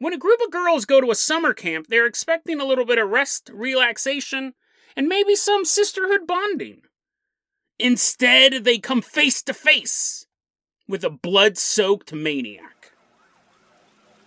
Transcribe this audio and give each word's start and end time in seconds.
When 0.00 0.12
a 0.12 0.18
group 0.18 0.40
of 0.44 0.52
girls 0.52 0.84
go 0.84 1.00
to 1.00 1.10
a 1.10 1.16
summer 1.16 1.52
camp, 1.52 1.88
they're 1.88 2.06
expecting 2.06 2.60
a 2.60 2.64
little 2.64 2.84
bit 2.84 2.98
of 2.98 3.08
rest, 3.08 3.50
relaxation, 3.52 4.54
and 4.96 5.08
maybe 5.08 5.34
some 5.34 5.64
sisterhood 5.64 6.26
bonding. 6.26 6.82
Instead, 7.80 8.64
they 8.64 8.78
come 8.78 9.02
face 9.02 9.42
to 9.42 9.54
face 9.54 10.26
with 10.86 11.02
a 11.02 11.10
blood 11.10 11.58
soaked 11.58 12.12
maniac. 12.12 12.92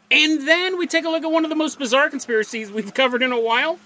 And 0.09 0.45
then 0.45 0.77
we 0.77 0.87
take 0.87 1.05
a 1.05 1.09
look 1.09 1.23
at 1.23 1.31
one 1.31 1.45
of 1.45 1.49
the 1.49 1.55
most 1.55 1.79
bizarre 1.79 2.09
conspiracies 2.09 2.69
we've 2.69 2.93
covered 2.93 3.23
in 3.23 3.31
a 3.31 3.39
while. 3.39 3.79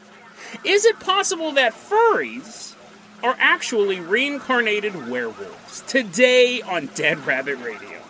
Is 0.63 0.85
it 0.85 0.99
possible 0.99 1.51
that 1.51 1.73
furries 1.73 2.73
are 3.21 3.35
actually 3.37 3.99
reincarnated 3.99 5.07
werewolves? 5.07 5.83
Today 5.85 6.63
on 6.63 6.87
Dead 6.95 7.23
Rabbit 7.27 7.57
Radio. 7.57 8.01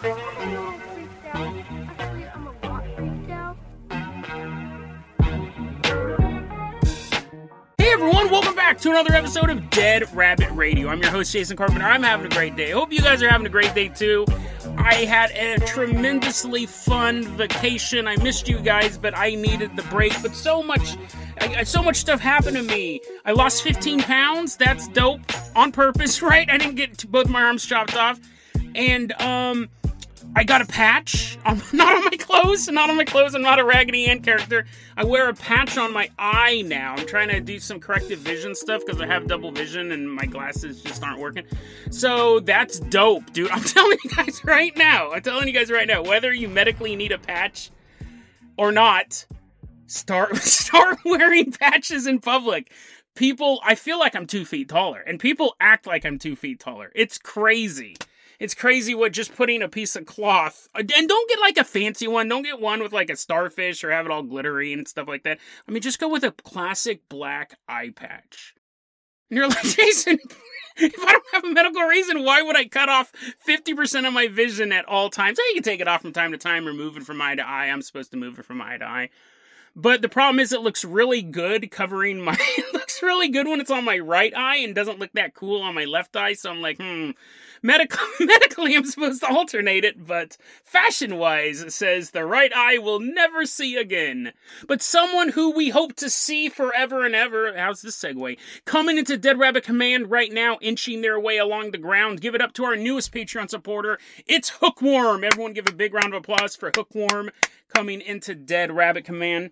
Everyone, 7.96 8.30
welcome 8.30 8.54
back 8.56 8.78
to 8.78 8.90
another 8.90 9.14
episode 9.14 9.50
of 9.50 9.70
Dead 9.70 10.14
Rabbit 10.14 10.52
Radio. 10.52 10.90
I'm 10.90 11.02
your 11.02 11.12
host, 11.12 11.32
Jason 11.32 11.56
Carpenter. 11.56 11.86
I'm 11.86 12.04
having 12.04 12.26
a 12.26 12.30
great 12.30 12.58
day. 12.58 12.72
Hope 12.72 12.92
you 12.92 13.00
guys 13.00 13.24
are 13.24 13.30
having 13.30 13.48
a 13.48 13.50
great 13.50 13.74
day 13.74 13.88
too. 13.88 14.26
I 14.78 15.06
had 15.06 15.32
a 15.32 15.66
tremendously 15.66 16.66
fun 16.66 17.24
vacation. 17.38 18.06
I 18.06 18.18
missed 18.18 18.50
you 18.50 18.60
guys, 18.60 18.98
but 18.98 19.18
I 19.18 19.36
needed 19.36 19.78
the 19.78 19.84
break. 19.84 20.12
But 20.22 20.36
so 20.36 20.62
much, 20.62 20.98
I, 21.40 21.64
so 21.64 21.82
much 21.82 21.96
stuff 21.96 22.20
happened 22.20 22.58
to 22.58 22.64
me. 22.64 23.00
I 23.24 23.32
lost 23.32 23.64
15 23.64 24.02
pounds. 24.02 24.58
That's 24.58 24.90
dope. 24.90 25.22
On 25.56 25.72
purpose, 25.72 26.22
right? 26.22 26.50
I 26.50 26.58
didn't 26.58 26.76
get 26.76 27.10
both 27.10 27.30
my 27.30 27.44
arms 27.44 27.66
chopped 27.66 27.96
off. 27.96 28.20
And, 28.76 29.14
um, 29.22 29.70
I 30.38 30.44
got 30.44 30.62
a 30.62 30.66
patch. 30.66 31.38
I'm 31.46 31.62
not 31.74 31.96
on 31.96 32.04
my 32.04 32.18
clothes. 32.18 32.68
Not 32.68 32.90
on 32.90 32.98
my 32.98 33.06
clothes. 33.06 33.36
I'm 33.36 33.42
not 33.42 33.58
a 33.58 33.64
Raggedy 33.64 34.06
Ann 34.08 34.22
character. 34.22 34.66
I 34.98 35.06
wear 35.06 35.30
a 35.30 35.34
patch 35.34 35.78
on 35.78 35.94
my 35.94 36.10
eye 36.20 36.62
now. 36.66 36.96
I'm 36.98 37.08
trying 37.08 37.30
to 37.30 37.40
do 37.40 37.58
some 37.58 37.80
corrective 37.80 38.20
vision 38.20 38.54
stuff 38.54 38.82
because 38.86 39.02
I 39.02 39.06
have 39.08 39.28
double 39.28 39.52
vision 39.52 39.94
and 39.94 40.12
my 40.12 40.26
glasses 40.26 40.84
just 40.84 41.02
aren't 41.04 41.20
working. 41.20 41.46
So 41.90 42.42
that's 42.42 42.80
dope, 42.80 43.32
dude. 43.32 43.50
I'm 43.52 43.64
telling 43.64 43.98
you 44.04 44.10
guys 44.10 44.44
right 44.44 44.76
now. 44.76 45.12
I'm 45.12 45.22
telling 45.22 45.48
you 45.48 45.54
guys 45.54 45.72
right 45.72 45.88
now. 45.88 46.04
Whether 46.04 46.34
you 46.34 46.50
medically 46.50 46.98
need 46.98 47.14
a 47.14 47.18
patch 47.18 47.72
or 48.58 48.74
not, 48.74 49.26
start 49.88 50.36
start 50.44 51.00
wearing 51.06 51.52
patches 51.54 52.08
in 52.08 52.20
public. 52.20 52.72
People, 53.16 53.62
I 53.64 53.76
feel 53.76 53.98
like 53.98 54.14
I'm 54.14 54.28
two 54.28 54.44
feet 54.44 54.68
taller, 54.68 55.00
and 55.00 55.18
people 55.22 55.56
act 55.62 55.88
like 55.88 56.06
I'm 56.06 56.20
two 56.20 56.36
feet 56.36 56.60
taller. 56.60 56.92
It's 56.94 57.18
crazy. 57.18 57.96
It's 58.40 58.54
crazy 58.54 58.94
what 58.94 59.14
just 59.14 59.36
putting 59.36 59.62
a 59.62 59.70
piece 59.70 59.96
of 59.96 60.06
cloth 60.06 60.68
and 60.76 60.88
don't 60.88 61.30
get 61.30 61.40
like 61.40 61.58
a 61.58 61.64
fancy 61.64 62.08
one. 62.08 62.28
Don't 62.28 62.44
get 62.44 62.60
one 62.60 62.82
with 62.82 62.94
like 62.94 63.10
a 63.10 63.16
starfish 63.16 63.84
or 63.84 63.92
have 63.92 64.06
it 64.06 64.12
all 64.12 64.24
glittery 64.24 64.74
and 64.74 64.88
stuff 64.88 65.08
like 65.08 65.24
that. 65.24 65.40
I 65.68 65.72
mean, 65.72 65.82
just 65.82 66.00
go 66.00 66.10
with 66.10 66.24
a 66.24 66.32
classic 66.32 67.08
black 67.10 67.58
eye 67.68 67.92
patch. 67.96 68.54
And 69.30 69.38
you're 69.38 69.48
like, 69.48 69.64
Jason, 69.64 70.20
if 70.78 71.00
I 71.00 71.12
don't 71.12 71.24
have 71.34 71.44
a 71.46 71.54
medical 71.54 71.82
reason, 71.84 72.24
why 72.24 72.42
would 72.42 72.58
I 72.58 72.66
cut 72.66 72.90
off 72.90 73.12
50% 73.48 74.08
of 74.08 74.14
my 74.14 74.28
vision 74.28 74.72
at 74.72 74.86
all 74.86 75.10
times? 75.10 75.40
I 75.40 75.52
can 75.54 75.64
take 75.64 75.80
it 75.80 75.88
off 75.88 76.02
from 76.02 76.14
time 76.14 76.32
to 76.32 76.38
time, 76.38 76.66
remove 76.66 76.98
it 76.98 77.04
from 77.04 77.22
eye 77.22 77.36
to 77.36 77.48
eye. 77.48 77.68
I'm 77.68 77.82
supposed 77.82 78.12
to 78.12 78.18
move 78.18 78.40
it 78.40 78.46
from 78.46 78.62
eye 78.62 78.78
to 78.78 78.86
eye. 78.86 79.10
But 79.76 80.02
the 80.02 80.10
problem 80.10 80.40
is, 80.40 80.54
it 80.54 80.62
looks 80.62 80.86
really 80.86 81.22
good 81.22 81.70
covering 81.70 82.22
my. 82.22 82.38
it 82.58 82.74
looks 82.74 83.04
really 83.04 83.28
good 83.28 83.48
when 83.48 83.60
it's 83.60 83.72
on 83.72 83.84
my 83.84 84.00
right 84.00 84.34
eye 84.36 84.58
and 84.58 84.74
doesn't 84.74 85.00
look 85.00 85.12
that 85.14 85.34
cool 85.34 85.62
on 85.62 85.76
my 85.76 85.84
left 85.84 86.16
eye. 86.16 86.34
So 86.34 86.50
I'm 86.50 86.62
like, 86.62 86.78
hmm. 86.78 87.12
Medical, 87.62 88.06
medically, 88.20 88.76
I'm 88.76 88.86
supposed 88.86 89.22
to 89.22 89.28
alternate 89.28 89.86
it, 89.86 90.06
but 90.06 90.38
fashion 90.64 91.18
wise, 91.18 91.62
it 91.62 91.74
says 91.74 92.12
the 92.12 92.26
right 92.26 92.52
eye 92.56 92.78
will 92.78 93.00
never 93.00 93.46
see 93.46 93.76
again. 93.78 94.34
But 94.68 94.82
someone 94.82 95.30
who 95.30 95.52
we 95.52 95.70
hope 95.70 95.96
to 95.98 96.10
see 96.10 96.50
forever 96.50 97.06
and 97.06 97.16
ever. 97.16 97.56
How's 97.58 97.82
this 97.82 97.98
segue? 97.98 98.38
Coming 98.66 98.98
into 98.98 99.18
Dead 99.18 99.40
Rabbit 99.40 99.64
Command 99.64 100.12
right 100.12 100.32
now, 100.32 100.58
inching 100.62 101.02
their 101.02 101.20
way 101.20 101.38
along 101.38 101.72
the 101.72 101.78
ground. 101.78 102.22
Give 102.22 102.36
it 102.36 102.42
up 102.42 102.54
to 102.54 102.66
our 102.66 102.76
newest 102.76 103.12
Patreon 103.12 103.50
supporter. 103.50 104.00
It's 104.26 104.50
Hookworm. 104.62 105.24
Everyone 105.24 105.54
give 105.54 105.68
a 105.68 105.74
big 105.74 105.94
round 105.94 106.14
of 106.14 106.20
applause 106.20 106.56
for 106.56 106.72
Hookworm 106.76 107.32
coming 107.74 108.02
into 108.02 108.36
Dead 108.36 108.72
Rabbit 108.72 109.06
Command. 109.06 109.52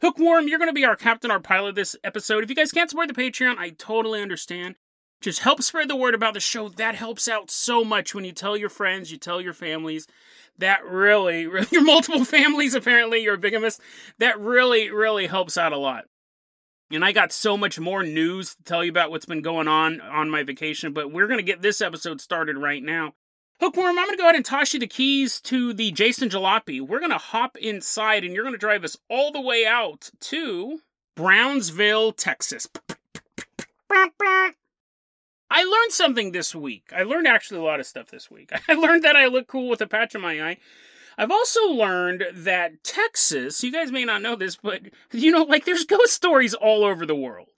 Hookworm, 0.00 0.48
you're 0.48 0.58
going 0.58 0.70
to 0.70 0.74
be 0.74 0.84
our 0.84 0.96
captain, 0.96 1.30
our 1.30 1.40
pilot 1.40 1.74
this 1.74 1.94
episode. 2.02 2.42
If 2.42 2.48
you 2.48 2.56
guys 2.56 2.72
can't 2.72 2.88
support 2.88 3.08
the 3.08 3.14
Patreon, 3.14 3.58
I 3.58 3.70
totally 3.70 4.22
understand. 4.22 4.76
Just 5.20 5.40
help 5.40 5.62
spread 5.62 5.88
the 5.88 5.96
word 5.96 6.14
about 6.14 6.34
the 6.34 6.40
show. 6.40 6.68
That 6.68 6.94
helps 6.94 7.28
out 7.28 7.50
so 7.50 7.84
much 7.84 8.14
when 8.14 8.24
you 8.24 8.32
tell 8.32 8.56
your 8.56 8.70
friends, 8.70 9.12
you 9.12 9.18
tell 9.18 9.40
your 9.40 9.52
families. 9.52 10.06
That 10.58 10.84
really, 10.84 11.46
really 11.48 11.68
your 11.70 11.84
multiple 11.84 12.24
families, 12.24 12.74
apparently, 12.74 13.22
you're 13.22 13.34
a 13.34 13.38
bigamist. 13.38 13.80
That 14.18 14.40
really, 14.40 14.90
really 14.90 15.26
helps 15.26 15.58
out 15.58 15.72
a 15.72 15.78
lot. 15.78 16.06
And 16.92 17.04
I 17.04 17.12
got 17.12 17.32
so 17.32 17.56
much 17.56 17.78
more 17.78 18.02
news 18.02 18.56
to 18.56 18.62
tell 18.64 18.82
you 18.82 18.90
about 18.90 19.10
what's 19.10 19.26
been 19.26 19.42
going 19.42 19.68
on 19.68 20.00
on 20.00 20.28
my 20.28 20.42
vacation, 20.42 20.92
but 20.92 21.12
we're 21.12 21.28
going 21.28 21.38
to 21.38 21.44
get 21.44 21.62
this 21.62 21.80
episode 21.80 22.20
started 22.20 22.56
right 22.56 22.82
now. 22.82 23.12
Hookworm, 23.60 23.98
I'm 23.98 24.06
going 24.06 24.16
to 24.16 24.16
go 24.16 24.24
ahead 24.24 24.36
and 24.36 24.44
toss 24.44 24.72
you 24.72 24.80
the 24.80 24.86
keys 24.86 25.40
to 25.42 25.72
the 25.72 25.92
Jason 25.92 26.30
Jalopy. 26.30 26.80
We're 26.80 26.98
going 26.98 27.12
to 27.12 27.18
hop 27.18 27.56
inside 27.58 28.24
and 28.24 28.34
you're 28.34 28.42
going 28.42 28.54
to 28.54 28.58
drive 28.58 28.84
us 28.84 28.96
all 29.08 29.30
the 29.30 29.40
way 29.40 29.66
out 29.66 30.10
to 30.20 30.80
Brownsville, 31.14 32.12
Texas. 32.12 32.66
I 35.50 35.64
learned 35.64 35.92
something 35.92 36.32
this 36.32 36.54
week. 36.54 36.92
I 36.94 37.02
learned 37.02 37.26
actually 37.26 37.60
a 37.60 37.64
lot 37.64 37.80
of 37.80 37.86
stuff 37.86 38.08
this 38.08 38.30
week. 38.30 38.50
I 38.68 38.74
learned 38.74 39.02
that 39.04 39.16
I 39.16 39.26
look 39.26 39.48
cool 39.48 39.68
with 39.68 39.80
a 39.80 39.86
patch 39.86 40.14
on 40.14 40.22
my 40.22 40.40
eye. 40.40 40.58
I've 41.18 41.30
also 41.30 41.60
learned 41.68 42.24
that 42.32 42.84
Texas, 42.84 43.62
you 43.62 43.72
guys 43.72 43.92
may 43.92 44.04
not 44.04 44.22
know 44.22 44.36
this, 44.36 44.56
but 44.56 44.82
you 45.12 45.32
know, 45.32 45.42
like 45.42 45.64
there's 45.64 45.84
ghost 45.84 46.12
stories 46.12 46.54
all 46.54 46.84
over 46.84 47.04
the 47.04 47.16
world. 47.16 47.48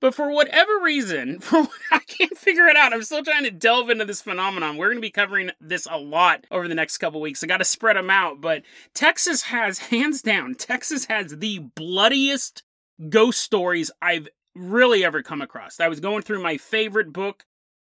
But 0.00 0.14
for 0.14 0.30
whatever 0.30 0.78
reason, 0.82 1.38
for 1.40 1.62
what, 1.62 1.70
I 1.90 2.00
can't 2.00 2.36
figure 2.36 2.66
it 2.66 2.76
out. 2.76 2.92
I'm 2.92 3.02
still 3.02 3.24
trying 3.24 3.44
to 3.44 3.50
delve 3.50 3.88
into 3.88 4.04
this 4.04 4.20
phenomenon. 4.20 4.76
We're 4.76 4.88
going 4.88 4.98
to 4.98 5.00
be 5.00 5.10
covering 5.10 5.50
this 5.60 5.88
a 5.90 5.96
lot 5.96 6.46
over 6.50 6.68
the 6.68 6.74
next 6.74 6.98
couple 6.98 7.22
weeks. 7.22 7.42
I 7.42 7.46
got 7.46 7.56
to 7.58 7.64
spread 7.64 7.96
them 7.96 8.10
out, 8.10 8.42
but 8.42 8.62
Texas 8.92 9.42
has 9.42 9.78
hands 9.78 10.20
down, 10.20 10.56
Texas 10.56 11.06
has 11.06 11.38
the 11.38 11.60
bloodiest 11.60 12.64
ghost 13.08 13.40
stories 13.40 13.90
I've 14.02 14.28
really 14.54 15.04
ever 15.04 15.22
come 15.22 15.42
across. 15.42 15.80
I 15.80 15.88
was 15.88 16.00
going 16.00 16.22
through 16.22 16.42
my 16.42 16.56
favorite 16.56 17.12
book, 17.12 17.44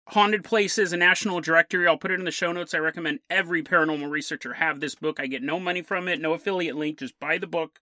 Haunted 0.10 0.44
Places, 0.44 0.94
a 0.94 0.98
National 0.98 1.42
Directory. 1.42 1.88
I'll 1.88 1.98
put 1.98 2.12
it 2.12 2.20
in 2.20 2.26
the 2.26 2.32
show 2.32 2.52
notes. 2.52 2.74
I 2.74 2.80
recommend 2.80 3.20
every 3.30 3.64
paranormal 3.64 4.10
researcher 4.10 4.54
have 4.54 4.80
this 4.80 4.96
book. 4.96 5.20
I 5.20 5.28
get 5.28 5.44
no 5.44 5.60
money 5.60 5.82
from 5.82 6.08
it, 6.08 6.22
no 6.22 6.34
affiliate 6.34 6.76
link, 6.76 7.00
just 7.00 7.20
buy 7.20 7.38
the 7.38 7.48
book. 7.48 7.80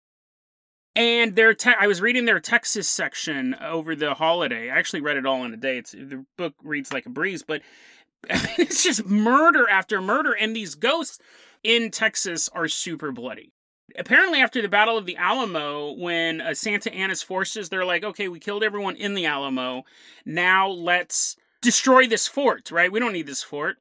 And 0.94 1.36
their 1.36 1.54
te- 1.54 1.74
I 1.78 1.86
was 1.86 2.02
reading 2.02 2.26
their 2.26 2.40
Texas 2.40 2.88
section 2.88 3.54
over 3.54 3.96
the 3.96 4.14
holiday. 4.14 4.70
I 4.70 4.76
actually 4.76 5.00
read 5.00 5.16
it 5.16 5.24
all 5.24 5.44
in 5.44 5.54
a 5.54 5.56
day. 5.56 5.78
It's 5.78 5.92
the 5.92 6.26
book 6.36 6.54
reads 6.62 6.92
like 6.92 7.06
a 7.06 7.10
breeze, 7.10 7.42
but 7.42 7.62
it's 8.58 8.84
just 8.84 9.06
murder 9.06 9.68
after 9.68 10.00
murder, 10.02 10.32
and 10.32 10.54
these 10.54 10.74
ghosts 10.74 11.18
in 11.62 11.90
Texas 11.90 12.48
are 12.50 12.68
super 12.68 13.10
bloody. 13.10 13.52
Apparently, 13.96 14.40
after 14.40 14.62
the 14.62 14.68
Battle 14.68 14.96
of 14.96 15.06
the 15.06 15.16
Alamo, 15.16 15.92
when 15.92 16.40
uh, 16.40 16.54
Santa 16.54 16.92
Anna's 16.92 17.22
forces, 17.22 17.68
they're 17.68 17.84
like, 17.84 18.04
okay, 18.04 18.28
we 18.28 18.38
killed 18.38 18.62
everyone 18.62 18.96
in 18.96 19.14
the 19.14 19.26
Alamo. 19.26 19.84
Now 20.24 20.68
let's 20.68 21.36
destroy 21.60 22.06
this 22.06 22.26
fort, 22.26 22.70
right? 22.70 22.90
We 22.90 23.00
don't 23.00 23.12
need 23.12 23.26
this 23.26 23.42
fort. 23.42 23.76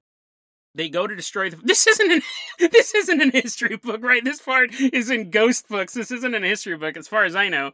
They 0.74 0.90
go 0.90 1.08
to 1.08 1.16
destroy 1.16 1.50
the. 1.50 1.58
This 1.58 1.86
isn't 1.88 2.12
an. 2.12 2.22
this 2.72 2.96
isn't 2.96 3.22
an 3.22 3.32
history 3.32 3.78
book, 3.78 4.04
right? 4.04 4.24
This 4.24 4.42
part 4.42 4.74
is 4.74 5.10
in 5.10 5.30
ghost 5.30 5.68
books. 5.68 5.94
This 5.94 6.12
isn't 6.12 6.36
an 6.36 6.44
history 6.44 6.78
book, 6.78 6.96
as 6.96 7.08
far 7.08 7.26
as 7.26 7.36
I 7.36 7.50
know. 7.50 7.72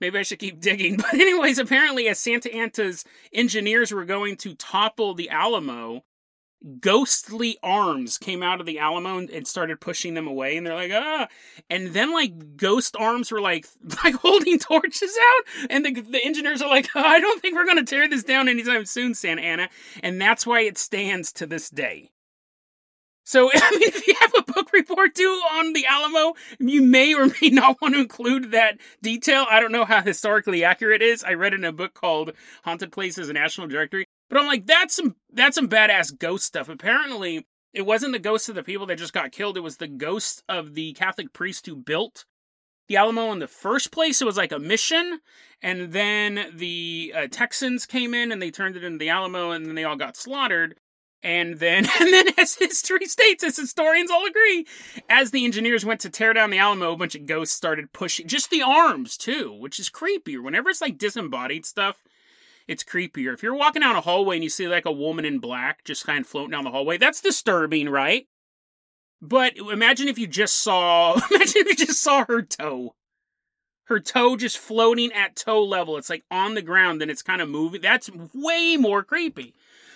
Maybe 0.00 0.18
I 0.18 0.22
should 0.22 0.38
keep 0.38 0.60
digging. 0.60 0.96
But 1.02 1.14
anyways, 1.14 1.58
apparently, 1.58 2.08
as 2.08 2.18
Santa 2.18 2.52
Anna's 2.54 3.04
engineers 3.32 3.92
were 3.92 4.04
going 4.04 4.36
to 4.38 4.54
topple 4.54 5.14
the 5.14 5.30
Alamo, 5.30 6.04
ghostly 6.80 7.58
arms 7.62 8.18
came 8.18 8.42
out 8.42 8.60
of 8.60 8.66
the 8.66 8.78
Alamo 8.78 9.18
and 9.18 9.46
started 9.46 9.80
pushing 9.80 10.14
them 10.14 10.26
away, 10.26 10.56
and 10.56 10.66
they're 10.66 10.74
like, 10.74 10.92
ah. 10.92 11.28
And 11.70 11.88
then 11.88 12.12
like 12.12 12.56
ghost 12.56 12.96
arms 12.98 13.30
were 13.30 13.40
like 13.40 13.66
like 14.04 14.14
holding 14.16 14.58
torches 14.58 15.16
out, 15.20 15.66
and 15.70 15.84
the 15.84 16.00
the 16.00 16.24
engineers 16.24 16.62
are 16.62 16.70
like, 16.70 16.88
oh, 16.94 17.00
I 17.00 17.20
don't 17.20 17.40
think 17.40 17.54
we're 17.54 17.66
gonna 17.66 17.84
tear 17.84 18.08
this 18.08 18.24
down 18.24 18.48
anytime 18.48 18.84
soon, 18.84 19.14
Santa 19.14 19.42
Anna. 19.42 19.68
And 20.02 20.20
that's 20.20 20.46
why 20.46 20.62
it 20.62 20.78
stands 20.78 21.32
to 21.34 21.46
this 21.46 21.70
day. 21.70 22.10
So, 23.26 23.50
I 23.52 23.70
mean, 23.72 23.82
if 23.82 24.06
you 24.06 24.14
have 24.20 24.32
a 24.38 24.52
book 24.52 24.72
report 24.72 25.14
due 25.14 25.28
on 25.52 25.72
the 25.72 25.84
Alamo, 25.84 26.34
you 26.60 26.80
may 26.80 27.12
or 27.12 27.26
may 27.26 27.50
not 27.50 27.80
want 27.82 27.94
to 27.94 28.00
include 28.00 28.52
that 28.52 28.78
detail. 29.02 29.46
I 29.50 29.60
don't 29.60 29.72
know 29.72 29.84
how 29.84 30.00
historically 30.00 30.62
accurate 30.64 31.02
it 31.02 31.06
is. 31.06 31.24
I 31.24 31.34
read 31.34 31.52
in 31.52 31.64
a 31.64 31.72
book 31.72 31.92
called 31.92 32.32
Haunted 32.64 32.92
Places: 32.92 33.28
A 33.28 33.32
National 33.32 33.66
Directory, 33.66 34.06
but 34.28 34.38
I'm 34.38 34.46
like, 34.46 34.66
that's 34.66 34.96
some 34.96 35.16
that's 35.32 35.56
some 35.56 35.68
badass 35.68 36.18
ghost 36.18 36.44
stuff. 36.44 36.68
Apparently, 36.68 37.46
it 37.72 37.86
wasn't 37.86 38.12
the 38.12 38.18
ghosts 38.18 38.48
of 38.48 38.54
the 38.54 38.62
people 38.62 38.86
that 38.86 38.98
just 38.98 39.12
got 39.12 39.32
killed. 39.32 39.56
It 39.56 39.60
was 39.60 39.76
the 39.76 39.88
ghost 39.88 40.42
of 40.48 40.74
the 40.74 40.92
Catholic 40.94 41.32
priest 41.32 41.66
who 41.66 41.76
built 41.76 42.24
the 42.88 42.96
Alamo 42.96 43.32
in 43.32 43.38
the 43.38 43.48
first 43.48 43.90
place. 43.90 44.20
It 44.20 44.26
was 44.26 44.36
like 44.36 44.52
a 44.52 44.58
mission, 44.58 45.20
and 45.62 45.92
then 45.92 46.52
the 46.54 47.12
uh, 47.14 47.26
Texans 47.30 47.86
came 47.86 48.14
in 48.14 48.32
and 48.32 48.40
they 48.40 48.50
turned 48.50 48.76
it 48.76 48.84
into 48.84 48.98
the 48.98 49.10
Alamo, 49.10 49.50
and 49.50 49.66
then 49.66 49.74
they 49.74 49.84
all 49.84 49.96
got 49.96 50.16
slaughtered. 50.16 50.76
And 51.22 51.58
then, 51.58 51.86
and 52.00 52.12
then, 52.12 52.26
as 52.38 52.54
history 52.54 53.06
states, 53.06 53.42
as 53.42 53.56
historians 53.56 54.10
all 54.10 54.26
agree, 54.26 54.66
as 55.08 55.30
the 55.30 55.44
engineers 55.44 55.84
went 55.84 56.00
to 56.00 56.10
tear 56.10 56.32
down 56.32 56.50
the 56.50 56.58
Alamo, 56.58 56.92
a 56.92 56.96
bunch 56.96 57.14
of 57.14 57.26
ghosts 57.26 57.56
started 57.56 57.92
pushing 57.92 58.28
just 58.28 58.50
the 58.50 58.62
arms 58.62 59.16
too, 59.16 59.52
which 59.52 59.78
is 59.80 59.90
creepier. 59.90 60.42
Whenever 60.42 60.70
it's 60.70 60.80
like 60.80 60.98
disembodied 60.98 61.66
stuff, 61.66 62.02
it's 62.68 62.84
creepier. 62.84 63.32
If 63.32 63.42
you're 63.42 63.54
walking 63.54 63.80
down 63.80 63.96
a 63.96 64.00
hallway 64.00 64.36
and 64.36 64.44
you 64.44 64.50
see 64.50 64.68
like 64.68 64.86
a 64.86 64.92
woman 64.92 65.24
in 65.24 65.38
black 65.38 65.84
just 65.84 66.06
kind 66.06 66.20
of 66.20 66.26
floating 66.26 66.50
down 66.50 66.64
the 66.64 66.70
hallway, 66.70 66.98
that's 66.98 67.20
disturbing, 67.20 67.88
right? 67.88 68.26
But 69.22 69.56
imagine 69.56 70.08
if 70.08 70.18
you 70.18 70.26
just 70.26 70.60
saw, 70.60 71.14
imagine 71.30 71.62
if 71.62 71.78
you 71.78 71.86
just 71.86 72.02
saw 72.02 72.24
her 72.26 72.42
toe. 72.42 72.94
Her 73.84 74.00
toe 74.00 74.36
just 74.36 74.58
floating 74.58 75.12
at 75.12 75.36
toe 75.36 75.62
level. 75.62 75.96
It's 75.96 76.10
like 76.10 76.24
on 76.30 76.54
the 76.54 76.62
ground 76.62 77.02
and 77.02 77.10
it's 77.10 77.22
kind 77.22 77.40
of 77.40 77.48
moving. 77.48 77.80
That's 77.80 78.10
way 78.34 78.76
more 78.76 79.04
creepy. 79.04 79.54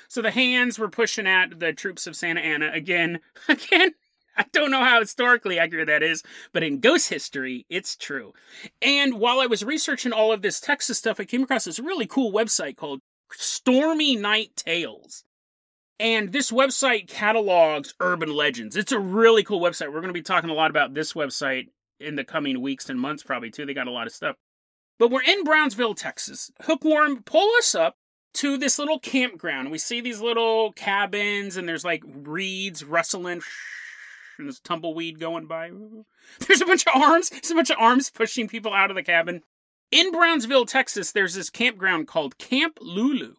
So 0.09 0.23
the 0.23 0.31
hands 0.31 0.79
were 0.79 0.89
pushing 0.89 1.27
at 1.27 1.59
the 1.59 1.73
troops 1.73 2.07
of 2.07 2.17
Santa 2.17 2.41
Anna 2.41 2.71
again. 2.73 3.21
Again, 3.49 3.95
I 4.37 4.45
don't 4.53 4.71
know 4.71 4.85
how 4.85 5.01
historically 5.01 5.59
accurate 5.59 5.89
that 5.89 6.03
is, 6.03 6.23
but 6.53 6.63
in 6.63 6.81
ghost 6.81 7.09
history, 7.09 7.67
it's 7.69 7.97
true. 7.97 8.33
And 8.81 9.15
while 9.15 9.41
I 9.41 9.47
was 9.47 9.65
researching 9.65 10.13
all 10.13 10.33
of 10.33 10.43
this 10.43 10.61
Texas 10.61 10.99
stuff, 10.99 11.21
I 11.21 11.25
came 11.25 11.43
across 11.43 11.65
this 11.65 11.79
really 11.79 12.07
cool 12.07 12.33
website 12.33 12.77
called 12.77 13.01
Stormy 13.33 14.17
Night 14.17 14.57
Tales. 14.57 15.25
And 15.99 16.33
this 16.33 16.51
website 16.51 17.09
catalogs 17.09 17.95
urban 18.01 18.33
legends. 18.35 18.75
It's 18.75 18.93
a 18.93 18.99
really 18.99 19.43
cool 19.43 19.61
website. 19.61 19.89
We're 19.89 20.01
going 20.01 20.07
to 20.07 20.13
be 20.15 20.23
talking 20.23 20.49
a 20.49 20.55
lot 20.55 20.71
about 20.71 20.95
this 20.95 21.13
website 21.13 21.67
in 21.99 22.17
the 22.17 22.25
coming 22.25 22.63
weeks 22.63 22.89
and 22.89 22.99
months, 22.99 23.23
probably 23.23 23.51
too. 23.51 23.67
They 23.67 23.75
got 23.75 23.87
a 23.87 23.93
lot 23.93 24.07
of 24.07 24.15
stuff. 24.15 24.37
But 24.99 25.11
we're 25.11 25.23
in 25.23 25.45
Brownsville, 25.45 25.95
Texas. 25.95 26.51
Hookworm, 26.63 27.23
pull 27.25 27.51
us 27.59 27.75
up 27.75 27.97
to 28.35 28.57
this 28.57 28.79
little 28.79 28.99
campground. 28.99 29.71
We 29.71 29.79
see 29.79 30.01
these 30.01 30.21
little 30.21 30.73
cabins, 30.73 31.57
and 31.57 31.69
there's 31.69 31.85
like 31.85 32.03
reeds 32.07 32.85
rustling, 32.85 33.43
and 34.41 34.49
there's 34.49 34.61
tumbleweed 34.61 35.19
going 35.19 35.47
by. 35.47 35.71
There's 36.47 36.61
a 36.61 36.67
bunch 36.67 36.87
of 36.87 37.01
arms. 37.01 37.31
There's 37.31 37.51
a 37.51 37.55
bunch 37.55 37.71
of 37.71 37.79
arms 37.79 38.11
pushing 38.11 38.49
people 38.49 38.73
out 38.73 38.91
of 38.91 38.97
the 38.97 39.03
cabin. 39.03 39.43
In 39.91 40.13
Brownsville, 40.13 40.67
Texas, 40.67 41.13
there's 41.13 41.35
this 41.35 41.51
campground 41.51 42.07
called 42.07 42.39
Camp 42.39 42.79
Lulu 42.81 43.35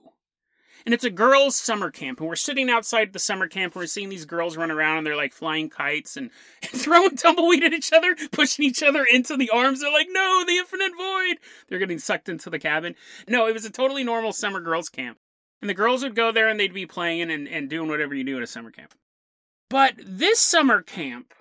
and 0.86 0.94
it's 0.94 1.04
a 1.04 1.10
girls' 1.10 1.56
summer 1.56 1.92
camp. 1.92 2.20
And 2.20 2.28
we're 2.28 2.36
sitting 2.36 2.70
outside 2.70 3.14
the 3.14 3.20
summer 3.20 3.48
camp, 3.48 3.74
and 3.74 3.82
we're 3.82 3.88
seeing 3.88 4.10
these 4.10 4.26
girls 4.26 4.58
run 4.58 4.72
around, 4.72 5.00
and 5.00 5.08
they're 5.08 5.16
like 5.16 5.34
flying 5.34 5.70
kites 5.70 6.18
and, 6.18 6.32
and 6.62 6.82
throwing 6.82 7.16
tumbleweed 7.16 7.64
at 7.64 7.74
each 7.74 7.94
other, 7.94 8.16
pushing 8.32 8.66
each 8.66 8.84
other 8.84 9.04
into 9.04 9.38
the 9.38 9.50
arms. 9.50 9.82
They're 9.82 9.92
like, 9.92 10.08
"No, 10.10 10.44
the 10.46 10.58
infinite 10.58 10.94
void!" 10.98 11.38
They're 11.68 11.80
getting 11.80 12.00
sucked 12.00 12.30
into 12.30 12.50
the 12.50 12.60
cabin. 12.60 12.96
No, 13.28 13.48
it 13.48 13.54
was 13.54 13.66
a 13.66 13.70
totally 13.70 14.04
normal 14.04 14.34
summer 14.34 14.60
girls' 14.60 14.90
camp, 14.90 15.18
and 15.62 15.70
the 15.70 15.76
girls 15.76 16.04
would 16.04 16.16
go 16.16 16.32
there 16.32 16.48
and 16.48 16.60
they'd 16.60 16.74
be 16.74 16.86
playing 16.86 17.32
and, 17.32 17.48
and 17.48 17.70
doing 17.70 17.90
whatever 17.90 18.16
you 18.16 18.24
do 18.24 18.38
at 18.38 18.44
a 18.44 18.48
summer 18.48 18.72
camp. 18.72 18.94
But 19.72 19.96
this 20.06 20.40
summer 20.40 20.82
camp 20.82 21.34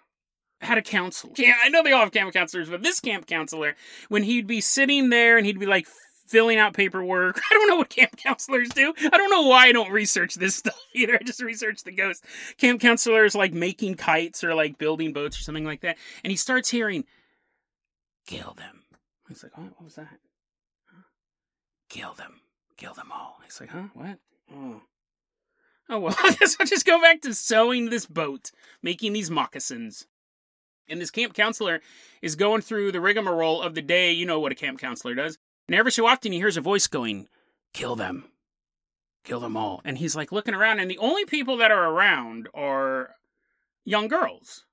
had 0.61 0.79
a 0.79 0.83
counselor. 0.83 1.33
Yeah, 1.37 1.57
I 1.65 1.69
know 1.69 1.83
they 1.83 1.93
all 1.93 2.05
have 2.05 2.13
camp 2.13 2.33
counselors, 2.33 2.71
but 2.71 2.83
this 2.83 3.01
camp 3.01 3.27
counselor, 3.27 3.75
when 4.09 4.23
he'd 4.23 4.47
be 4.47 4.61
sitting 4.61 5.11
there 5.11 5.37
and 5.37 5.45
he'd 5.45 5.59
be 5.59 5.67
like 5.67 5.87
filling 6.31 6.59
out 6.59 6.75
paperwork. 6.75 7.41
I 7.51 7.55
don't 7.55 7.69
know 7.69 7.77
what 7.77 7.89
camp 7.91 8.17
counselors 8.17 8.69
do. 8.69 8.95
I 8.97 9.17
don't 9.17 9.31
know 9.31 9.49
why 9.49 9.67
I 9.67 9.73
don't 9.73 9.91
research 9.91 10.37
this 10.37 10.55
stuff 10.57 10.81
either. 10.95 11.17
I 11.17 11.25
just 11.25 11.43
research 11.43 11.83
the 11.83 11.91
ghosts. 11.91 12.25
Camp 12.57 12.81
counselors 12.81 13.35
like 13.35 13.53
making 13.53 13.97
kites 13.97 14.45
or 14.45 14.55
like 14.55 14.79
building 14.79 15.13
boats 15.13 15.39
or 15.39 15.43
something 15.43 15.65
like 15.65 15.81
that. 15.81 15.99
And 16.23 16.31
he 16.31 16.37
starts 16.37 16.71
hearing, 16.71 17.05
kill 18.27 18.55
them. 18.57 18.85
He's 19.29 19.43
like, 19.43 19.53
oh, 19.59 19.63
what 19.63 19.85
was 19.85 19.97
that? 19.97 20.19
Kill 21.89 22.15
them. 22.15 22.41
Kill 22.77 22.95
them 22.95 23.11
all. 23.13 23.39
He's 23.45 23.61
like, 23.61 23.71
huh? 23.71 23.89
What? 23.95 24.19
Oh. 24.55 24.83
Oh, 25.91 25.99
well, 25.99 26.15
I 26.23 26.35
guess 26.35 26.57
I'll 26.59 26.67
just 26.67 26.87
go 26.87 27.01
back 27.01 27.21
to 27.23 27.35
sewing 27.35 27.91
this 27.91 28.07
boat, 28.07 28.53
making 28.83 29.13
these 29.13 29.31
moccasins. 29.31 30.07
And 30.89 31.01
this 31.01 31.11
camp 31.11 31.35
counselor 31.35 31.81
is 32.23 32.37
going 32.37 32.63
through 32.63 32.93
the 32.93 33.01
rigmarole 33.01 33.61
of 33.61 33.75
the 33.75 33.83
day. 33.83 34.13
You 34.13 34.25
know 34.25 34.41
what 34.41 34.53
a 34.53 34.57
camp 34.57 34.79
counselor 34.79 35.15
does. 35.15 35.39
And 35.69 35.75
every 35.75 35.93
so 35.93 36.07
often 36.07 36.33
he 36.33 36.39
hears 36.39 36.57
a 36.57 36.61
voice 36.61 36.87
going, 36.87 37.29
Kill 37.75 37.97
them. 37.97 38.25
Kill 39.25 39.41
them 39.41 39.57
all. 39.57 39.83
And 39.85 39.99
he's 39.99 40.17
like 40.17 40.33
looking 40.33 40.55
around, 40.55 40.81
and 40.81 40.91
the 40.91 40.99
only 40.99 41.25
people 41.25 41.57
that 41.59 41.71
are 41.71 41.91
around 41.91 42.49
are 42.55 43.17
young 43.85 44.09
girls. 44.09 44.65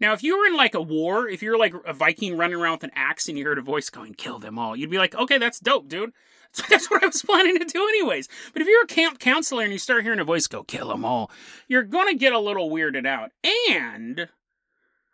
Now, 0.00 0.12
if 0.12 0.22
you 0.22 0.36
were 0.36 0.46
in 0.46 0.56
like 0.56 0.74
a 0.74 0.82
war, 0.82 1.28
if 1.28 1.42
you're 1.42 1.58
like 1.58 1.74
a 1.86 1.92
Viking 1.92 2.36
running 2.36 2.58
around 2.58 2.72
with 2.72 2.84
an 2.84 2.90
axe 2.94 3.28
and 3.28 3.38
you 3.38 3.44
heard 3.44 3.58
a 3.58 3.62
voice 3.62 3.88
going, 3.88 4.14
kill 4.14 4.40
them 4.40 4.58
all, 4.58 4.74
you'd 4.74 4.90
be 4.90 4.98
like, 4.98 5.14
okay, 5.14 5.38
that's 5.38 5.60
dope, 5.60 5.88
dude. 5.88 6.12
So 6.54 6.64
that's 6.68 6.90
what 6.90 7.02
I 7.02 7.06
was 7.06 7.22
planning 7.22 7.58
to 7.58 7.64
do 7.64 7.80
anyways. 7.80 8.28
But 8.52 8.60
if 8.60 8.68
you're 8.68 8.84
a 8.84 8.86
camp 8.86 9.18
counselor 9.18 9.62
and 9.62 9.72
you 9.72 9.78
start 9.78 10.02
hearing 10.02 10.20
a 10.20 10.24
voice 10.24 10.46
go, 10.46 10.62
kill 10.62 10.88
them 10.88 11.02
all, 11.02 11.30
you're 11.66 11.82
going 11.82 12.08
to 12.08 12.14
get 12.14 12.34
a 12.34 12.38
little 12.38 12.68
weirded 12.68 13.06
out. 13.06 13.30
And 13.70 14.28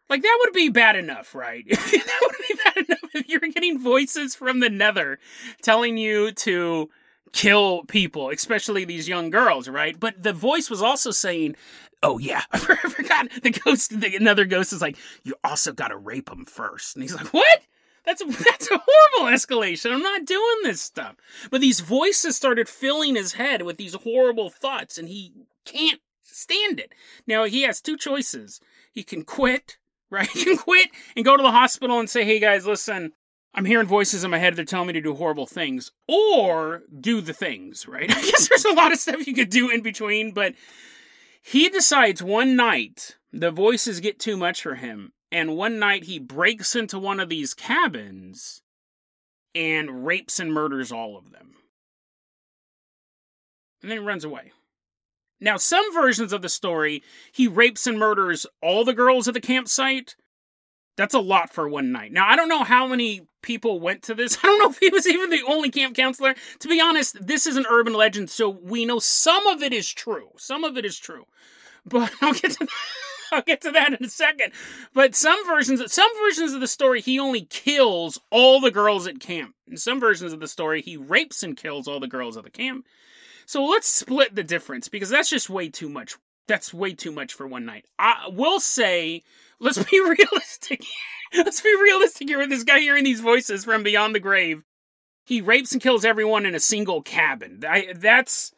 like 0.08 0.23
that 0.23 0.38
would 0.40 0.52
be 0.52 0.69
bad 0.69 0.96
enough, 0.96 1.35
right? 1.37 1.64
that 1.69 2.19
would 2.23 2.49
be 2.49 2.55
bad 2.64 2.76
enough 2.88 3.11
if 3.14 3.29
you're 3.29 3.40
getting 3.40 3.79
voices 3.79 4.35
from 4.35 4.61
the 4.61 4.69
nether 4.70 5.19
telling 5.62 5.96
you 5.96 6.32
to 6.32 6.90
kill 7.32 7.85
people, 7.85 8.31
especially 8.31 8.85
these 8.85 9.08
young 9.08 9.31
girls, 9.31 9.69
right? 9.69 9.99
But 9.99 10.23
the 10.23 10.32
voice 10.32 10.70
was 10.70 10.82
also 10.82 11.11
saying, 11.11 11.56
"Oh 12.02 12.19
yeah, 12.19 12.43
I 12.52 12.58
forgot." 12.58 13.29
The 13.43 13.50
ghost, 13.50 14.00
the, 14.00 14.17
another 14.17 14.44
ghost 14.44 14.73
is 14.73 14.81
like, 14.82 14.96
"You 15.25 15.35
also 15.44 15.73
got 15.73 15.88
to 15.88 15.96
rape 15.96 16.31
them 16.31 16.46
first. 16.46 16.96
and 16.96 17.02
he's 17.02 17.14
like, 17.14 17.32
"What?" 17.35 17.62
That's 18.05 18.21
a, 18.21 18.27
that's 18.27 18.71
a 18.71 18.83
horrible 18.85 19.35
escalation. 19.35 19.93
I'm 19.93 20.03
not 20.03 20.25
doing 20.25 20.56
this 20.62 20.81
stuff. 20.81 21.17
But 21.50 21.61
these 21.61 21.81
voices 21.81 22.37
started 22.37 22.69
filling 22.69 23.17
his 23.17 23.35
head 23.35 23.62
with 23.62 23.77
these 23.77 23.95
horrible 23.95 24.50
thoughts, 24.50 24.99
and 24.99 25.09
he 25.09 25.33
can't 25.65 26.00
stand 26.23 26.81
it. 26.81 26.93
Now 27.27 27.45
he 27.45 27.62
has 27.62 27.81
two 27.81 27.97
choices. 27.97 28.61
He 28.93 29.03
can 29.03 29.25
quit 29.25 29.79
right? 30.11 30.29
He 30.29 30.45
can 30.45 30.56
quit 30.56 30.89
and 31.17 31.25
go 31.25 31.37
to 31.37 31.43
the 31.43 31.50
hospital 31.50 31.99
and 31.99 32.09
say, 32.09 32.25
hey 32.25 32.39
guys, 32.39 32.67
listen, 32.67 33.12
I'm 33.55 33.67
hearing 33.67 33.87
voices 33.87 34.25
in 34.25 34.31
my 34.31 34.38
head. 34.38 34.57
They're 34.57 34.64
telling 34.64 34.87
me 34.87 34.95
to 34.95 35.02
do 35.02 35.14
horrible 35.14 35.47
things. 35.47 35.93
Or 36.07 36.83
do 36.99 37.21
the 37.21 37.35
things, 37.35 37.87
right? 37.87 38.11
I 38.17 38.23
guess 38.23 38.49
there's 38.49 38.64
a 38.64 38.73
lot 38.73 38.93
of 38.93 38.99
stuff 38.99 39.26
you 39.26 39.35
could 39.35 39.50
do 39.50 39.69
in 39.69 39.83
between, 39.83 40.33
but 40.33 40.55
he 41.43 41.69
decides 41.69 42.23
one 42.23 42.57
night 42.57 43.17
the 43.33 43.50
voices 43.50 44.00
get 44.00 44.19
too 44.19 44.38
much 44.38 44.62
for 44.62 44.76
him. 44.76 45.12
And 45.30 45.56
one 45.56 45.78
night 45.78 46.04
he 46.04 46.18
breaks 46.18 46.75
into 46.75 46.99
one 46.99 47.20
of 47.20 47.28
these 47.28 47.54
cabins 47.54 48.62
and 49.54 50.06
rapes 50.06 50.40
and 50.40 50.52
murders 50.52 50.90
all 50.90 51.16
of 51.16 51.32
them. 51.32 51.54
And 53.82 53.90
then 53.90 53.99
he 53.99 54.04
runs 54.04 54.25
away. 54.25 54.52
Now, 55.40 55.56
some 55.56 55.92
versions 55.92 56.32
of 56.32 56.42
the 56.42 56.49
story, 56.49 57.02
he 57.30 57.47
rapes 57.47 57.87
and 57.87 57.99
murders 57.99 58.47
all 58.62 58.85
the 58.85 58.92
girls 58.92 59.28
at 59.28 59.35
the 59.35 59.40
campsite. 59.40 60.16
That's 60.97 61.14
a 61.14 61.20
lot 61.20 61.52
for 61.52 61.68
one 61.68 61.92
night. 61.92 62.11
Now, 62.11 62.26
I 62.28 62.35
don't 62.35 62.49
know 62.49 62.64
how 62.64 62.88
many 62.88 63.28
people 63.40 63.78
went 63.78 64.02
to 64.04 64.14
this. 64.14 64.38
I 64.42 64.49
don't 64.49 64.58
know 64.58 64.70
if 64.70 64.78
he 64.78 64.88
was 64.88 65.06
even 65.06 65.30
the 65.30 65.44
only 65.47 65.70
camp 65.70 65.94
counselor. 65.94 66.35
To 66.58 66.68
be 66.68 66.80
honest, 66.80 67.25
this 67.25 67.47
is 67.47 67.56
an 67.56 67.66
urban 67.70 67.94
legend, 67.94 68.30
so 68.30 68.49
we 68.49 68.85
know 68.85 68.99
some 68.99 69.47
of 69.47 69.62
it 69.62 69.73
is 69.73 69.88
true. 69.88 70.30
Some 70.37 70.64
of 70.64 70.76
it 70.76 70.85
is 70.85 70.99
true. 70.99 71.26
But 71.87 72.12
I'll 72.20 72.32
get 72.32 72.52
to 72.52 72.58
that. 72.61 72.68
I'll 73.32 73.42
get 73.42 73.61
to 73.62 73.70
that 73.73 73.94
in 73.94 74.04
a 74.04 74.08
second. 74.08 74.52
But 74.94 75.14
some 75.14 75.47
versions, 75.47 75.92
some 75.92 76.11
versions 76.25 76.52
of 76.52 76.61
the 76.61 76.66
story, 76.66 77.00
he 77.00 77.18
only 77.18 77.42
kills 77.42 78.20
all 78.30 78.61
the 78.61 78.70
girls 78.70 79.06
at 79.06 79.20
camp. 79.20 79.54
In 79.66 79.76
some 79.76 80.00
versions 80.00 80.32
of 80.32 80.40
the 80.40 80.49
story, 80.49 80.82
he 80.82 80.97
rapes 80.97 81.42
and 81.42 81.56
kills 81.56 81.88
all 81.88 82.00
the 82.00 82.06
girls 82.06 82.37
at 82.37 82.44
the 82.44 82.50
camp. 82.50 82.87
So 83.47 83.64
let's 83.64 83.88
split 83.88 84.35
the 84.35 84.42
difference 84.42 84.88
because 84.88 85.08
that's 85.08 85.30
just 85.30 85.49
way 85.49 85.68
too 85.68 85.88
much. 85.88 86.16
That's 86.49 86.73
way 86.73 86.94
too 86.94 87.12
much 87.12 87.35
for 87.35 87.47
one 87.47 87.64
night. 87.64 87.85
I 87.99 88.28
will 88.30 88.61
say, 88.61 89.23
let's 89.61 89.82
be 89.82 90.00
realistic. 90.18 90.82
let's 91.35 91.61
be 91.61 91.75
realistic 91.80 92.28
here 92.28 92.38
with 92.38 92.50
this 92.50 92.64
guy 92.64 92.80
hearing 92.80 93.04
these 93.04 93.20
voices 93.20 93.64
from 93.64 93.82
beyond 93.82 94.14
the 94.14 94.20
grave. 94.20 94.64
He 95.25 95.42
rapes 95.42 95.73
and 95.73 95.82
kills 95.82 96.06
everyone 96.06 96.47
in 96.47 96.54
a 96.54 96.61
single 96.61 97.02
cabin. 97.02 97.62
I, 97.68 97.92
that's 97.94 98.52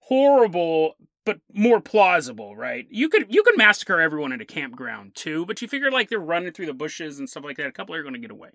horrible, 0.00 0.96
but 1.26 1.40
more 1.52 1.80
plausible, 1.80 2.56
right? 2.56 2.86
You 2.88 3.10
could 3.10 3.26
you 3.28 3.42
could 3.42 3.58
massacre 3.58 4.00
everyone 4.00 4.32
at 4.32 4.40
a 4.40 4.46
campground 4.46 5.14
too, 5.14 5.44
but 5.44 5.60
you 5.60 5.68
figure 5.68 5.90
like 5.90 6.08
they're 6.08 6.18
running 6.18 6.52
through 6.52 6.66
the 6.66 6.72
bushes 6.72 7.18
and 7.18 7.28
stuff 7.28 7.44
like 7.44 7.58
that. 7.58 7.66
A 7.66 7.72
couple 7.72 7.94
are 7.94 8.02
going 8.02 8.14
to 8.14 8.20
get 8.20 8.30
away 8.30 8.50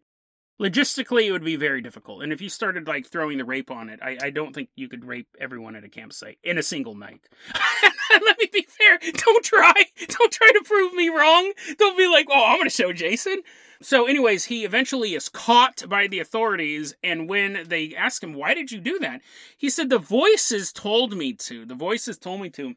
logistically 0.61 1.25
it 1.25 1.31
would 1.31 1.43
be 1.43 1.55
very 1.55 1.81
difficult 1.81 2.21
and 2.21 2.31
if 2.31 2.39
you 2.39 2.47
started 2.47 2.87
like 2.87 3.07
throwing 3.07 3.37
the 3.39 3.45
rape 3.45 3.71
on 3.71 3.89
it 3.89 3.99
i, 4.03 4.17
I 4.21 4.29
don't 4.29 4.53
think 4.53 4.69
you 4.75 4.87
could 4.87 5.05
rape 5.05 5.27
everyone 5.39 5.75
at 5.75 5.83
a 5.83 5.89
campsite 5.89 6.37
in 6.43 6.59
a 6.59 6.63
single 6.63 6.93
night 6.93 7.27
let 8.25 8.39
me 8.39 8.50
be 8.51 8.65
fair. 8.68 9.00
Don't 9.00 9.44
try. 9.44 9.74
Don't 10.08 10.32
try 10.32 10.51
to 10.51 10.63
prove 10.65 10.94
me 10.94 11.10
wrong. 11.10 11.51
Don't 11.77 11.98
be 11.98 12.08
like, 12.08 12.27
oh, 12.30 12.46
I'm 12.46 12.58
going 12.58 12.65
to 12.65 12.70
show 12.70 12.94
Jason. 12.94 13.41
So, 13.82 14.06
anyways, 14.06 14.46
he 14.46 14.63
eventually 14.63 15.15
is 15.15 15.27
caught 15.27 15.84
by 15.89 16.08
the 16.08 16.20
authorities. 16.20 16.94
And 17.03 17.27
when 17.27 17.63
they 17.68 17.96
ask 17.96 18.24
him, 18.24 18.34
why 18.34 18.53
did 18.53 18.72
you 18.72 18.80
do 18.80 19.00
that? 19.00 19.22
He 19.58 19.70
said, 19.70 19.89
the 19.89 19.98
voices 19.98 20.72
told 20.72 21.18
me 21.18 21.34
to. 21.34 21.65
The 21.65 21.75
voices 21.75 22.18
told 22.18 22.41
me 22.41 22.50
to. 22.51 22.75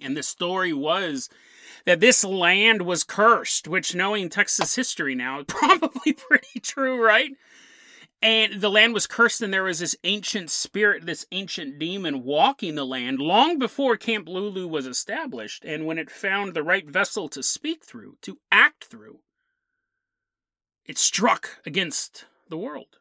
And 0.00 0.16
the 0.16 0.22
story 0.22 0.72
was 0.72 1.28
that 1.84 2.00
this 2.00 2.24
land 2.24 2.82
was 2.82 3.04
cursed, 3.04 3.68
which, 3.68 3.94
knowing 3.94 4.28
Texas 4.30 4.74
history 4.74 5.14
now, 5.14 5.42
probably 5.46 6.14
pretty 6.14 6.60
true, 6.60 7.04
right? 7.04 7.30
And 8.22 8.60
the 8.60 8.70
land 8.70 8.92
was 8.92 9.06
cursed, 9.06 9.40
and 9.40 9.52
there 9.52 9.64
was 9.64 9.78
this 9.78 9.96
ancient 10.04 10.50
spirit, 10.50 11.06
this 11.06 11.26
ancient 11.32 11.78
demon 11.78 12.22
walking 12.22 12.74
the 12.74 12.84
land 12.84 13.18
long 13.18 13.58
before 13.58 13.96
Camp 13.96 14.28
Lulu 14.28 14.68
was 14.68 14.86
established. 14.86 15.64
And 15.64 15.86
when 15.86 15.98
it 15.98 16.10
found 16.10 16.52
the 16.52 16.62
right 16.62 16.86
vessel 16.86 17.28
to 17.30 17.42
speak 17.42 17.82
through, 17.82 18.18
to 18.22 18.38
act 18.52 18.84
through, 18.84 19.20
it 20.84 20.98
struck 20.98 21.60
against 21.64 22.26
the 22.48 22.58
world. 22.58 22.98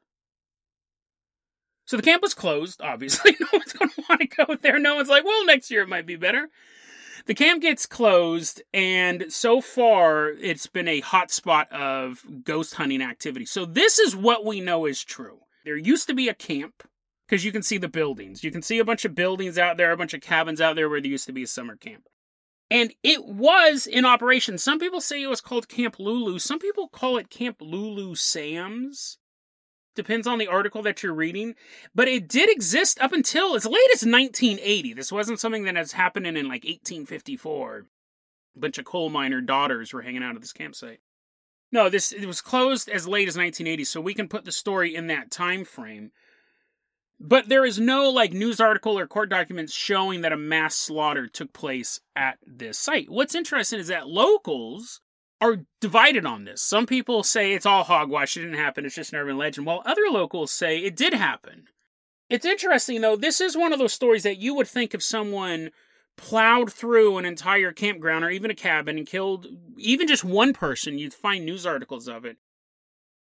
So 1.86 1.98
the 1.98 2.04
camp 2.04 2.22
was 2.22 2.36
closed, 2.36 2.82
obviously. 2.82 3.36
No 3.40 3.48
one's 3.52 3.74
going 3.74 3.90
to 3.90 4.04
want 4.08 4.22
to 4.22 4.28
go 4.28 4.56
there. 4.56 4.80
No 4.80 4.96
one's 4.96 5.10
like, 5.10 5.26
well, 5.26 5.44
next 5.46 5.72
year 5.72 5.82
it 5.82 5.90
might 5.90 6.06
be 6.06 6.16
better. 6.16 6.50
The 7.30 7.36
camp 7.36 7.62
gets 7.62 7.86
closed, 7.86 8.64
and 8.74 9.32
so 9.32 9.62
far 9.62 10.30
it's 10.30 10.66
been 10.66 10.88
a 10.88 11.00
hotspot 11.00 11.72
of 11.72 12.26
ghost 12.44 12.74
hunting 12.74 13.04
activity. 13.04 13.46
So, 13.46 13.66
this 13.66 14.00
is 14.00 14.16
what 14.16 14.44
we 14.44 14.62
know 14.62 14.88
is 14.88 15.04
true. 15.04 15.42
There 15.64 15.78
used 15.78 16.08
to 16.08 16.16
be 16.16 16.28
a 16.28 16.34
camp 16.34 16.82
because 17.28 17.46
you 17.46 17.52
can 17.52 17.62
see 17.62 17.78
the 17.78 17.88
buildings. 17.88 18.44
You 18.44 18.50
can 18.50 18.64
see 18.64 18.80
a 18.80 18.84
bunch 18.84 19.06
of 19.06 19.14
buildings 19.14 19.60
out 19.60 19.78
there, 19.78 19.92
a 19.92 19.98
bunch 19.98 20.16
of 20.16 20.22
cabins 20.22 20.60
out 20.60 20.76
there 20.76 20.90
where 20.90 21.00
there 21.00 21.12
used 21.12 21.28
to 21.28 21.32
be 21.32 21.44
a 21.44 21.48
summer 21.48 21.76
camp. 21.76 22.08
And 22.72 22.96
it 23.04 23.24
was 23.24 23.86
in 23.86 24.06
operation. 24.06 24.58
Some 24.58 24.80
people 24.80 25.00
say 25.00 25.22
it 25.22 25.28
was 25.28 25.40
called 25.40 25.70
Camp 25.70 26.00
Lulu. 26.00 26.40
Some 26.40 26.58
people 26.58 26.88
call 26.88 27.18
it 27.18 27.30
Camp 27.30 27.58
Lulu 27.62 28.16
Sam's 28.16 29.19
depends 30.00 30.26
on 30.26 30.38
the 30.38 30.48
article 30.48 30.82
that 30.84 31.04
you're 31.04 31.14
reading. 31.14 31.56
But 31.94 32.08
it 32.08 32.30
did 32.30 32.50
exist 32.50 33.00
up 33.02 33.12
until 33.12 33.56
as 33.56 33.66
late 33.66 33.92
as 33.94 34.06
1980. 34.06 34.94
This 34.94 35.12
wasn't 35.12 35.42
something 35.42 35.64
that 35.64 35.76
has 35.76 35.92
happened 35.92 36.26
in 36.26 36.36
like 36.36 36.64
1854. 36.64 37.86
A 38.56 38.60
bunch 38.60 38.78
of 38.78 38.86
coal 38.86 39.10
miner 39.10 39.42
daughters 39.42 39.92
were 39.92 40.02
hanging 40.02 40.24
out 40.24 40.36
at 40.36 40.42
this 40.42 40.54
campsite. 40.54 41.02
No, 41.72 41.90
this 41.90 42.14
it 42.14 42.26
was 42.26 42.40
closed 42.40 42.88
as 42.90 43.08
late 43.08 43.28
as 43.28 43.36
1980, 43.36 43.84
so 43.84 44.00
we 44.00 44.14
can 44.14 44.30
put 44.30 44.46
the 44.46 44.52
story 44.52 44.96
in 44.96 45.08
that 45.08 45.30
time 45.30 45.66
frame. 45.66 46.12
But 47.20 47.50
there 47.50 47.66
is 47.66 47.78
no 47.78 48.10
like 48.10 48.32
news 48.32 48.62
article 48.62 48.98
or 48.98 49.06
court 49.06 49.30
documents 49.30 49.74
showing 49.74 50.22
that 50.22 50.32
a 50.32 50.38
mass 50.38 50.76
slaughter 50.76 51.28
took 51.28 51.52
place 51.52 52.00
at 52.16 52.40
this 52.48 52.80
site. 52.80 53.10
What's 53.10 53.36
interesting 53.36 53.80
is 53.80 53.90
that 53.90 54.08
locals 54.08 55.02
are 55.42 55.66
divided 55.80 56.26
on 56.26 56.44
this. 56.46 56.62
Some 56.62 56.86
people 56.86 57.24
say 57.24 57.54
it's 57.54 57.66
all 57.66 57.84
hogwash, 57.84 58.36
it 58.36 58.42
didn't 58.42 58.58
happen, 58.58 58.86
it's 58.86 58.96
just 58.96 59.14
an 59.14 59.20
urban 59.20 59.38
legend, 59.38 59.66
while 59.66 59.82
other 59.86 60.04
locals 60.10 60.52
say 60.52 60.80
it 60.80 60.96
did 60.96 61.14
happen. 61.14 61.66
It's 62.30 62.46
interesting 62.46 63.02
though, 63.02 63.16
this 63.16 63.42
is 63.42 63.58
one 63.58 63.74
of 63.74 63.80
those 63.80 63.94
stories 63.94 64.24
that 64.24 64.38
you 64.38 64.54
would 64.56 64.68
think 64.68 64.94
if 64.94 65.02
someone 65.02 65.72
plowed 66.18 66.72
through 66.72 67.18
an 67.18 67.26
entire 67.26 67.72
campground 67.72 68.26
or 68.26 68.30
even 68.30 68.52
a 68.52 68.56
cabin 68.56 68.98
and 68.98 69.08
killed 69.08 69.48
even 69.78 70.08
just 70.08 70.24
one 70.24 70.54
person, 70.54 71.00
you'd 71.00 71.14
find 71.14 71.46
news 71.46 71.66
articles 71.66 72.08
of 72.08 72.26
it. 72.26 72.38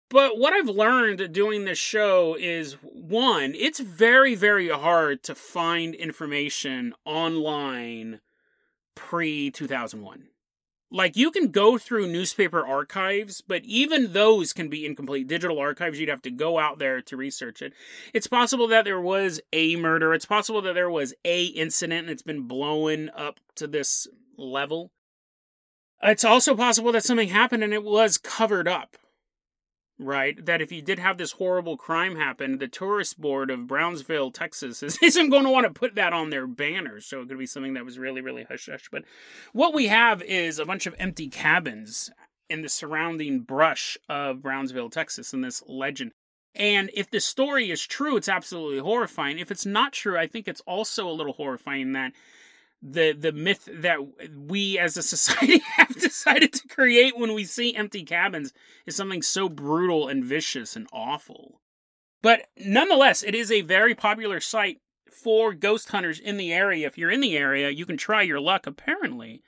But 0.09 0.37
what 0.37 0.51
I've 0.51 0.67
learned 0.67 1.31
doing 1.31 1.63
this 1.63 1.77
show 1.77 2.35
is 2.37 2.73
one, 2.83 3.53
it's 3.55 3.79
very, 3.79 4.35
very 4.35 4.67
hard 4.67 5.23
to 5.23 5.35
find 5.35 5.95
information 5.95 6.93
online 7.05 8.19
pre 8.93 9.51
2001 9.51 10.30
like 10.91 11.15
you 11.15 11.31
can 11.31 11.49
go 11.49 11.77
through 11.77 12.07
newspaper 12.07 12.65
archives, 12.65 13.41
but 13.41 13.63
even 13.63 14.11
those 14.11 14.51
can 14.51 14.67
be 14.67 14.85
incomplete. 14.85 15.27
Digital 15.27 15.57
archives, 15.57 15.99
you'd 15.99 16.09
have 16.09 16.21
to 16.23 16.31
go 16.31 16.59
out 16.59 16.79
there 16.79 17.01
to 17.01 17.17
research 17.17 17.61
it. 17.61 17.73
It's 18.13 18.27
possible 18.27 18.67
that 18.67 18.83
there 18.83 18.99
was 18.99 19.39
a 19.53 19.77
murder. 19.77 20.13
It's 20.13 20.25
possible 20.25 20.61
that 20.63 20.73
there 20.73 20.89
was 20.89 21.13
a 21.23 21.45
incident 21.45 22.01
and 22.01 22.09
it's 22.09 22.21
been 22.21 22.47
blown 22.47 23.09
up 23.15 23.39
to 23.55 23.67
this 23.67 24.07
level. 24.37 24.91
It's 26.03 26.25
also 26.25 26.55
possible 26.55 26.91
that 26.91 27.05
something 27.05 27.29
happened 27.29 27.63
and 27.63 27.73
it 27.73 27.83
was 27.83 28.17
covered 28.17 28.67
up 28.67 28.97
right? 30.01 30.43
That 30.45 30.61
if 30.61 30.71
you 30.71 30.81
did 30.81 30.99
have 30.99 31.17
this 31.17 31.33
horrible 31.33 31.77
crime 31.77 32.15
happen, 32.15 32.57
the 32.57 32.67
tourist 32.67 33.19
board 33.19 33.49
of 33.49 33.67
Brownsville, 33.67 34.31
Texas, 34.31 34.83
isn't 35.01 35.29
going 35.29 35.43
to 35.43 35.49
want 35.49 35.67
to 35.67 35.73
put 35.73 35.95
that 35.95 36.13
on 36.13 36.29
their 36.29 36.47
banners. 36.47 37.05
So 37.05 37.21
it 37.21 37.29
could 37.29 37.37
be 37.37 37.45
something 37.45 37.73
that 37.75 37.85
was 37.85 37.99
really, 37.99 38.21
really 38.21 38.43
hush 38.43 38.67
hush. 38.69 38.89
But 38.91 39.03
what 39.53 39.73
we 39.73 39.87
have 39.87 40.21
is 40.21 40.59
a 40.59 40.65
bunch 40.65 40.85
of 40.87 40.95
empty 40.99 41.27
cabins 41.27 42.09
in 42.49 42.61
the 42.61 42.69
surrounding 42.69 43.39
brush 43.39 43.97
of 44.09 44.41
Brownsville, 44.41 44.89
Texas, 44.89 45.33
in 45.33 45.41
this 45.41 45.63
legend. 45.67 46.11
And 46.53 46.91
if 46.93 47.09
the 47.09 47.21
story 47.21 47.71
is 47.71 47.85
true, 47.85 48.17
it's 48.17 48.27
absolutely 48.27 48.79
horrifying. 48.79 49.39
If 49.39 49.51
it's 49.51 49.65
not 49.65 49.93
true, 49.93 50.17
I 50.17 50.27
think 50.27 50.47
it's 50.47 50.61
also 50.61 51.07
a 51.07 51.13
little 51.13 51.33
horrifying 51.33 51.93
that 51.93 52.11
the 52.81 53.11
the 53.11 53.31
myth 53.31 53.69
that 53.71 53.99
we 54.35 54.79
as 54.79 54.97
a 54.97 55.03
society 55.03 55.59
have 55.75 55.93
decided 55.99 56.51
to 56.53 56.67
create 56.67 57.17
when 57.17 57.33
we 57.33 57.43
see 57.43 57.75
empty 57.75 58.03
cabins 58.03 58.53
is 58.85 58.95
something 58.95 59.21
so 59.21 59.47
brutal 59.47 60.07
and 60.07 60.25
vicious 60.25 60.75
and 60.75 60.87
awful. 60.91 61.61
But 62.21 62.47
nonetheless, 62.57 63.23
it 63.23 63.35
is 63.35 63.51
a 63.51 63.61
very 63.61 63.95
popular 63.95 64.39
site 64.39 64.79
for 65.11 65.53
ghost 65.53 65.89
hunters 65.89 66.19
in 66.19 66.37
the 66.37 66.51
area. 66.51 66.87
If 66.87 66.97
you're 66.97 67.11
in 67.11 67.21
the 67.21 67.37
area, 67.37 67.69
you 67.69 67.85
can 67.85 67.97
try 67.97 68.21
your 68.21 68.39
luck 68.39 68.65
apparently. 68.65 69.43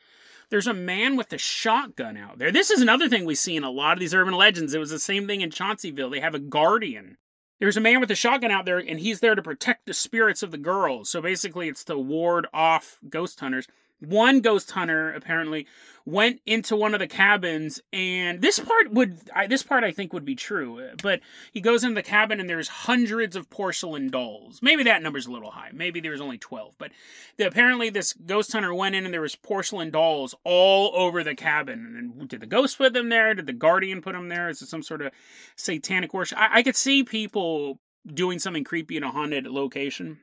There's 0.50 0.68
a 0.68 0.74
man 0.74 1.16
with 1.16 1.34
a 1.34 1.38
shotgun 1.40 2.16
out 2.16 2.38
there. 2.38 2.52
This 2.52 2.70
is 2.70 2.82
another 2.82 3.10
thing 3.10 3.25
we 3.25 3.34
see 3.34 3.56
in 3.56 3.63
a 3.63 3.72
lot 3.72 3.94
of 3.94 4.00
these 4.00 4.13
urban 4.13 4.36
legends. 4.36 4.74
It 4.74 4.80
was 4.80 4.92
the 4.92 5.00
same 5.00 5.25
thing 5.25 5.42
in 5.42 5.50
Chaunceyville. 5.50 6.12
They 6.12 6.20
have 6.20 6.36
a 6.36 6.40
guardian 6.40 7.18
there's 7.63 7.77
a 7.77 7.82
man 7.82 8.01
with 8.01 8.12
a 8.12 8.15
shotgun 8.15 8.51
out 8.51 8.65
there, 8.65 8.77
and 8.77 9.00
he's 9.00 9.22
there 9.22 9.36
to 9.36 9.41
protect 9.41 9.86
the 9.86 9.93
spirits 9.93 10.43
of 10.43 10.51
the 10.51 10.58
girls. 10.58 11.10
So 11.10 11.22
basically, 11.22 11.70
it's 11.70 11.86
to 11.86 11.98
ward 11.98 12.46
off 12.53 13.00
ghost 13.08 13.39
hunters. 13.39 13.70
One 14.05 14.41
ghost 14.41 14.72
hunter 14.72 15.13
apparently 15.13 15.67
went 16.05 16.41
into 16.45 16.75
one 16.75 16.93
of 16.93 17.00
the 17.00 17.07
cabins, 17.07 17.79
and 17.93 18.41
this 18.41 18.60
part 18.60 18.91
would 18.91 19.19
I, 19.33 19.48
this 19.48 19.63
part 19.63 19.83
I 19.83 19.91
think 19.91 20.12
would 20.12 20.25
be 20.25 20.36
true. 20.36 20.89
But 21.01 21.22
he 21.53 21.62
goes 21.62 21.83
into 21.83 21.95
the 21.95 22.03
cabin, 22.03 22.39
and 22.39 22.50
there's 22.50 22.67
hundreds 22.67 23.36
of 23.36 23.50
porcelain 23.50 24.10
dolls. 24.10 24.60
Maybe 24.62 24.83
that 24.83 25.01
number's 25.01 25.27
a 25.27 25.31
little 25.31 25.51
high. 25.51 25.69
Maybe 25.74 26.01
there's 26.01 26.22
only 26.22 26.38
twelve. 26.38 26.75
But 26.77 26.91
the, 27.38 27.48
apparently, 27.48 27.89
this 27.89 28.13
ghost 28.13 28.51
hunter 28.51 28.74
went 28.74 28.95
in, 28.95 29.05
and 29.05 29.13
there 29.13 29.22
was 29.22 29.36
porcelain 29.36 29.91
dolls 29.91 30.36
all 30.43 30.91
over 30.95 31.24
the 31.24 31.36
cabin. 31.36 31.95
And 31.98 32.27
did 32.27 32.41
the 32.41 32.45
ghost 32.45 32.77
put 32.77 32.93
them 32.93 33.10
there? 33.10 33.33
Did 33.33 33.45
the 33.45 33.53
guardian 33.53 34.01
put 34.01 34.13
them 34.13 34.27
there? 34.27 34.50
Is 34.50 34.62
it 34.62 34.67
some 34.67 34.83
sort 34.83 35.01
of 35.01 35.13
satanic 35.55 36.13
worship? 36.13 36.38
I, 36.38 36.60
I 36.60 36.63
could 36.63 36.75
see 36.75 37.03
people 37.03 37.79
doing 38.05 38.39
something 38.39 38.65
creepy 38.65 38.98
in 38.98 39.03
a 39.03 39.12
haunted 39.12 39.48
location 39.48 40.19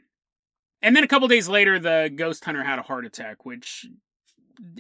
and 0.83 0.97
then 0.97 1.05
a 1.05 1.09
couple 1.09 1.29
days 1.29 1.49
later, 1.49 1.79
the 1.79 2.11
ghost 2.15 2.45
hunter 2.45 2.65
had 2.65 2.79
a 2.79 2.83
heart 2.83 3.05
attack, 3.05 3.45
which, 3.45 3.87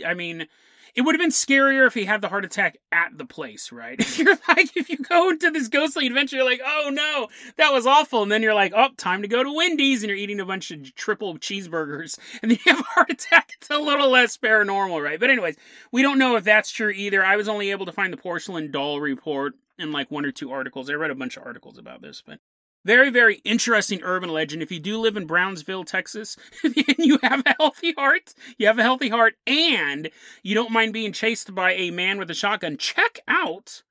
I 0.04 0.14
mean, 0.14 0.47
it 0.95 1.02
would 1.02 1.14
have 1.14 1.21
been 1.21 1.30
scarier 1.30 1.87
if 1.87 1.95
he 1.95 2.04
had 2.04 2.21
the 2.21 2.28
heart 2.28 2.45
attack 2.45 2.78
at 2.90 3.16
the 3.16 3.25
place, 3.25 3.71
right? 3.71 3.99
If 4.11 4.19
you're 4.19 4.38
like, 4.49 4.76
if 4.76 4.88
you 4.88 4.97
go 4.99 5.30
into 5.30 5.50
this 5.50 5.69
ghostly 5.69 6.07
adventure, 6.07 6.37
you're 6.37 6.45
like, 6.45 6.61
oh 6.64 6.90
no, 6.92 7.28
that 7.57 7.73
was 7.73 7.87
awful. 7.87 8.23
And 8.23 8.33
then 8.33 8.42
you're 8.42 8.54
like, 8.54 8.73
oh, 8.75 8.88
time 8.97 9.23
to 9.23 9.28
go 9.28 9.45
to 9.45 9.52
Wendy's, 9.52 10.02
and 10.02 10.09
you're 10.09 10.19
eating 10.19 10.40
a 10.40 10.47
bunch 10.47 10.71
of 10.71 10.95
triple 10.95 11.38
cheeseburgers, 11.38 12.19
and 12.42 12.50
then 12.50 12.59
you 12.64 12.73
have 12.73 12.80
a 12.80 12.88
heart 12.88 13.11
attack. 13.11 13.52
It's 13.57 13.71
a 13.71 13.78
little 13.78 14.11
less 14.11 14.37
paranormal, 14.37 15.02
right? 15.02 15.21
But, 15.21 15.30
anyways, 15.30 15.57
we 15.92 16.02
don't 16.02 16.19
know 16.19 16.37
if 16.37 16.45
that's 16.45 16.71
true 16.71 16.90
either. 16.90 17.25
I 17.25 17.37
was 17.37 17.49
only 17.49 17.71
able 17.71 17.87
to 17.87 17.92
find 17.92 18.12
the 18.12 18.16
porcelain 18.16 18.71
doll 18.71 19.00
report 19.00 19.54
in 19.78 19.92
like 19.92 20.11
one 20.11 20.25
or 20.25 20.33
two 20.33 20.50
articles. 20.50 20.90
I 20.90 20.95
read 20.95 21.11
a 21.11 21.14
bunch 21.14 21.37
of 21.37 21.45
articles 21.45 21.78
about 21.78 22.02
this, 22.02 22.23
but 22.26 22.40
very, 22.85 23.11
very 23.11 23.37
interesting 23.45 24.01
urban 24.03 24.31
legend. 24.31 24.63
If 24.63 24.73
you 24.73 24.81
do 24.81 24.99
live 24.99 25.17
in 25.17 25.27
Brownsville, 25.27 25.85
Texas, 25.85 26.37
and 26.65 26.75
you 26.99 27.19
have 27.23 27.43
a 27.45 27.55
healthy 27.59 27.93
heart, 27.93 28.35
you 28.59 28.67
have 28.67 28.79
a 28.79 28.83
healthy 28.83 29.09
heart, 29.09 29.35
and 29.47 30.11
you 30.43 30.55
don't 30.55 30.73
mind 30.73 30.93
being 30.93 31.13
chased 31.13 31.55
by 31.55 31.73
a 31.73 31.91
man 31.91 32.19
with 32.19 32.31
a 32.31 32.35
shotgun, 32.35 32.77
check 32.77 33.21
out, 33.29 33.83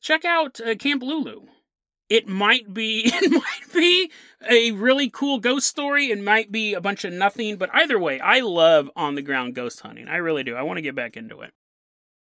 check 0.00 0.24
out 0.24 0.60
uh, 0.60 0.74
Camp 0.74 1.02
Lulu. 1.02 1.42
It 2.08 2.28
might 2.28 2.72
be, 2.72 3.02
it 3.06 3.30
might 3.30 3.72
be 3.72 4.10
a 4.48 4.72
really 4.72 5.10
cool 5.10 5.38
ghost 5.38 5.66
story. 5.66 6.10
It 6.10 6.22
might 6.22 6.52
be 6.52 6.74
a 6.74 6.80
bunch 6.80 7.04
of 7.04 7.12
nothing, 7.12 7.56
but 7.56 7.70
either 7.72 7.98
way, 7.98 8.20
I 8.20 8.40
love 8.40 8.90
on 8.96 9.14
the 9.14 9.22
ground 9.22 9.54
ghost 9.54 9.80
hunting. 9.80 10.08
I 10.08 10.16
really 10.16 10.44
do. 10.44 10.54
I 10.54 10.62
want 10.62 10.78
to 10.78 10.82
get 10.82 10.94
back 10.94 11.16
into 11.16 11.40
it. 11.40 11.52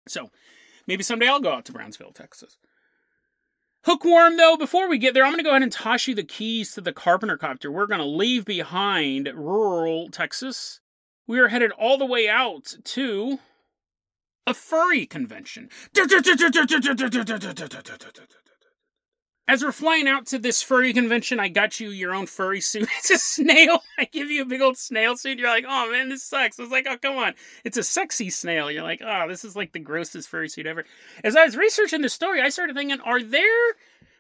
So 0.08 0.32
maybe 0.86 1.04
someday 1.04 1.28
I'll 1.28 1.42
go 1.42 1.52
out 1.52 1.66
to 1.66 1.74
Brownsville, 1.74 2.14
Texas. 2.14 2.58
Hookworm, 3.88 4.36
though, 4.36 4.58
before 4.58 4.90
we 4.90 4.98
get 4.98 5.14
there, 5.14 5.24
I'm 5.24 5.32
going 5.32 5.38
to 5.38 5.44
go 5.44 5.52
ahead 5.52 5.64
and 5.64 5.72
toss 5.72 6.08
you 6.08 6.14
the 6.14 6.22
keys 6.22 6.74
to 6.74 6.82
the 6.82 6.92
Carpenter 6.92 7.38
Copter. 7.38 7.72
We're 7.72 7.88
going 7.88 8.02
to 8.02 8.06
leave 8.06 8.44
behind 8.44 9.32
rural 9.34 10.10
Texas. 10.10 10.82
We 11.26 11.40
are 11.40 11.48
headed 11.48 11.72
all 11.72 11.98
the 11.98 12.06
way 12.06 12.28
out 12.28 12.74
to 12.84 13.40
a 14.46 14.54
furry 14.54 15.06
convention. 15.06 15.70
As 19.48 19.64
we're 19.64 19.72
flying 19.72 20.08
out 20.08 20.26
to 20.28 20.40
this 20.40 20.62
furry 20.62 20.94
convention, 20.94 21.40
I 21.40 21.48
got 21.48 21.80
you 21.80 21.90
your 21.90 22.14
own 22.14 22.26
furry 22.26 22.62
suit. 22.62 22.90
It's 22.98 23.12
a 23.12 23.18
snail. 23.18 23.84
I 23.98 24.06
give 24.06 24.30
you 24.30 24.42
a 24.42 24.46
big 24.46 24.62
old 24.62 24.78
snail 24.78 25.16
suit. 25.16 25.40
You're 25.40 25.50
like, 25.50 25.66
oh 25.68 25.92
man, 25.92 26.10
this 26.10 26.24
sucks. 26.24 26.60
I 26.60 26.64
was 26.64 26.72
like, 26.72 26.88
oh 26.90 26.98
come 26.98 27.18
on, 27.18 27.34
it's 27.64 27.78
a 27.78 27.84
sexy 27.84 28.30
snail. 28.30 28.70
You're 28.72 28.84
like, 28.84 29.02
oh, 29.06 29.28
this 29.28 29.46
is 29.46 29.56
like 29.56 29.72
the 29.72 29.80
grossest 29.80 30.28
furry 30.28 30.50
suit 30.50 30.66
ever. 30.66 30.86
As 31.24 31.36
I 31.36 31.46
was 31.46 31.56
researching 31.56 32.02
the 32.02 32.10
story, 32.10 32.42
I 32.42 32.50
started 32.50 32.76
thinking, 32.76 33.00
are 33.02 33.22
there 33.22 33.76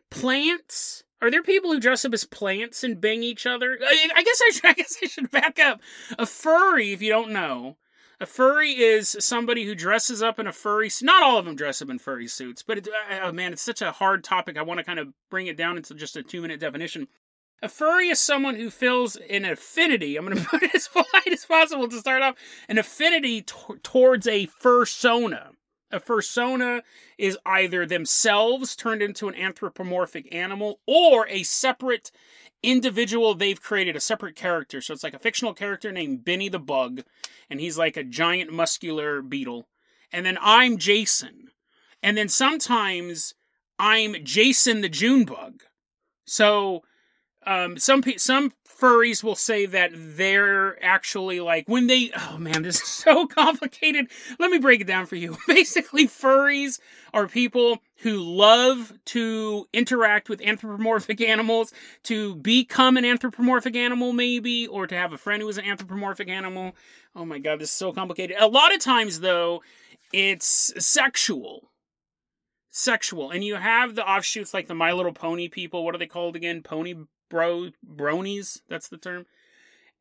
plants? 0.10 1.04
Are 1.22 1.32
there 1.32 1.44
people 1.44 1.72
who 1.72 1.80
dress 1.80 2.06
up 2.06 2.14
as 2.14 2.24
plants 2.24 2.84
and 2.84 3.02
bang 3.02 3.24
each 3.24 3.46
other? 3.46 3.80
I, 3.82 4.24
guess 4.24 4.42
I 4.46 4.52
should. 4.52 4.66
I 4.70 4.74
guess 4.74 4.98
I 5.02 5.08
should 5.08 5.32
back 5.32 5.60
up. 5.60 5.82
A 6.20 6.26
furry, 6.26 6.94
if 6.94 7.02
you 7.02 7.10
don't 7.10 7.32
know, 7.32 7.78
a 8.20 8.26
furry 8.26 8.72
is 8.72 9.16
somebody 9.20 9.66
who 9.66 9.76
dresses 9.76 10.24
up 10.24 10.40
in 10.40 10.48
a 10.48 10.52
furry. 10.52 10.90
Not 11.02 11.24
all 11.24 11.38
of 11.38 11.46
them 11.46 11.56
dress 11.56 11.82
up 11.82 11.90
in 11.90 12.00
furry 12.00 12.28
suits, 12.28 12.64
but 12.64 12.80
it, 12.80 12.88
uh, 12.88 13.20
oh 13.24 13.32
man, 13.32 13.54
it's 13.54 13.62
such 13.62 13.82
a 13.82 13.92
hard 13.92 14.24
topic. 14.24 14.58
I 14.58 14.64
want 14.64 14.80
to 14.80 14.84
kind 14.84 15.00
of 15.00 15.10
bring 15.30 15.48
it 15.48 15.58
down 15.58 15.78
into 15.78 15.94
just 15.94 16.18
a 16.18 16.24
two 16.24 16.42
minute 16.42 16.60
definition. 16.60 17.08
A 17.62 17.70
furry 17.70 18.10
is 18.10 18.20
someone 18.20 18.56
who 18.56 18.70
feels 18.70 19.16
an 19.30 19.46
affinity. 19.46 20.16
I'm 20.16 20.26
going 20.26 20.38
to 20.44 20.44
put 20.44 20.64
it 20.64 20.74
as 20.74 20.88
polite 20.88 21.32
as 21.32 21.46
possible 21.46 21.88
to 21.88 22.00
start 22.00 22.24
off. 22.24 22.36
An 22.68 22.78
affinity 22.78 23.44
t- 23.44 23.54
towards 23.84 24.28
a 24.28 24.48
fursona. 24.48 25.52
A 25.90 26.00
fursona 26.00 26.82
is 27.18 27.38
either 27.46 27.86
themselves 27.86 28.76
turned 28.76 29.02
into 29.02 29.30
an 29.30 29.36
anthropomorphic 29.36 30.34
animal 30.36 30.82
or 30.86 31.28
a 31.30 31.44
separate 31.44 32.12
individual 32.64 33.34
they've 33.34 33.62
created, 33.62 33.96
a 33.96 34.00
separate 34.00 34.36
character. 34.36 34.82
So 34.82 34.94
it's 34.94 35.04
like 35.04 35.14
a 35.14 35.20
fictional 35.20 35.54
character 35.54 35.92
named 35.92 36.26
Benny 36.26 36.50
the 36.50 36.60
Bug, 36.60 37.04
and 37.50 37.60
he's 37.60 37.78
like 37.78 37.98
a 37.98 38.04
giant 38.04 38.52
muscular 38.52 39.22
beetle. 39.22 39.68
And 40.12 40.26
then 40.26 40.38
I'm 40.42 40.78
Jason. 40.78 41.50
And 42.02 42.18
then 42.18 42.30
sometimes 42.30 43.34
I'm 43.80 44.24
Jason 44.24 44.82
the 44.82 44.90
June 44.90 45.26
Bug. 45.26 45.64
So 46.26 46.84
um, 47.48 47.78
some 47.78 48.04
some 48.18 48.52
furries 48.68 49.24
will 49.24 49.36
say 49.36 49.66
that 49.66 49.92
they're 49.94 50.84
actually 50.84 51.40
like 51.40 51.68
when 51.68 51.88
they 51.88 52.12
oh 52.16 52.38
man 52.38 52.62
this 52.62 52.76
is 52.76 52.88
so 52.88 53.26
complicated. 53.26 54.08
Let 54.38 54.52
me 54.52 54.60
break 54.60 54.82
it 54.82 54.88
down 54.88 55.06
for 55.06 55.16
you. 55.16 55.38
Basically 55.48 56.08
furries 56.08 56.80
are 57.14 57.28
people 57.28 57.80
who 58.02 58.18
love 58.20 58.94
to 59.06 59.66
interact 59.74 60.28
with 60.28 60.42
anthropomorphic 60.42 61.22
animals 61.22 61.74
to 62.04 62.36
become 62.36 62.98
an 62.98 63.06
anthropomorphic 63.06 63.78
animal 63.78 64.12
maybe 64.12 64.68
or 64.68 64.86
to 64.86 64.96
have 64.96 65.14
a 65.14 65.18
friend 65.18 65.42
who 65.42 65.48
is 65.48 65.58
an 65.58 65.66
anthropomorphic 65.66 66.28
animal. 66.28 66.76
Oh 67.16 67.24
my 67.24 67.40
god 67.40 67.60
this 67.60 67.70
is 67.70 67.76
so 67.76 67.94
complicated. 67.94 68.36
A 68.40 68.48
lot 68.48 68.76
of 68.76 68.82
times 68.82 69.22
though 69.22 69.64
it's 70.12 70.74
sexual. 70.86 71.72
Sexual. 72.70 73.32
And 73.32 73.44
you 73.44 73.56
have 73.56 73.96
the 73.96 74.06
offshoots 74.06 74.54
like 74.54 74.68
the 74.68 74.76
my 74.76 74.92
little 74.92 75.14
pony 75.14 75.48
people. 75.48 75.86
What 75.86 75.96
are 75.96 75.98
they 75.98 76.08
called 76.08 76.36
again? 76.36 76.62
Pony 76.62 76.94
bro 77.30 77.70
bronies. 77.86 78.62
That's 78.70 78.88
the 78.88 78.98
term. 78.98 79.26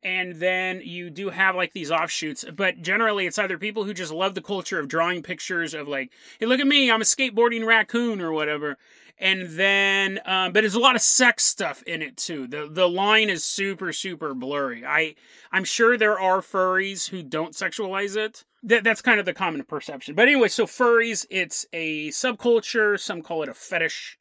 And 0.03 0.35
then 0.35 0.81
you 0.83 1.09
do 1.09 1.29
have 1.29 1.55
like 1.55 1.73
these 1.73 1.91
offshoots, 1.91 2.45
but 2.55 2.81
generally 2.81 3.25
it's 3.25 3.39
either 3.39 3.57
people 3.57 3.83
who 3.83 3.93
just 3.93 4.11
love 4.11 4.35
the 4.35 4.41
culture 4.41 4.79
of 4.79 4.87
drawing 4.87 5.23
pictures 5.23 5.73
of 5.73 5.87
like, 5.87 6.11
hey, 6.39 6.45
look 6.45 6.59
at 6.59 6.67
me, 6.67 6.91
I'm 6.91 7.01
a 7.01 7.05
skateboarding 7.05 7.65
raccoon 7.65 8.21
or 8.21 8.31
whatever. 8.31 8.77
And 9.19 9.49
then, 9.49 10.19
um, 10.25 10.53
but 10.53 10.61
there's 10.61 10.75
a 10.75 10.79
lot 10.79 10.95
of 10.95 11.01
sex 11.01 11.43
stuff 11.43 11.81
in 11.83 12.03
it 12.03 12.17
too. 12.17 12.45
The 12.47 12.69
the 12.71 12.87
line 12.87 13.29
is 13.29 13.43
super 13.43 13.91
super 13.91 14.35
blurry. 14.35 14.85
I 14.85 15.15
I'm 15.51 15.63
sure 15.63 15.97
there 15.97 16.19
are 16.19 16.41
furries 16.41 17.09
who 17.09 17.23
don't 17.23 17.55
sexualize 17.55 18.15
it. 18.15 18.45
That 18.61 18.83
that's 18.83 19.01
kind 19.01 19.19
of 19.19 19.25
the 19.25 19.33
common 19.33 19.63
perception. 19.63 20.13
But 20.13 20.27
anyway, 20.27 20.49
so 20.49 20.67
furries, 20.67 21.25
it's 21.31 21.65
a 21.73 22.09
subculture. 22.09 22.99
Some 22.99 23.23
call 23.23 23.41
it 23.41 23.49
a 23.49 23.55
fetish. 23.55 24.19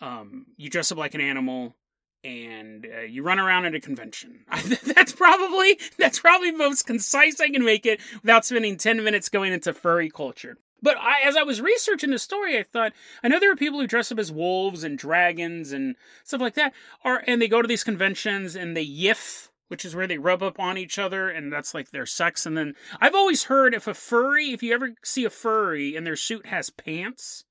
Um, 0.00 0.46
you 0.56 0.70
dress 0.70 0.90
up 0.90 0.98
like 0.98 1.14
an 1.14 1.20
animal 1.20 1.76
and 2.24 2.86
uh, 2.86 3.00
you 3.00 3.22
run 3.22 3.38
around 3.38 3.64
at 3.64 3.74
a 3.74 3.80
convention. 3.80 4.40
that's 4.94 5.12
probably 5.12 5.78
that's 5.98 6.20
probably 6.20 6.50
the 6.50 6.58
most 6.58 6.86
concise 6.86 7.40
I 7.40 7.50
can 7.50 7.64
make 7.64 7.86
it 7.86 8.00
without 8.22 8.44
spending 8.44 8.76
10 8.76 9.02
minutes 9.02 9.28
going 9.28 9.52
into 9.52 9.72
furry 9.72 10.10
culture. 10.10 10.58
But 10.82 10.96
I, 10.98 11.20
as 11.24 11.36
I 11.36 11.44
was 11.44 11.60
researching 11.60 12.10
the 12.10 12.18
story, 12.18 12.58
I 12.58 12.64
thought 12.64 12.92
I 13.22 13.28
know 13.28 13.38
there 13.38 13.52
are 13.52 13.56
people 13.56 13.80
who 13.80 13.86
dress 13.86 14.10
up 14.10 14.18
as 14.18 14.32
wolves 14.32 14.82
and 14.82 14.98
dragons 14.98 15.72
and 15.72 15.94
stuff 16.24 16.40
like 16.40 16.54
that, 16.54 16.72
or 17.04 17.22
and 17.26 17.40
they 17.40 17.48
go 17.48 17.62
to 17.62 17.68
these 17.68 17.84
conventions 17.84 18.56
and 18.56 18.76
they 18.76 18.86
yiff, 18.86 19.48
which 19.68 19.84
is 19.84 19.94
where 19.94 20.08
they 20.08 20.18
rub 20.18 20.42
up 20.42 20.58
on 20.58 20.76
each 20.76 20.98
other, 20.98 21.28
and 21.28 21.52
that's 21.52 21.72
like 21.72 21.90
their 21.90 22.06
sex. 22.06 22.46
And 22.46 22.56
then 22.56 22.74
I've 23.00 23.14
always 23.14 23.44
heard 23.44 23.74
if 23.74 23.86
a 23.86 23.94
furry, 23.94 24.50
if 24.50 24.62
you 24.62 24.74
ever 24.74 24.94
see 25.04 25.24
a 25.24 25.30
furry 25.30 25.94
and 25.94 26.04
their 26.04 26.16
suit 26.16 26.46
has 26.46 26.70
pants, 26.70 27.44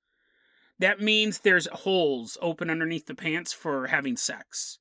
that 0.81 0.99
means 0.99 1.39
there's 1.39 1.67
holes 1.67 2.37
open 2.41 2.69
underneath 2.69 3.05
the 3.05 3.15
pants 3.15 3.53
for 3.53 3.87
having 3.87 4.17
sex. 4.17 4.79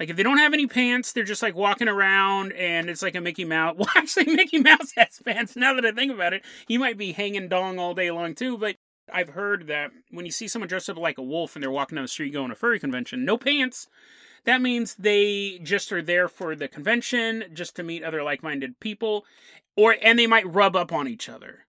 Like 0.00 0.10
if 0.10 0.16
they 0.16 0.22
don't 0.22 0.38
have 0.38 0.52
any 0.52 0.66
pants, 0.66 1.12
they're 1.12 1.24
just 1.24 1.42
like 1.42 1.54
walking 1.54 1.88
around 1.88 2.52
and 2.52 2.90
it's 2.90 3.02
like 3.02 3.14
a 3.14 3.20
Mickey 3.20 3.44
Mouse. 3.44 3.76
Well, 3.78 3.88
actually, 3.96 4.34
Mickey 4.34 4.58
Mouse 4.58 4.92
has 4.96 5.20
pants. 5.24 5.56
Now 5.56 5.74
that 5.74 5.86
I 5.86 5.92
think 5.92 6.12
about 6.12 6.32
it, 6.32 6.44
he 6.66 6.78
might 6.78 6.98
be 6.98 7.12
hanging 7.12 7.48
dong 7.48 7.78
all 7.78 7.94
day 7.94 8.10
long 8.10 8.34
too. 8.34 8.58
But 8.58 8.76
I've 9.12 9.30
heard 9.30 9.66
that 9.68 9.90
when 10.10 10.26
you 10.26 10.32
see 10.32 10.48
someone 10.48 10.68
dressed 10.68 10.90
up 10.90 10.98
like 10.98 11.18
a 11.18 11.22
wolf 11.22 11.54
and 11.54 11.62
they're 11.62 11.70
walking 11.70 11.96
down 11.96 12.04
the 12.04 12.08
street 12.08 12.32
going 12.32 12.48
to 12.48 12.54
a 12.54 12.56
furry 12.56 12.78
convention, 12.78 13.24
no 13.24 13.38
pants, 13.38 13.88
that 14.44 14.62
means 14.62 14.94
they 14.94 15.60
just 15.62 15.92
are 15.92 16.02
there 16.02 16.28
for 16.28 16.56
the 16.56 16.68
convention, 16.68 17.44
just 17.52 17.76
to 17.76 17.82
meet 17.82 18.02
other 18.02 18.22
like-minded 18.22 18.80
people, 18.80 19.24
or 19.76 19.96
and 20.02 20.18
they 20.18 20.26
might 20.26 20.50
rub 20.50 20.76
up 20.76 20.92
on 20.92 21.08
each 21.08 21.28
other 21.28 21.65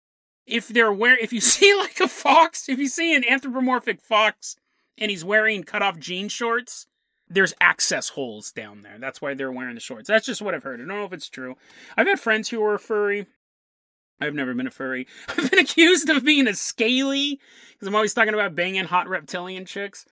if 0.47 0.69
they're 0.69 0.93
wearing, 0.93 1.21
if 1.23 1.33
you 1.33 1.41
see 1.55 1.75
like 1.75 2.01
a 2.01 2.09
fox, 2.09 2.69
if 2.69 2.79
you 2.79 2.89
see 2.89 3.15
an 3.15 3.25
anthropomorphic 3.29 4.01
fox 4.01 4.57
and 4.99 5.11
he's 5.11 5.25
wearing 5.25 5.65
cut 5.65 5.83
off 5.83 5.99
jean 5.99 6.29
shorts, 6.29 6.87
there's 7.29 7.55
access 7.61 8.11
holes 8.11 8.53
down 8.53 8.83
there. 8.83 8.99
That's 8.99 9.23
why 9.23 9.35
they're 9.35 9.53
wearing 9.53 9.75
the 9.75 9.81
shorts. 9.81 10.09
That's 10.09 10.27
just 10.27 10.43
what 10.43 10.55
I've 10.55 10.63
heard. 10.63 10.81
I 10.81 10.85
don't 10.85 10.99
know 10.99 11.05
if 11.05 11.13
it's 11.13 11.29
true. 11.29 11.57
I've 11.97 12.07
had 12.07 12.21
friends 12.21 12.51
who 12.51 12.63
are 12.65 12.79
furry. 12.79 13.27
I've 14.21 14.35
never 14.35 14.55
been 14.55 14.67
a 14.67 14.71
furry. 14.71 15.07
I've 15.29 15.51
been 15.51 15.61
accused 15.61 16.09
of 16.11 16.25
being 16.25 16.47
a 16.47 16.55
scaly 16.55 17.41
because 17.73 17.89
I'm 17.89 17.95
always 17.95 18.15
talking 18.15 18.35
about 18.35 18.55
banging 18.55 18.85
hot 18.85 19.09
reptilian 19.09 19.65
chicks. 19.65 20.07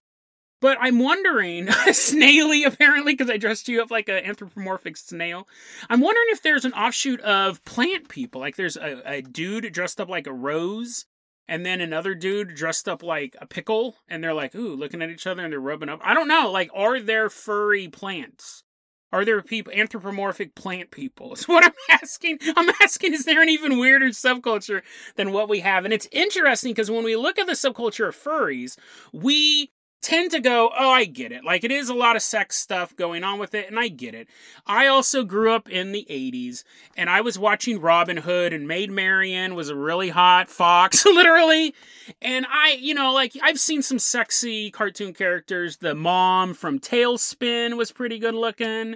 But 0.61 0.77
I'm 0.79 0.99
wondering, 0.99 1.69
snaily 1.91 2.63
apparently, 2.63 3.13
because 3.13 3.29
I 3.29 3.37
dressed 3.37 3.67
you 3.67 3.81
up 3.81 3.91
like 3.91 4.07
an 4.07 4.23
anthropomorphic 4.23 4.95
snail. 4.95 5.47
I'm 5.89 5.99
wondering 5.99 6.27
if 6.29 6.43
there's 6.43 6.65
an 6.65 6.73
offshoot 6.73 7.19
of 7.21 7.65
plant 7.65 8.07
people. 8.07 8.39
Like 8.39 8.55
there's 8.55 8.77
a, 8.77 9.01
a 9.05 9.21
dude 9.21 9.73
dressed 9.73 9.99
up 9.99 10.07
like 10.07 10.27
a 10.27 10.33
rose, 10.33 11.05
and 11.47 11.65
then 11.65 11.81
another 11.81 12.13
dude 12.13 12.55
dressed 12.55 12.87
up 12.87 13.01
like 13.01 13.35
a 13.41 13.47
pickle, 13.47 13.97
and 14.07 14.23
they're 14.23 14.35
like, 14.35 14.55
ooh, 14.55 14.75
looking 14.75 15.01
at 15.01 15.09
each 15.09 15.27
other 15.27 15.43
and 15.43 15.51
they're 15.51 15.59
rubbing 15.59 15.89
up. 15.89 15.99
I 16.03 16.13
don't 16.13 16.27
know. 16.27 16.51
Like, 16.51 16.69
are 16.73 16.99
there 16.99 17.29
furry 17.29 17.87
plants? 17.87 18.63
Are 19.11 19.25
there 19.25 19.41
people 19.41 19.73
anthropomorphic 19.73 20.55
plant 20.55 20.91
people? 20.91 21.33
Is 21.33 21.47
what 21.47 21.65
I'm 21.65 21.73
asking. 21.89 22.37
I'm 22.55 22.69
asking, 22.81 23.13
is 23.13 23.25
there 23.25 23.41
an 23.41 23.49
even 23.49 23.79
weirder 23.79 24.09
subculture 24.09 24.83
than 25.15 25.31
what 25.31 25.49
we 25.49 25.59
have? 25.61 25.85
And 25.85 25.93
it's 25.93 26.07
interesting 26.11 26.71
because 26.71 26.91
when 26.91 27.03
we 27.03 27.15
look 27.15 27.39
at 27.39 27.47
the 27.47 27.53
subculture 27.53 28.07
of 28.07 28.15
furries, 28.15 28.77
we 29.11 29.71
tend 30.01 30.31
to 30.31 30.39
go, 30.39 30.71
oh, 30.77 30.89
I 30.89 31.05
get 31.05 31.31
it. 31.31 31.43
Like, 31.43 31.63
it 31.63 31.71
is 31.71 31.89
a 31.89 31.93
lot 31.93 32.15
of 32.15 32.21
sex 32.21 32.57
stuff 32.57 32.95
going 32.95 33.23
on 33.23 33.39
with 33.39 33.53
it, 33.53 33.67
and 33.67 33.79
I 33.79 33.87
get 33.87 34.15
it. 34.15 34.27
I 34.65 34.87
also 34.87 35.23
grew 35.23 35.53
up 35.53 35.69
in 35.69 35.91
the 35.91 36.05
80s, 36.09 36.63
and 36.97 37.09
I 37.09 37.21
was 37.21 37.37
watching 37.37 37.79
Robin 37.79 38.17
Hood, 38.17 38.51
and 38.51 38.67
Maid 38.67 38.91
Marian 38.91 39.53
was 39.55 39.69
a 39.69 39.75
really 39.75 40.09
hot 40.09 40.49
fox, 40.49 41.05
literally. 41.05 41.75
And 42.21 42.45
I, 42.49 42.77
you 42.79 42.93
know, 42.93 43.13
like, 43.13 43.33
I've 43.41 43.59
seen 43.59 43.81
some 43.81 43.99
sexy 43.99 44.71
cartoon 44.71 45.13
characters. 45.13 45.77
The 45.77 45.95
mom 45.95 46.53
from 46.53 46.79
TaleSpin 46.79 47.77
was 47.77 47.91
pretty 47.91 48.17
good 48.17 48.35
looking. 48.35 48.95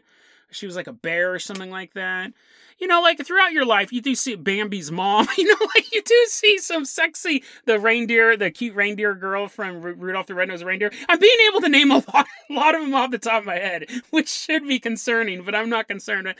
She 0.52 0.66
was 0.66 0.76
like 0.76 0.88
a 0.88 0.94
bear 0.94 1.34
or 1.34 1.40
something 1.40 1.70
like 1.70 1.94
that 1.94 2.32
you 2.80 2.88
know, 2.88 3.02
like 3.02 3.26
throughout 3.26 3.52
your 3.52 3.66
life, 3.66 3.94
you 3.94 4.02
do 4.02 4.16
see 4.16 4.36
Bambi's 4.36 4.92
mom. 4.92 5.28
You 5.38 5.50
know, 5.50 5.68
like 5.76 5.94
you 5.94 6.02
do 6.02 6.26
see 6.30 6.58
some 6.58 6.86
sexy, 6.86 7.44
the 7.66 7.78
reindeer, 7.78 8.38
the 8.38 8.50
cute 8.50 8.74
reindeer 8.74 9.14
girl 9.14 9.48
from 9.48 9.82
Rudolph 9.82 10.28
the 10.28 10.34
Red-Nosed 10.34 10.64
Reindeer. 10.64 10.92
I'm 11.10 11.20
being 11.20 11.38
able 11.50 11.62
to 11.62 11.70
name 11.70 11.92
a 11.92 11.96
lot, 11.96 12.26
a 12.50 12.54
lot 12.54 12.74
of 12.74 12.82
them 12.82 12.96
off 12.96 13.12
the 13.12 13.20
top 13.20 13.42
of 13.42 13.46
my 13.46 13.58
head, 13.58 13.86
which 14.12 14.30
should 14.30 14.66
be 14.68 14.80
concerning, 14.80 15.44
but 15.44 15.54
I'm 15.54 15.70
not 15.70 15.88
concerned. 15.88 16.34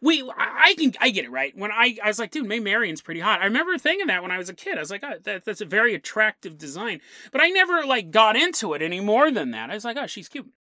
We, 0.00 0.22
I 0.36 0.74
can, 0.78 0.92
I 1.00 1.10
get 1.10 1.24
it 1.24 1.30
right. 1.30 1.56
When 1.56 1.72
I, 1.72 1.96
I 2.04 2.08
was 2.08 2.18
like, 2.18 2.30
dude, 2.30 2.46
Maid 2.46 2.62
Marian's 2.62 3.00
pretty 3.00 3.20
hot. 3.20 3.40
I 3.40 3.44
remember 3.46 3.78
thinking 3.78 4.08
that 4.08 4.22
when 4.22 4.30
I 4.30 4.38
was 4.38 4.48
a 4.48 4.54
kid. 4.54 4.76
I 4.76 4.80
was 4.80 4.90
like, 4.90 5.02
oh, 5.02 5.14
that, 5.22 5.44
that's 5.44 5.62
a 5.62 5.66
very 5.66 5.94
attractive 5.94 6.58
design, 6.58 7.00
but 7.32 7.40
I 7.40 7.48
never 7.48 7.84
like 7.86 8.10
got 8.10 8.36
into 8.36 8.74
it 8.74 8.82
any 8.82 9.00
more 9.00 9.30
than 9.30 9.50
that. 9.52 9.70
I 9.70 9.74
was 9.74 9.84
like, 9.84 9.96
oh, 9.96 10.06
she's 10.06 10.28
cute. 10.28 10.52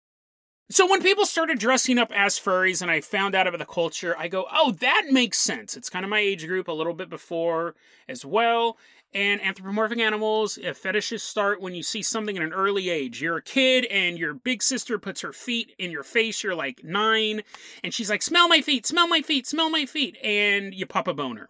So 0.72 0.90
when 0.90 1.02
people 1.02 1.26
started 1.26 1.60
dressing 1.60 1.98
up 1.98 2.14
as 2.16 2.40
furries 2.40 2.82
and 2.82 2.90
I 2.90 3.02
found 3.02 3.36
out 3.36 3.46
about 3.46 3.60
the 3.60 3.66
culture, 3.66 4.16
I 4.18 4.30
go, 4.30 4.46
oh, 4.50 4.72
that 4.80 5.08
makes 5.12 5.38
sense. 5.38 5.76
It's 5.76 5.90
kind 5.90 6.06
of 6.06 6.10
my 6.10 6.20
age 6.20 6.48
group, 6.48 6.70
a 6.70 6.72
little 6.72 6.94
bit 6.94 7.10
before 7.10 7.76
as 8.08 8.24
well. 8.24 8.78
And 9.14 9.42
anthropomorphic 9.42 10.00
animals, 10.00 10.58
if 10.58 10.78
fetishes 10.78 11.24
start 11.24 11.62
when 11.62 11.76
you 11.76 11.84
see 11.84 12.02
something 12.02 12.38
at 12.38 12.44
an 12.44 12.54
early 12.54 12.90
age. 12.90 13.22
You're 13.22 13.38
a 13.38 13.42
kid 13.42 13.84
and 13.86 14.18
your 14.18 14.34
big 14.34 14.64
sister 14.64 14.98
puts 14.98 15.20
her 15.20 15.34
feet 15.34 15.76
in 15.78 15.92
your 15.92 16.04
face. 16.04 16.42
You're 16.42 16.56
like 16.56 16.86
nine, 16.86 17.42
and 17.84 17.94
she's 17.94 18.10
like, 18.10 18.22
smell 18.22 18.48
my 18.48 18.62
feet, 18.62 18.86
smell 18.86 19.10
my 19.10 19.22
feet, 19.22 19.46
smell 19.46 19.70
my 19.70 19.86
feet. 19.86 20.18
And 20.24 20.74
you 20.74 20.86
pop 20.86 21.10
a 21.10 21.14
boner. 21.14 21.50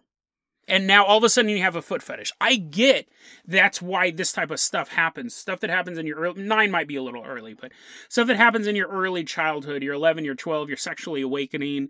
And 0.68 0.86
now 0.86 1.04
all 1.04 1.18
of 1.18 1.24
a 1.24 1.28
sudden 1.28 1.50
you 1.50 1.62
have 1.62 1.76
a 1.76 1.82
foot 1.82 2.02
fetish. 2.02 2.32
I 2.40 2.56
get 2.56 3.08
that's 3.46 3.82
why 3.82 4.10
this 4.10 4.32
type 4.32 4.50
of 4.50 4.60
stuff 4.60 4.88
happens. 4.88 5.34
Stuff 5.34 5.60
that 5.60 5.70
happens 5.70 5.98
in 5.98 6.06
your 6.06 6.18
early, 6.18 6.42
nine 6.42 6.70
might 6.70 6.86
be 6.86 6.96
a 6.96 7.02
little 7.02 7.24
early, 7.24 7.54
but 7.54 7.72
stuff 8.08 8.28
that 8.28 8.36
happens 8.36 8.66
in 8.66 8.76
your 8.76 8.88
early 8.88 9.24
childhood, 9.24 9.82
you're 9.82 9.94
11, 9.94 10.24
you're 10.24 10.34
12, 10.34 10.68
you're 10.68 10.76
sexually 10.76 11.20
awakening, 11.20 11.88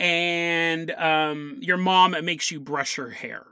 and 0.00 0.90
um, 0.92 1.58
your 1.60 1.76
mom 1.76 2.14
makes 2.24 2.50
you 2.50 2.60
brush 2.60 2.96
her 2.96 3.10
hair. 3.10 3.44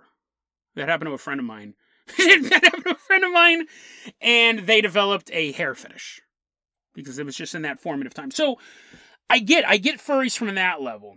That 0.75 0.89
happened 0.89 1.09
to 1.09 1.15
a 1.15 1.19
friend 1.19 1.41
of 1.41 1.47
mine. 1.47 1.75
that 2.17 2.61
happened 2.63 2.85
to 2.85 2.93
a 2.93 2.95
friend 2.95 3.25
of 3.25 3.33
mine, 3.33 3.67
and 4.21 4.61
they 4.61 4.81
developed 4.81 5.31
a 5.33 5.53
hair 5.53 5.75
fetish 5.75 6.23
because 6.95 7.19
it 7.19 7.27
was 7.27 7.37
just 7.37 7.55
in 7.55 7.63
that 7.63 7.79
formative 7.79 8.15
time. 8.15 8.31
So 8.31 8.59
I 9.29 9.41
get, 9.41 9.69
I 9.69 9.77
get 9.77 9.99
furries 9.99 10.37
from 10.37 10.55
that 10.55 10.81
level, 10.81 11.17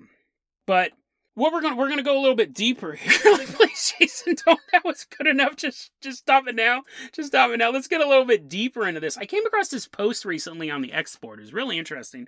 but 0.66 0.92
what 1.40 1.54
we're 1.54 1.62
gonna 1.62 1.76
we're 1.76 1.90
gonna 1.90 2.04
go 2.04 2.18
a 2.18 2.22
little 2.22 2.36
bit 2.36 2.54
deeper 2.54 2.94
here. 2.94 3.12
please, 3.48 3.94
Jason, 3.98 4.36
don't 4.46 4.60
that 4.72 4.84
was 4.84 5.06
good 5.06 5.28
enough. 5.28 5.56
Just 5.56 5.92
just 6.02 6.20
stop 6.20 6.48
it 6.48 6.56
now. 6.56 6.84
Just 7.14 7.30
stop 7.30 7.52
it 7.52 7.58
now. 7.58 7.72
Let's 7.72 7.88
get 7.88 8.02
a 8.02 8.08
little 8.08 8.26
bit 8.26 8.50
deeper 8.50 8.88
into 8.88 9.00
this. 9.00 9.18
I 9.18 9.26
came 9.26 9.46
across 9.46 9.70
this 9.70 9.88
post 9.88 10.26
recently 10.26 10.70
on 10.70 10.82
the 10.82 10.92
Export. 10.92 11.40
It's 11.40 11.54
really 11.54 11.80
interesting. 11.80 12.28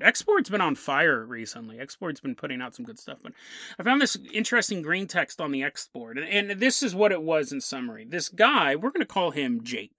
Export's 0.00 0.48
been 0.48 0.60
on 0.60 0.76
fire 0.76 1.24
recently. 1.24 1.78
Export's 1.78 2.20
been 2.20 2.34
putting 2.34 2.62
out 2.62 2.74
some 2.74 2.86
good 2.86 2.98
stuff, 2.98 3.18
but 3.22 3.32
I 3.78 3.82
found 3.82 4.00
this 4.00 4.16
interesting 4.32 4.80
green 4.80 5.06
text 5.06 5.40
on 5.40 5.52
the 5.52 5.62
Export, 5.62 6.16
and, 6.16 6.28
and 6.50 6.60
this 6.60 6.82
is 6.82 6.94
what 6.94 7.12
it 7.12 7.22
was 7.22 7.52
in 7.52 7.60
summary. 7.60 8.04
This 8.04 8.28
guy, 8.28 8.76
we're 8.76 8.90
gonna 8.90 9.04
call 9.04 9.32
him 9.32 9.62
Jake. 9.62 9.92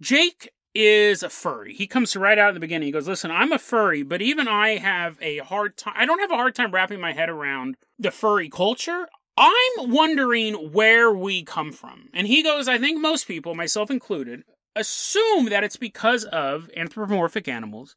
Jake 0.00 0.52
is 0.76 1.22
a 1.22 1.30
furry. 1.30 1.74
He 1.74 1.86
comes 1.86 2.14
right 2.14 2.38
out 2.38 2.50
in 2.50 2.54
the 2.54 2.60
beginning. 2.60 2.86
He 2.86 2.92
goes, 2.92 3.08
Listen, 3.08 3.30
I'm 3.30 3.52
a 3.52 3.58
furry, 3.58 4.02
but 4.02 4.20
even 4.20 4.46
I 4.46 4.76
have 4.76 5.16
a 5.22 5.38
hard 5.38 5.76
time. 5.76 5.94
I 5.96 6.04
don't 6.04 6.20
have 6.20 6.30
a 6.30 6.36
hard 6.36 6.54
time 6.54 6.72
wrapping 6.72 7.00
my 7.00 7.12
head 7.12 7.30
around 7.30 7.76
the 7.98 8.10
furry 8.10 8.48
culture. 8.48 9.08
I'm 9.38 9.90
wondering 9.90 10.72
where 10.72 11.12
we 11.12 11.42
come 11.42 11.72
from. 11.72 12.08
And 12.14 12.26
he 12.26 12.42
goes, 12.42 12.68
I 12.68 12.78
think 12.78 13.00
most 13.00 13.26
people, 13.26 13.54
myself 13.54 13.90
included, 13.90 14.44
assume 14.74 15.46
that 15.50 15.64
it's 15.64 15.76
because 15.76 16.24
of 16.24 16.70
anthropomorphic 16.76 17.48
animals 17.48 17.96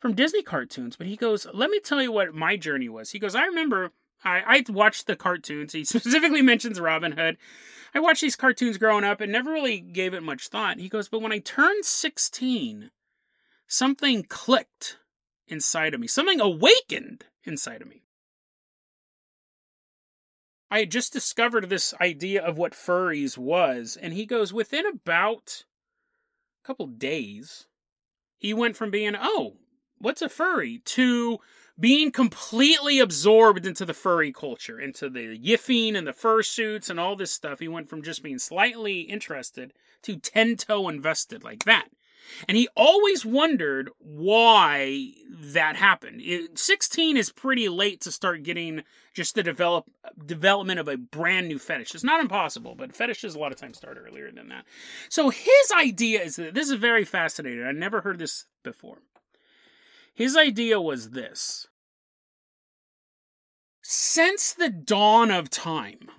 from 0.00 0.14
Disney 0.14 0.42
cartoons. 0.42 0.96
But 0.96 1.08
he 1.08 1.16
goes, 1.16 1.46
Let 1.52 1.70
me 1.70 1.80
tell 1.80 2.00
you 2.00 2.12
what 2.12 2.34
my 2.34 2.56
journey 2.56 2.88
was. 2.88 3.10
He 3.10 3.18
goes, 3.18 3.34
I 3.34 3.44
remember 3.44 3.90
I, 4.24 4.42
I 4.46 4.72
watched 4.72 5.06
the 5.06 5.16
cartoons. 5.16 5.72
He 5.72 5.84
specifically 5.84 6.42
mentions 6.42 6.80
Robin 6.80 7.12
Hood. 7.12 7.36
I 7.94 8.00
watched 8.00 8.22
these 8.22 8.36
cartoons 8.36 8.78
growing 8.78 9.04
up 9.04 9.20
and 9.20 9.32
never 9.32 9.52
really 9.52 9.80
gave 9.80 10.14
it 10.14 10.22
much 10.22 10.48
thought. 10.48 10.78
He 10.78 10.88
goes, 10.88 11.08
but 11.08 11.22
when 11.22 11.32
I 11.32 11.38
turned 11.38 11.84
16, 11.84 12.90
something 13.66 14.22
clicked 14.24 14.98
inside 15.48 15.94
of 15.94 16.00
me, 16.00 16.06
something 16.06 16.40
awakened 16.40 17.24
inside 17.44 17.82
of 17.82 17.88
me. 17.88 18.02
I 20.70 20.80
had 20.80 20.90
just 20.92 21.12
discovered 21.12 21.68
this 21.68 21.92
idea 22.00 22.44
of 22.44 22.56
what 22.56 22.72
furries 22.72 23.36
was, 23.36 23.98
and 24.00 24.14
he 24.14 24.24
goes, 24.24 24.52
within 24.52 24.86
about 24.86 25.64
a 26.62 26.66
couple 26.66 26.86
days, 26.86 27.66
he 28.38 28.54
went 28.54 28.76
from 28.76 28.92
being, 28.92 29.16
oh, 29.18 29.56
what's 29.98 30.22
a 30.22 30.28
furry, 30.28 30.78
to 30.84 31.40
being 31.80 32.12
completely 32.12 32.98
absorbed 32.98 33.66
into 33.66 33.86
the 33.86 33.94
furry 33.94 34.32
culture, 34.32 34.78
into 34.78 35.08
the 35.08 35.38
yiffing 35.38 35.96
and 35.96 36.06
the 36.06 36.12
fursuits 36.12 36.90
and 36.90 37.00
all 37.00 37.16
this 37.16 37.32
stuff. 37.32 37.58
He 37.58 37.68
went 37.68 37.88
from 37.88 38.02
just 38.02 38.22
being 38.22 38.38
slightly 38.38 39.00
interested 39.00 39.72
to 40.02 40.16
10 40.16 40.56
toe 40.56 40.88
invested 40.88 41.42
like 41.42 41.64
that. 41.64 41.88
And 42.46 42.56
he 42.56 42.68
always 42.76 43.24
wondered 43.24 43.90
why 43.98 45.12
that 45.28 45.76
happened. 45.76 46.20
It, 46.22 46.58
16 46.58 47.16
is 47.16 47.32
pretty 47.32 47.68
late 47.68 48.00
to 48.02 48.12
start 48.12 48.42
getting 48.42 48.82
just 49.14 49.34
the 49.34 49.42
develop 49.42 49.90
development 50.24 50.78
of 50.78 50.86
a 50.86 50.96
brand 50.96 51.48
new 51.48 51.58
fetish. 51.58 51.94
It's 51.94 52.04
not 52.04 52.20
impossible, 52.20 52.74
but 52.76 52.94
fetishes 52.94 53.34
a 53.34 53.38
lot 53.38 53.52
of 53.52 53.58
times 53.58 53.78
start 53.78 53.98
earlier 53.98 54.30
than 54.30 54.48
that. 54.48 54.64
So 55.08 55.30
his 55.30 55.72
idea 55.76 56.20
is 56.22 56.36
that 56.36 56.54
this 56.54 56.70
is 56.70 56.78
very 56.78 57.04
fascinating. 57.04 57.64
I 57.64 57.72
never 57.72 58.02
heard 58.02 58.18
this 58.18 58.46
before. 58.62 58.98
His 60.14 60.36
idea 60.36 60.80
was 60.80 61.10
this 61.10 61.66
since 63.82 64.52
the 64.52 64.70
dawn 64.70 65.30
of 65.30 65.50
time, 65.50 66.10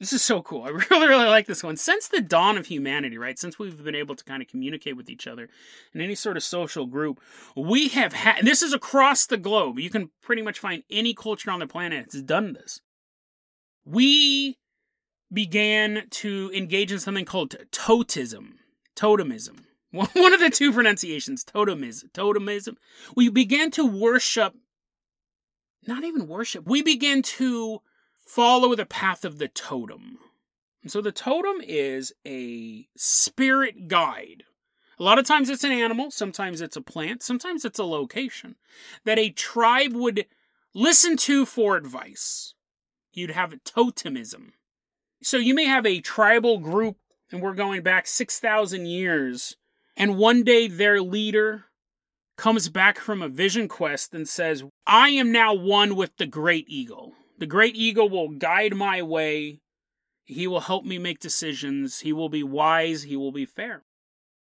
this 0.00 0.12
is 0.14 0.22
so 0.22 0.42
cool. 0.42 0.62
I 0.64 0.70
really, 0.70 1.06
really 1.06 1.28
like 1.28 1.46
this 1.46 1.62
one. 1.62 1.76
Since 1.76 2.08
the 2.08 2.22
dawn 2.22 2.58
of 2.58 2.66
humanity, 2.66 3.18
right? 3.18 3.38
Since 3.38 3.58
we've 3.58 3.84
been 3.84 3.94
able 3.94 4.16
to 4.16 4.24
kind 4.24 4.42
of 4.42 4.48
communicate 4.48 4.96
with 4.96 5.10
each 5.10 5.26
other 5.26 5.48
in 5.92 6.00
any 6.00 6.14
sort 6.14 6.36
of 6.36 6.42
social 6.42 6.86
group, 6.86 7.20
we 7.54 7.88
have 7.88 8.14
had, 8.14 8.44
this 8.44 8.62
is 8.62 8.72
across 8.72 9.26
the 9.26 9.36
globe. 9.36 9.78
You 9.78 9.90
can 9.90 10.10
pretty 10.22 10.42
much 10.42 10.58
find 10.58 10.82
any 10.90 11.14
culture 11.14 11.50
on 11.50 11.60
the 11.60 11.66
planet 11.66 12.06
that's 12.06 12.22
done 12.22 12.54
this. 12.54 12.80
We 13.84 14.58
began 15.32 16.04
to 16.10 16.50
engage 16.54 16.90
in 16.90 16.98
something 16.98 17.24
called 17.24 17.54
totemism. 17.70 18.54
Totemism. 18.96 19.64
One 19.92 20.32
of 20.32 20.40
the 20.40 20.50
two 20.50 20.72
pronunciations, 20.72 21.44
totemism. 21.44 22.10
Totemism. 22.12 22.76
We 23.16 23.28
began 23.28 23.70
to 23.72 23.84
worship 23.84 24.54
not 25.86 26.04
even 26.04 26.28
worship. 26.28 26.66
We 26.66 26.82
begin 26.82 27.22
to 27.22 27.80
follow 28.18 28.74
the 28.74 28.86
path 28.86 29.24
of 29.24 29.38
the 29.38 29.48
totem. 29.48 30.18
And 30.82 30.90
so 30.90 31.00
the 31.00 31.12
totem 31.12 31.60
is 31.62 32.12
a 32.26 32.86
spirit 32.96 33.88
guide. 33.88 34.44
A 34.98 35.02
lot 35.02 35.18
of 35.18 35.26
times 35.26 35.48
it's 35.48 35.64
an 35.64 35.72
animal, 35.72 36.10
sometimes 36.10 36.60
it's 36.60 36.76
a 36.76 36.82
plant, 36.82 37.22
sometimes 37.22 37.64
it's 37.64 37.78
a 37.78 37.84
location 37.84 38.56
that 39.04 39.18
a 39.18 39.30
tribe 39.30 39.94
would 39.94 40.26
listen 40.74 41.16
to 41.18 41.46
for 41.46 41.76
advice. 41.76 42.54
You'd 43.12 43.30
have 43.30 43.54
totemism. 43.64 44.52
So 45.22 45.38
you 45.38 45.54
may 45.54 45.64
have 45.64 45.86
a 45.86 46.00
tribal 46.00 46.58
group, 46.58 46.96
and 47.32 47.40
we're 47.40 47.54
going 47.54 47.82
back 47.82 48.06
6,000 48.06 48.86
years, 48.86 49.56
and 49.96 50.18
one 50.18 50.42
day 50.44 50.68
their 50.68 51.00
leader 51.00 51.64
comes 52.36 52.68
back 52.68 52.98
from 52.98 53.20
a 53.20 53.28
vision 53.28 53.68
quest 53.68 54.14
and 54.14 54.28
says, 54.28 54.64
I 54.92 55.10
am 55.10 55.30
now 55.30 55.54
one 55.54 55.94
with 55.94 56.16
the 56.16 56.26
great 56.26 56.64
eagle. 56.68 57.12
The 57.38 57.46
great 57.46 57.76
eagle 57.76 58.08
will 58.08 58.28
guide 58.28 58.74
my 58.74 59.00
way. 59.02 59.60
He 60.24 60.48
will 60.48 60.62
help 60.62 60.84
me 60.84 60.98
make 60.98 61.20
decisions. 61.20 62.00
He 62.00 62.12
will 62.12 62.28
be 62.28 62.42
wise. 62.42 63.04
He 63.04 63.14
will 63.14 63.30
be 63.30 63.46
fair. 63.46 63.84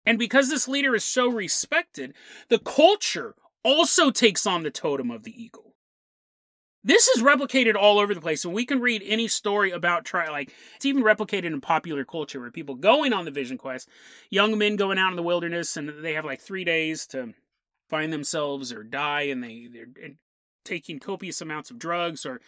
And 0.06 0.18
because 0.18 0.48
this 0.48 0.66
leader 0.66 0.94
is 0.94 1.04
so 1.04 1.28
respected, 1.28 2.14
the 2.48 2.58
culture 2.58 3.34
also 3.62 4.10
takes 4.10 4.46
on 4.46 4.62
the 4.62 4.70
totem 4.70 5.10
of 5.10 5.24
the 5.24 5.42
eagle. 5.42 5.74
This 6.82 7.06
is 7.08 7.22
replicated 7.22 7.74
all 7.74 7.98
over 7.98 8.14
the 8.14 8.22
place, 8.22 8.42
and 8.42 8.54
we 8.54 8.64
can 8.64 8.80
read 8.80 9.02
any 9.04 9.28
story 9.28 9.70
about 9.70 10.06
try 10.06 10.30
like 10.30 10.54
it's 10.74 10.86
even 10.86 11.02
replicated 11.02 11.44
in 11.44 11.60
popular 11.60 12.06
culture 12.06 12.40
where 12.40 12.50
people 12.50 12.76
going 12.76 13.12
on 13.12 13.26
the 13.26 13.30
vision 13.30 13.58
quest, 13.58 13.90
young 14.30 14.56
men 14.56 14.76
going 14.76 14.96
out 14.96 15.10
in 15.10 15.16
the 15.16 15.22
wilderness, 15.22 15.76
and 15.76 16.02
they 16.02 16.14
have 16.14 16.24
like 16.24 16.40
three 16.40 16.64
days 16.64 17.06
to 17.08 17.34
find 17.90 18.10
themselves 18.10 18.72
or 18.72 18.82
die 18.82 19.22
and 19.22 19.44
they 19.44 19.68
they're 19.70 19.88
taking 20.64 20.98
copious 20.98 21.40
amounts 21.40 21.70
of 21.70 21.78
drugs 21.78 22.24
or 22.24 22.40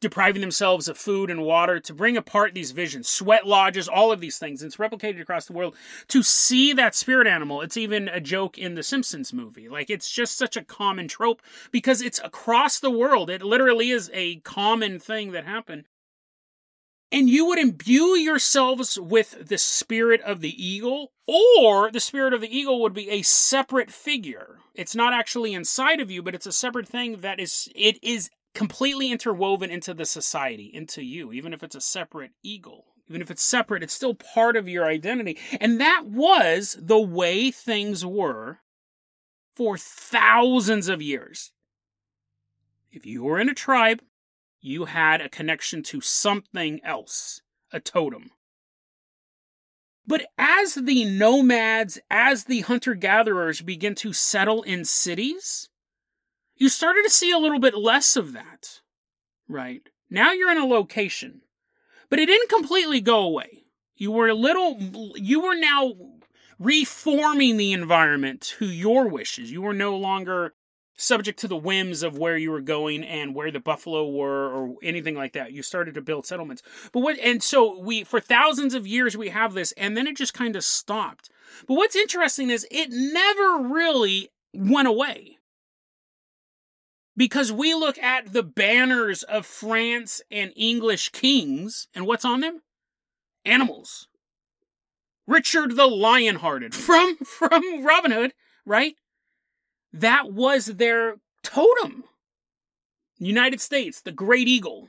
depriving 0.00 0.40
themselves 0.40 0.86
of 0.86 0.96
food 0.96 1.30
and 1.30 1.42
water 1.42 1.80
to 1.80 1.94
bring 1.94 2.16
apart 2.16 2.54
these 2.54 2.70
visions, 2.70 3.08
sweat 3.08 3.46
lodges, 3.46 3.88
all 3.88 4.12
of 4.12 4.20
these 4.20 4.38
things. 4.38 4.62
It's 4.62 4.76
replicated 4.76 5.20
across 5.20 5.46
the 5.46 5.52
world. 5.52 5.74
To 6.08 6.22
see 6.22 6.72
that 6.74 6.94
spirit 6.94 7.26
animal, 7.26 7.62
it's 7.62 7.76
even 7.76 8.08
a 8.08 8.20
joke 8.20 8.58
in 8.58 8.74
the 8.74 8.82
Simpsons 8.82 9.32
movie. 9.32 9.68
Like 9.68 9.90
it's 9.90 10.10
just 10.10 10.36
such 10.36 10.56
a 10.56 10.64
common 10.64 11.08
trope 11.08 11.42
because 11.70 12.00
it's 12.00 12.20
across 12.22 12.78
the 12.78 12.90
world. 12.90 13.30
It 13.30 13.42
literally 13.42 13.90
is 13.90 14.10
a 14.12 14.36
common 14.40 14.98
thing 14.98 15.32
that 15.32 15.44
happened 15.44 15.84
and 17.10 17.28
you 17.28 17.46
would 17.46 17.58
imbue 17.58 18.16
yourselves 18.16 18.98
with 18.98 19.48
the 19.48 19.58
spirit 19.58 20.20
of 20.22 20.40
the 20.40 20.62
eagle, 20.62 21.12
or 21.26 21.90
the 21.90 22.00
spirit 22.00 22.34
of 22.34 22.40
the 22.40 22.56
eagle 22.56 22.80
would 22.80 22.94
be 22.94 23.08
a 23.10 23.22
separate 23.22 23.90
figure. 23.90 24.58
It's 24.74 24.94
not 24.94 25.12
actually 25.12 25.54
inside 25.54 26.00
of 26.00 26.10
you, 26.10 26.22
but 26.22 26.34
it's 26.34 26.46
a 26.46 26.52
separate 26.52 26.88
thing 26.88 27.18
that 27.20 27.40
is 27.40 27.68
it 27.74 27.98
is 28.02 28.30
completely 28.54 29.10
interwoven 29.10 29.70
into 29.70 29.94
the 29.94 30.06
society, 30.06 30.70
into 30.72 31.02
you, 31.02 31.32
even 31.32 31.52
if 31.52 31.62
it's 31.62 31.76
a 31.76 31.80
separate 31.80 32.32
eagle. 32.42 32.86
Even 33.08 33.22
if 33.22 33.30
it's 33.30 33.42
separate, 33.42 33.82
it's 33.82 33.94
still 33.94 34.14
part 34.14 34.54
of 34.54 34.68
your 34.68 34.84
identity. 34.84 35.38
And 35.60 35.80
that 35.80 36.04
was 36.04 36.76
the 36.78 37.00
way 37.00 37.50
things 37.50 38.04
were 38.04 38.58
for 39.56 39.78
thousands 39.78 40.88
of 40.88 41.00
years. 41.00 41.52
If 42.92 43.06
you 43.06 43.22
were 43.22 43.40
in 43.40 43.48
a 43.48 43.54
tribe, 43.54 44.02
you 44.60 44.86
had 44.86 45.20
a 45.20 45.28
connection 45.28 45.82
to 45.84 46.00
something 46.00 46.80
else, 46.84 47.40
a 47.72 47.80
totem. 47.80 48.30
But 50.06 50.26
as 50.38 50.74
the 50.74 51.04
nomads, 51.04 51.98
as 52.10 52.44
the 52.44 52.60
hunter 52.60 52.94
gatherers 52.94 53.60
begin 53.60 53.94
to 53.96 54.12
settle 54.12 54.62
in 54.62 54.84
cities, 54.84 55.68
you 56.56 56.68
started 56.68 57.02
to 57.04 57.10
see 57.10 57.30
a 57.30 57.38
little 57.38 57.60
bit 57.60 57.76
less 57.76 58.16
of 58.16 58.32
that, 58.32 58.80
right? 59.46 59.82
Now 60.10 60.32
you're 60.32 60.50
in 60.50 60.58
a 60.58 60.64
location, 60.64 61.42
but 62.08 62.18
it 62.18 62.26
didn't 62.26 62.48
completely 62.48 63.00
go 63.00 63.20
away. 63.20 63.64
You 63.96 64.10
were 64.10 64.28
a 64.28 64.34
little, 64.34 64.78
you 65.16 65.40
were 65.40 65.54
now 65.54 65.92
reforming 66.58 67.56
the 67.56 67.72
environment 67.72 68.40
to 68.58 68.66
your 68.66 69.08
wishes. 69.08 69.52
You 69.52 69.62
were 69.62 69.74
no 69.74 69.96
longer 69.96 70.54
subject 70.98 71.38
to 71.38 71.48
the 71.48 71.56
whims 71.56 72.02
of 72.02 72.18
where 72.18 72.36
you 72.36 72.50
were 72.50 72.60
going 72.60 73.04
and 73.04 73.34
where 73.34 73.50
the 73.50 73.60
buffalo 73.60 74.06
were 74.06 74.48
or 74.52 74.74
anything 74.82 75.14
like 75.14 75.32
that. 75.32 75.52
You 75.52 75.62
started 75.62 75.94
to 75.94 76.02
build 76.02 76.26
settlements. 76.26 76.62
But 76.92 77.00
what 77.00 77.18
and 77.20 77.42
so 77.42 77.78
we 77.78 78.04
for 78.04 78.20
thousands 78.20 78.74
of 78.74 78.86
years 78.86 79.16
we 79.16 79.28
have 79.30 79.54
this 79.54 79.72
and 79.72 79.96
then 79.96 80.06
it 80.06 80.16
just 80.16 80.34
kind 80.34 80.56
of 80.56 80.64
stopped. 80.64 81.30
But 81.66 81.74
what's 81.74 81.96
interesting 81.96 82.50
is 82.50 82.66
it 82.70 82.88
never 82.90 83.68
really 83.68 84.28
went 84.52 84.88
away. 84.88 85.38
Because 87.16 87.50
we 87.50 87.74
look 87.74 87.98
at 87.98 88.32
the 88.32 88.44
banners 88.44 89.22
of 89.22 89.46
France 89.46 90.20
and 90.30 90.52
English 90.54 91.10
kings 91.10 91.88
and 91.94 92.06
what's 92.06 92.24
on 92.24 92.40
them? 92.40 92.62
Animals. 93.44 94.08
Richard 95.26 95.76
the 95.76 95.86
Lionhearted 95.86 96.74
from 96.74 97.16
from 97.18 97.84
Robin 97.84 98.10
Hood, 98.10 98.34
right? 98.66 98.94
That 99.92 100.32
was 100.32 100.66
their 100.66 101.16
totem. 101.42 102.04
United 103.18 103.60
States, 103.60 104.00
the 104.00 104.12
great 104.12 104.48
eagle. 104.48 104.88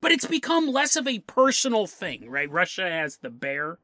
But 0.00 0.12
it's 0.12 0.26
become 0.26 0.68
less 0.68 0.96
of 0.96 1.06
a 1.06 1.20
personal 1.20 1.86
thing, 1.86 2.30
right? 2.30 2.50
Russia 2.50 2.88
has 2.88 3.18
the 3.18 3.30
bear. 3.30 3.78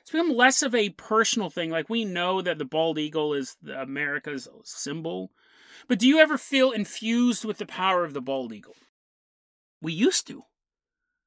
It's 0.00 0.10
become 0.10 0.34
less 0.34 0.62
of 0.62 0.74
a 0.74 0.90
personal 0.90 1.50
thing. 1.50 1.70
Like 1.70 1.90
we 1.90 2.04
know 2.04 2.40
that 2.40 2.58
the 2.58 2.64
bald 2.64 2.98
eagle 2.98 3.34
is 3.34 3.56
America's 3.76 4.48
symbol. 4.64 5.30
But 5.86 5.98
do 5.98 6.08
you 6.08 6.18
ever 6.18 6.38
feel 6.38 6.70
infused 6.70 7.44
with 7.44 7.58
the 7.58 7.66
power 7.66 8.04
of 8.04 8.14
the 8.14 8.22
bald 8.22 8.52
eagle? 8.52 8.76
We 9.82 9.92
used 9.92 10.26
to. 10.28 10.44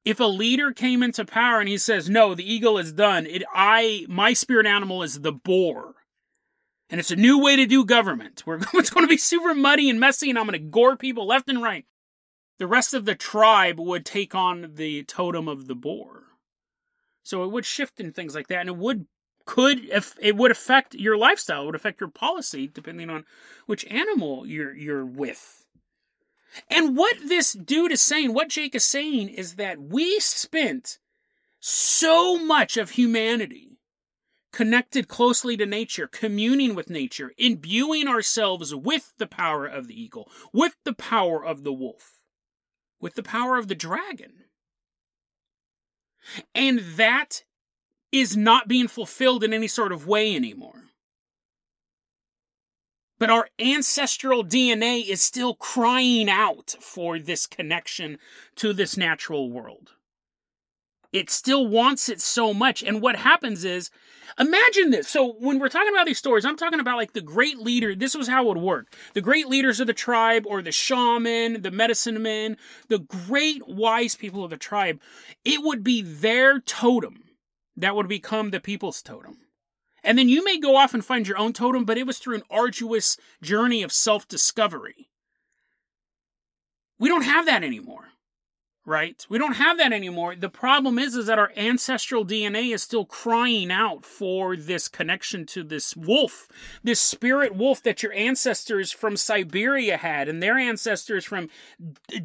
If 0.04 0.18
a 0.18 0.24
leader 0.24 0.72
came 0.72 1.02
into 1.02 1.24
power 1.24 1.60
and 1.60 1.68
he 1.68 1.78
says, 1.78 2.10
"No, 2.10 2.34
the 2.34 2.50
eagle 2.52 2.76
is 2.76 2.92
done. 2.92 3.24
It 3.24 3.44
I 3.54 4.04
my 4.08 4.32
spirit 4.32 4.66
animal 4.66 5.02
is 5.02 5.20
the 5.20 5.32
boar." 5.32 5.94
And 6.92 7.00
it's 7.00 7.10
a 7.10 7.16
new 7.16 7.38
way 7.38 7.56
to 7.56 7.64
do 7.66 7.84
government. 7.86 8.42
Where 8.46 8.60
it's 8.74 8.90
going 8.90 9.04
to 9.04 9.10
be 9.10 9.16
super 9.16 9.54
muddy 9.54 9.90
and 9.90 9.98
messy, 9.98 10.28
and 10.30 10.38
I'm 10.38 10.46
going 10.46 10.52
to 10.52 10.64
gore 10.64 10.96
people 10.96 11.26
left 11.26 11.48
and 11.48 11.62
right. 11.62 11.86
The 12.58 12.66
rest 12.68 12.94
of 12.94 13.06
the 13.06 13.16
tribe 13.16 13.80
would 13.80 14.04
take 14.04 14.34
on 14.34 14.72
the 14.74 15.02
totem 15.04 15.48
of 15.48 15.66
the 15.66 15.74
boar, 15.74 16.24
so 17.24 17.42
it 17.42 17.50
would 17.50 17.64
shift 17.64 17.98
in 17.98 18.12
things 18.12 18.36
like 18.36 18.46
that, 18.48 18.60
and 18.60 18.68
it 18.68 18.76
would 18.76 19.06
could 19.44 19.86
if 19.86 20.14
it 20.20 20.36
would 20.36 20.52
affect 20.52 20.94
your 20.94 21.16
lifestyle, 21.16 21.62
it 21.62 21.66
would 21.66 21.74
affect 21.74 22.00
your 22.00 22.10
policy 22.10 22.68
depending 22.72 23.10
on 23.10 23.24
which 23.66 23.84
animal 23.86 24.46
you're 24.46 24.76
you're 24.76 25.04
with. 25.04 25.64
And 26.70 26.96
what 26.96 27.16
this 27.24 27.54
dude 27.54 27.90
is 27.90 28.02
saying, 28.02 28.34
what 28.34 28.50
Jake 28.50 28.74
is 28.74 28.84
saying, 28.84 29.30
is 29.30 29.54
that 29.54 29.80
we 29.80 30.20
spent 30.20 30.98
so 31.58 32.38
much 32.38 32.76
of 32.76 32.90
humanity 32.90 33.71
connected 34.52 35.08
closely 35.08 35.56
to 35.56 35.66
nature, 35.66 36.06
communing 36.06 36.74
with 36.74 36.90
nature, 36.90 37.32
imbuing 37.38 38.06
ourselves 38.06 38.74
with 38.74 39.14
the 39.18 39.26
power 39.26 39.66
of 39.66 39.88
the 39.88 40.00
eagle, 40.00 40.30
with 40.52 40.76
the 40.84 40.92
power 40.92 41.44
of 41.44 41.64
the 41.64 41.72
wolf, 41.72 42.20
with 43.00 43.14
the 43.14 43.22
power 43.22 43.56
of 43.56 43.68
the 43.68 43.74
dragon. 43.74 44.44
And 46.54 46.80
that 46.96 47.44
is 48.12 48.36
not 48.36 48.68
being 48.68 48.88
fulfilled 48.88 49.42
in 49.42 49.52
any 49.52 49.66
sort 49.68 49.90
of 49.90 50.06
way 50.06 50.36
anymore. 50.36 50.84
But 53.18 53.30
our 53.30 53.48
ancestral 53.58 54.44
DNA 54.44 55.08
is 55.08 55.22
still 55.22 55.54
crying 55.54 56.28
out 56.28 56.74
for 56.80 57.18
this 57.18 57.46
connection 57.46 58.18
to 58.56 58.72
this 58.72 58.96
natural 58.96 59.50
world. 59.50 59.92
It 61.12 61.28
still 61.28 61.66
wants 61.66 62.08
it 62.08 62.20
so 62.20 62.54
much. 62.54 62.82
And 62.82 63.02
what 63.02 63.16
happens 63.16 63.64
is, 63.64 63.90
imagine 64.38 64.90
this. 64.90 65.08
So 65.08 65.34
when 65.38 65.58
we're 65.58 65.68
talking 65.68 65.92
about 65.92 66.06
these 66.06 66.18
stories, 66.18 66.46
I'm 66.46 66.56
talking 66.56 66.80
about 66.80 66.96
like 66.96 67.12
the 67.12 67.20
great 67.20 67.58
leader. 67.58 67.94
This 67.94 68.14
was 68.14 68.28
how 68.28 68.44
it 68.44 68.48
would 68.48 68.58
work. 68.58 68.94
The 69.12 69.20
great 69.20 69.46
leaders 69.46 69.78
of 69.78 69.86
the 69.86 69.92
tribe 69.92 70.44
or 70.46 70.62
the 70.62 70.72
shaman, 70.72 71.60
the 71.62 71.70
medicine 71.70 72.22
men, 72.22 72.56
the 72.88 73.00
great 73.00 73.68
wise 73.68 74.16
people 74.16 74.42
of 74.42 74.50
the 74.50 74.56
tribe, 74.56 75.00
it 75.44 75.62
would 75.62 75.84
be 75.84 76.00
their 76.00 76.60
totem 76.60 77.24
that 77.76 77.94
would 77.94 78.08
become 78.08 78.50
the 78.50 78.60
people's 78.60 79.02
totem. 79.02 79.36
And 80.02 80.18
then 80.18 80.28
you 80.28 80.42
may 80.44 80.58
go 80.58 80.76
off 80.76 80.94
and 80.94 81.04
find 81.04 81.28
your 81.28 81.38
own 81.38 81.52
totem, 81.52 81.84
but 81.84 81.98
it 81.98 82.06
was 82.06 82.18
through 82.18 82.36
an 82.36 82.42
arduous 82.50 83.18
journey 83.42 83.82
of 83.82 83.92
self 83.92 84.26
discovery. 84.26 85.10
We 86.98 87.08
don't 87.08 87.22
have 87.22 87.46
that 87.46 87.62
anymore 87.62 88.11
right? 88.84 89.24
We 89.28 89.38
don't 89.38 89.54
have 89.54 89.78
that 89.78 89.92
anymore. 89.92 90.34
The 90.34 90.48
problem 90.48 90.98
is 90.98 91.14
is 91.14 91.26
that 91.26 91.38
our 91.38 91.52
ancestral 91.56 92.24
DNA 92.24 92.74
is 92.74 92.82
still 92.82 93.04
crying 93.04 93.70
out 93.70 94.04
for 94.04 94.56
this 94.56 94.88
connection 94.88 95.46
to 95.46 95.62
this 95.62 95.94
wolf, 95.96 96.48
this 96.82 97.00
spirit 97.00 97.54
wolf 97.54 97.82
that 97.84 98.02
your 98.02 98.12
ancestors 98.12 98.90
from 98.90 99.16
Siberia 99.16 99.96
had 99.96 100.28
and 100.28 100.42
their 100.42 100.58
ancestors 100.58 101.24
from 101.24 101.48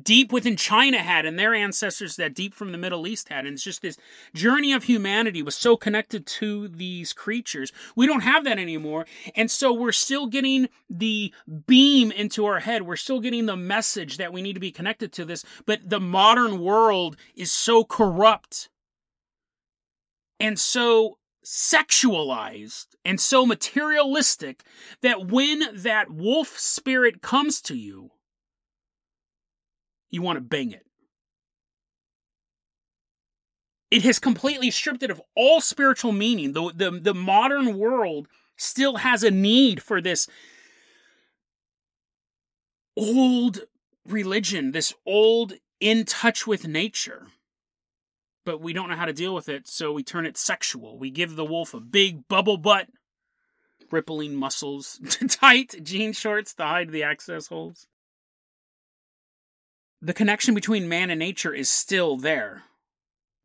deep 0.02 0.32
within 0.32 0.56
China 0.56 0.98
had 0.98 1.26
and 1.26 1.38
their 1.38 1.54
ancestors 1.54 2.16
that 2.16 2.34
deep 2.34 2.56
from 2.56 2.72
the 2.72 2.78
Middle 2.78 3.06
East 3.06 3.30
had. 3.30 3.46
And 3.46 3.54
it's 3.54 3.64
just 3.64 3.84
this 3.84 3.98
journey 4.34 4.74
of 4.74 4.86
humanity 4.86 5.44
was 5.44 5.56
so 5.56 5.78
connected 5.78 6.26
to 6.26 6.68
these 6.68 7.14
creatures. 7.14 7.72
We 7.96 8.08
don't 8.08 8.22
have 8.22 8.44
that 8.46 8.58
anymore. 8.58 9.06
And 9.36 9.52
so 9.52 9.72
we're 9.72 9.92
still 9.92 10.26
getting 10.26 10.70
the 10.90 11.32
beam 11.68 12.12
into 12.12 12.46
our 12.46 12.62
head. 12.62 12.82
We're 12.84 12.96
still 12.96 13.20
getting 13.20 13.46
the 13.46 13.56
message 13.56 14.18
that 14.18 14.34
we 14.34 14.42
need 14.42 14.54
to 14.54 14.60
be 14.60 14.72
connected 14.72 15.12
to 15.14 15.26
this, 15.26 15.46
but 15.66 15.88
the 15.88 16.00
modern 16.00 16.47
modern 16.48 16.64
world 16.64 17.18
is 17.36 17.52
so 17.52 17.84
corrupt 17.84 18.70
and 20.40 20.60
so 20.60 21.18
sexualized 21.46 22.88
and 23.06 23.20
so 23.20 23.46
materialistic 23.46 24.64
that 25.02 25.28
when 25.28 25.64
that 25.74 26.12
wolf 26.12 26.58
spirit 26.58 27.22
comes 27.22 27.62
to 27.62 27.76
you, 27.76 28.12
you 30.10 30.22
want 30.22 30.38
to 30.38 30.42
bang 30.42 30.72
it. 30.72 30.86
It 33.90 34.04
has 34.04 34.20
completely 34.20 34.70
stripped 34.70 35.04
it 35.04 35.12
of 35.12 35.22
all 35.36 35.62
spiritual 35.62 36.12
meaning. 36.12 36.52
The, 36.52 36.72
the, 36.76 36.92
the 36.92 37.14
modern 37.14 37.78
world 37.78 38.28
still 38.58 38.98
has 38.98 39.24
a 39.24 39.32
need 39.32 39.82
for 39.82 40.02
this 40.02 40.28
old 42.98 43.62
religion, 44.06 44.72
this 44.72 44.94
old 45.06 45.54
in 45.80 46.06
touch 46.06 46.48
with 46.48 46.68
nature. 46.68 47.28
But 48.46 48.62
we 48.62 48.74
don't 48.74 48.90
know 48.90 48.96
how 48.96 49.06
to 49.06 49.14
deal 49.14 49.36
with 49.36 49.50
it, 49.50 49.68
so 49.68 49.92
we 49.92 50.04
turn 50.04 50.26
it 50.26 50.38
sexual. 50.38 50.98
We 50.98 51.10
give 51.10 51.36
the 51.36 51.46
wolf 51.46 51.74
a 51.74 51.80
big 51.80 52.28
bubble 52.28 52.58
butt, 52.58 52.88
rippling 53.92 54.36
muscles, 54.36 55.00
tight 55.30 55.76
jean 55.84 56.14
shorts 56.14 56.54
to 56.56 56.64
hide 56.64 56.92
the 56.92 57.04
access 57.04 57.48
holes. 57.48 57.88
The 60.02 60.14
connection 60.14 60.54
between 60.54 60.88
man 60.88 61.10
and 61.10 61.20
nature 61.20 61.54
is 61.54 61.70
still 61.70 62.18
there, 62.18 62.64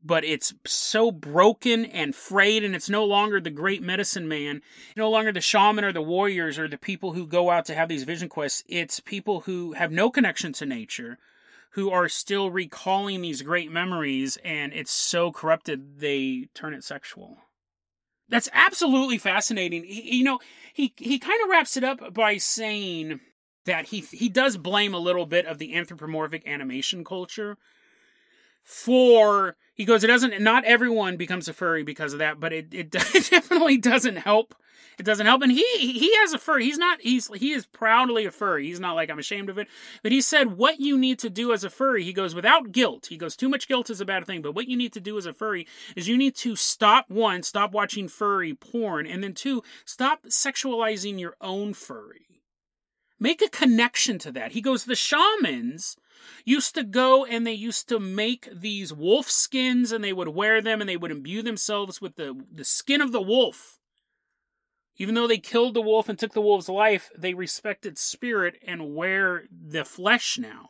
but 0.04 0.22
it's 0.24 0.52
so 0.66 1.10
broken 1.10 1.84
and 1.86 2.14
frayed, 2.14 2.62
and 2.62 2.74
it's 2.74 2.90
no 2.90 3.04
longer 3.04 3.40
the 3.40 3.50
great 3.50 3.82
medicine 3.82 4.28
man, 4.28 4.60
no 4.96 5.08
longer 5.08 5.32
the 5.32 5.40
shaman 5.40 5.84
or 5.84 5.92
the 5.92 6.02
warriors 6.02 6.58
or 6.58 6.68
the 6.68 6.76
people 6.76 7.14
who 7.14 7.26
go 7.26 7.50
out 7.50 7.64
to 7.66 7.74
have 7.74 7.88
these 7.88 8.04
vision 8.04 8.28
quests. 8.28 8.62
It's 8.68 9.00
people 9.00 9.40
who 9.40 9.72
have 9.72 9.90
no 9.90 10.10
connection 10.10 10.52
to 10.54 10.66
nature, 10.66 11.18
who 11.72 11.90
are 11.90 12.08
still 12.08 12.50
recalling 12.50 13.22
these 13.22 13.42
great 13.42 13.70
memories 13.70 14.38
and 14.44 14.72
it's 14.72 14.92
so 14.92 15.32
corrupted 15.32 16.00
they 16.00 16.48
turn 16.54 16.74
it 16.74 16.84
sexual. 16.84 17.38
That's 18.28 18.48
absolutely 18.52 19.18
fascinating. 19.18 19.84
He, 19.84 20.18
you 20.18 20.24
know, 20.24 20.38
he 20.72 20.94
he 20.96 21.18
kind 21.18 21.42
of 21.42 21.50
wraps 21.50 21.76
it 21.76 21.84
up 21.84 22.14
by 22.14 22.36
saying 22.36 23.20
that 23.64 23.86
he 23.86 24.00
he 24.00 24.28
does 24.28 24.56
blame 24.56 24.94
a 24.94 24.98
little 24.98 25.26
bit 25.26 25.46
of 25.46 25.58
the 25.58 25.74
anthropomorphic 25.74 26.46
animation 26.46 27.04
culture 27.04 27.56
for 28.64 29.56
he 29.74 29.84
goes 29.84 30.04
it 30.04 30.08
doesn't 30.08 30.40
not 30.40 30.64
everyone 30.64 31.16
becomes 31.16 31.48
a 31.48 31.52
furry 31.52 31.82
because 31.82 32.12
of 32.12 32.20
that 32.20 32.38
but 32.38 32.52
it, 32.52 32.72
it, 32.72 32.94
it 32.94 33.30
definitely 33.30 33.76
doesn't 33.76 34.16
help 34.16 34.54
it 34.98 35.04
doesn't 35.04 35.26
help. 35.26 35.42
And 35.42 35.52
he 35.52 35.64
he 35.76 36.14
has 36.16 36.32
a 36.32 36.38
furry 36.38 36.64
he's 36.64 36.78
not 36.78 37.00
he's 37.00 37.28
he 37.34 37.52
is 37.52 37.66
proudly 37.66 38.24
a 38.24 38.30
furry. 38.30 38.66
He's 38.66 38.80
not 38.80 38.94
like 38.94 39.10
i'm 39.10 39.18
ashamed 39.18 39.48
of 39.48 39.58
it. 39.58 39.68
But 40.02 40.12
he 40.12 40.20
said 40.20 40.56
what 40.56 40.80
you 40.80 40.98
need 40.98 41.18
to 41.20 41.30
do 41.30 41.52
as 41.52 41.64
a 41.64 41.70
furry 41.70 42.04
he 42.04 42.12
goes 42.12 42.34
without 42.34 42.72
guilt 42.72 43.06
he 43.06 43.16
goes 43.16 43.36
too 43.36 43.48
much 43.48 43.68
guilt 43.68 43.90
is 43.90 44.00
a 44.00 44.04
bad 44.04 44.26
thing 44.26 44.42
but 44.42 44.54
what 44.54 44.68
you 44.68 44.76
need 44.76 44.92
to 44.92 45.00
do 45.00 45.18
as 45.18 45.26
a 45.26 45.32
furry 45.32 45.66
is 45.96 46.08
you 46.08 46.16
need 46.16 46.34
to 46.36 46.56
stop 46.56 47.10
one 47.10 47.42
stop 47.42 47.72
watching 47.72 48.08
furry 48.08 48.54
porn 48.54 49.06
and 49.06 49.22
then 49.22 49.34
two 49.34 49.62
stop 49.84 50.24
sexualizing 50.24 51.18
your 51.18 51.36
own 51.40 51.74
furry. 51.74 52.26
Make 53.22 53.40
a 53.40 53.48
connection 53.48 54.18
to 54.18 54.32
that. 54.32 54.50
He 54.50 54.60
goes 54.60 54.84
the 54.84 54.96
shamans 54.96 55.96
used 56.44 56.74
to 56.74 56.82
go 56.82 57.24
and 57.24 57.46
they 57.46 57.52
used 57.52 57.88
to 57.88 58.00
make 58.00 58.48
these 58.52 58.92
wolf 58.92 59.30
skins 59.30 59.92
and 59.92 60.02
they 60.02 60.12
would 60.12 60.28
wear 60.28 60.60
them 60.60 60.80
and 60.80 60.88
they 60.88 60.96
would 60.96 61.12
imbue 61.12 61.42
themselves 61.42 62.00
with 62.00 62.16
the, 62.16 62.36
the 62.52 62.64
skin 62.64 63.00
of 63.00 63.12
the 63.12 63.22
wolf. 63.22 63.78
Even 65.02 65.16
though 65.16 65.26
they 65.26 65.38
killed 65.38 65.74
the 65.74 65.82
wolf 65.82 66.08
and 66.08 66.16
took 66.16 66.32
the 66.32 66.40
wolf's 66.40 66.68
life, 66.68 67.10
they 67.18 67.34
respected 67.34 67.98
spirit 67.98 68.56
and 68.64 68.94
wear 68.94 69.46
the 69.50 69.84
flesh 69.84 70.38
now. 70.38 70.68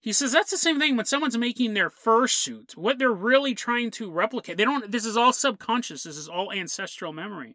He 0.00 0.12
says 0.12 0.32
that's 0.32 0.50
the 0.50 0.58
same 0.58 0.80
thing 0.80 0.96
when 0.96 1.06
someone's 1.06 1.38
making 1.38 1.74
their 1.74 1.88
fursuit. 1.88 2.76
What 2.76 2.98
they're 2.98 3.12
really 3.12 3.54
trying 3.54 3.92
to 3.92 4.10
replicate, 4.10 4.56
they 4.56 4.64
don't 4.64 4.90
this 4.90 5.04
is 5.06 5.16
all 5.16 5.32
subconscious, 5.32 6.02
this 6.02 6.16
is 6.16 6.28
all 6.28 6.50
ancestral 6.50 7.12
memory. 7.12 7.54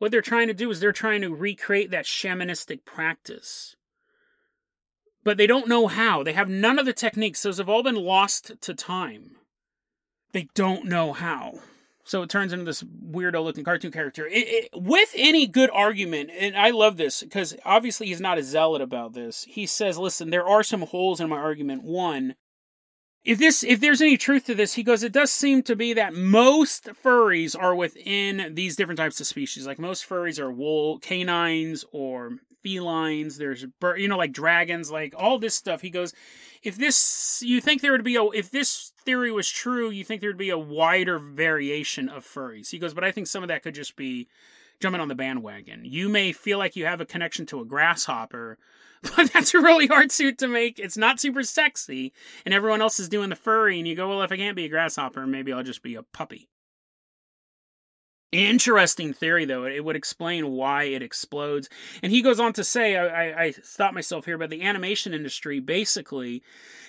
what 0.00 0.10
they're 0.10 0.20
trying 0.20 0.48
to 0.48 0.54
do 0.54 0.68
is 0.68 0.80
they're 0.80 0.90
trying 0.90 1.20
to 1.20 1.32
recreate 1.32 1.92
that 1.92 2.04
shamanistic 2.04 2.84
practice. 2.84 3.76
But 5.22 5.36
they 5.36 5.46
don't 5.46 5.68
know 5.68 5.86
how. 5.86 6.24
They 6.24 6.32
have 6.32 6.48
none 6.48 6.80
of 6.80 6.86
the 6.86 6.92
techniques. 6.92 7.40
Those 7.44 7.58
have 7.58 7.68
all 7.68 7.84
been 7.84 7.94
lost 7.94 8.60
to 8.62 8.74
time. 8.74 9.36
They 10.32 10.48
don't 10.56 10.86
know 10.86 11.12
how. 11.12 11.60
So 12.10 12.22
it 12.22 12.28
turns 12.28 12.52
into 12.52 12.64
this 12.64 12.82
weirdo 12.82 13.44
looking 13.44 13.62
cartoon 13.62 13.92
character. 13.92 14.26
It, 14.26 14.48
it, 14.48 14.68
with 14.74 15.10
any 15.14 15.46
good 15.46 15.70
argument, 15.72 16.30
and 16.36 16.56
I 16.56 16.70
love 16.70 16.96
this 16.96 17.22
because 17.22 17.54
obviously 17.64 18.08
he's 18.08 18.20
not 18.20 18.36
a 18.36 18.42
zealot 18.42 18.82
about 18.82 19.12
this. 19.12 19.44
He 19.44 19.64
says, 19.64 19.96
listen, 19.96 20.30
there 20.30 20.44
are 20.44 20.64
some 20.64 20.82
holes 20.82 21.20
in 21.20 21.28
my 21.28 21.36
argument. 21.36 21.84
One, 21.84 22.34
if 23.22 23.38
this 23.38 23.62
if 23.62 23.78
there's 23.78 24.02
any 24.02 24.16
truth 24.16 24.46
to 24.46 24.56
this 24.56 24.72
he 24.72 24.82
goes 24.82 25.02
it 25.02 25.12
does 25.12 25.30
seem 25.30 25.62
to 25.62 25.76
be 25.76 25.92
that 25.92 26.14
most 26.14 26.86
furries 27.04 27.54
are 27.54 27.74
within 27.74 28.54
these 28.54 28.76
different 28.76 28.96
types 28.96 29.20
of 29.20 29.26
species 29.26 29.66
like 29.66 29.78
most 29.78 30.08
furries 30.08 30.38
are 30.38 30.50
wool 30.50 30.98
canines 31.00 31.84
or 31.92 32.38
felines 32.62 33.38
there's 33.38 33.66
you 33.96 34.08
know 34.08 34.16
like 34.16 34.32
dragons 34.32 34.90
like 34.90 35.14
all 35.16 35.38
this 35.38 35.54
stuff 35.54 35.80
he 35.80 35.90
goes 35.90 36.12
if 36.62 36.76
this 36.76 37.42
you 37.44 37.60
think 37.60 37.80
there 37.80 37.92
would 37.92 38.04
be 38.04 38.16
a 38.16 38.24
if 38.30 38.50
this 38.50 38.92
theory 39.04 39.32
was 39.32 39.48
true 39.48 39.90
you 39.90 40.04
think 40.04 40.20
there 40.20 40.30
would 40.30 40.36
be 40.36 40.50
a 40.50 40.58
wider 40.58 41.18
variation 41.18 42.08
of 42.08 42.24
furries 42.24 42.70
he 42.70 42.78
goes 42.78 42.94
but 42.94 43.04
i 43.04 43.10
think 43.10 43.26
some 43.26 43.42
of 43.42 43.48
that 43.48 43.62
could 43.62 43.74
just 43.74 43.96
be 43.96 44.28
jumping 44.80 45.00
on 45.00 45.08
the 45.08 45.14
bandwagon 45.14 45.82
you 45.84 46.08
may 46.08 46.32
feel 46.32 46.58
like 46.58 46.76
you 46.76 46.84
have 46.84 47.00
a 47.00 47.06
connection 47.06 47.46
to 47.46 47.60
a 47.60 47.64
grasshopper 47.64 48.58
but 49.16 49.32
that's 49.32 49.54
a 49.54 49.60
really 49.60 49.86
hard 49.86 50.12
suit 50.12 50.36
to 50.38 50.46
make. 50.46 50.78
It's 50.78 50.96
not 50.96 51.20
super 51.20 51.42
sexy, 51.42 52.12
and 52.44 52.52
everyone 52.52 52.82
else 52.82 53.00
is 53.00 53.08
doing 53.08 53.30
the 53.30 53.36
furry, 53.36 53.78
and 53.78 53.88
you 53.88 53.96
go, 53.96 54.08
well, 54.08 54.22
if 54.22 54.30
I 54.30 54.36
can't 54.36 54.56
be 54.56 54.66
a 54.66 54.68
grasshopper, 54.68 55.26
maybe 55.26 55.52
I'll 55.52 55.62
just 55.62 55.82
be 55.82 55.94
a 55.94 56.02
puppy. 56.02 56.49
Interesting 58.32 59.12
theory, 59.12 59.44
though. 59.44 59.64
It 59.64 59.84
would 59.84 59.96
explain 59.96 60.52
why 60.52 60.84
it 60.84 61.02
explodes. 61.02 61.68
And 62.02 62.12
he 62.12 62.22
goes 62.22 62.38
on 62.38 62.52
to 62.54 62.64
say, 62.64 62.96
I, 62.96 63.44
I, 63.44 63.50
stopped 63.50 63.94
myself 63.94 64.24
here, 64.24 64.38
but 64.38 64.50
the 64.50 64.62
animation 64.62 65.12
industry, 65.12 65.58
basically, 65.58 66.42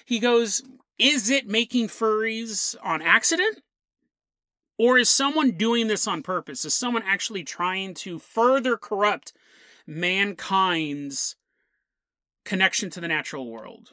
he 0.06 0.20
goes, 0.20 0.62
is 1.00 1.32
it 1.32 1.48
making 1.48 1.88
furries 1.88 2.76
on 2.84 3.02
accident? 3.02 3.64
Or 4.78 4.98
is 5.00 5.10
someone 5.10 5.52
doing 5.52 5.88
this 5.88 6.08
on 6.08 6.22
purpose? 6.22 6.64
Is 6.64 6.76
someone 6.76 7.04
actually 7.06 7.44
trying 7.44 7.96
to 7.96 8.20
further 8.20 8.78
corrupt 8.78 9.34
mankind's 9.88 11.36
connection 12.46 12.90
to 12.92 13.02
the 13.02 13.08
natural 13.08 13.50
world. 13.50 13.92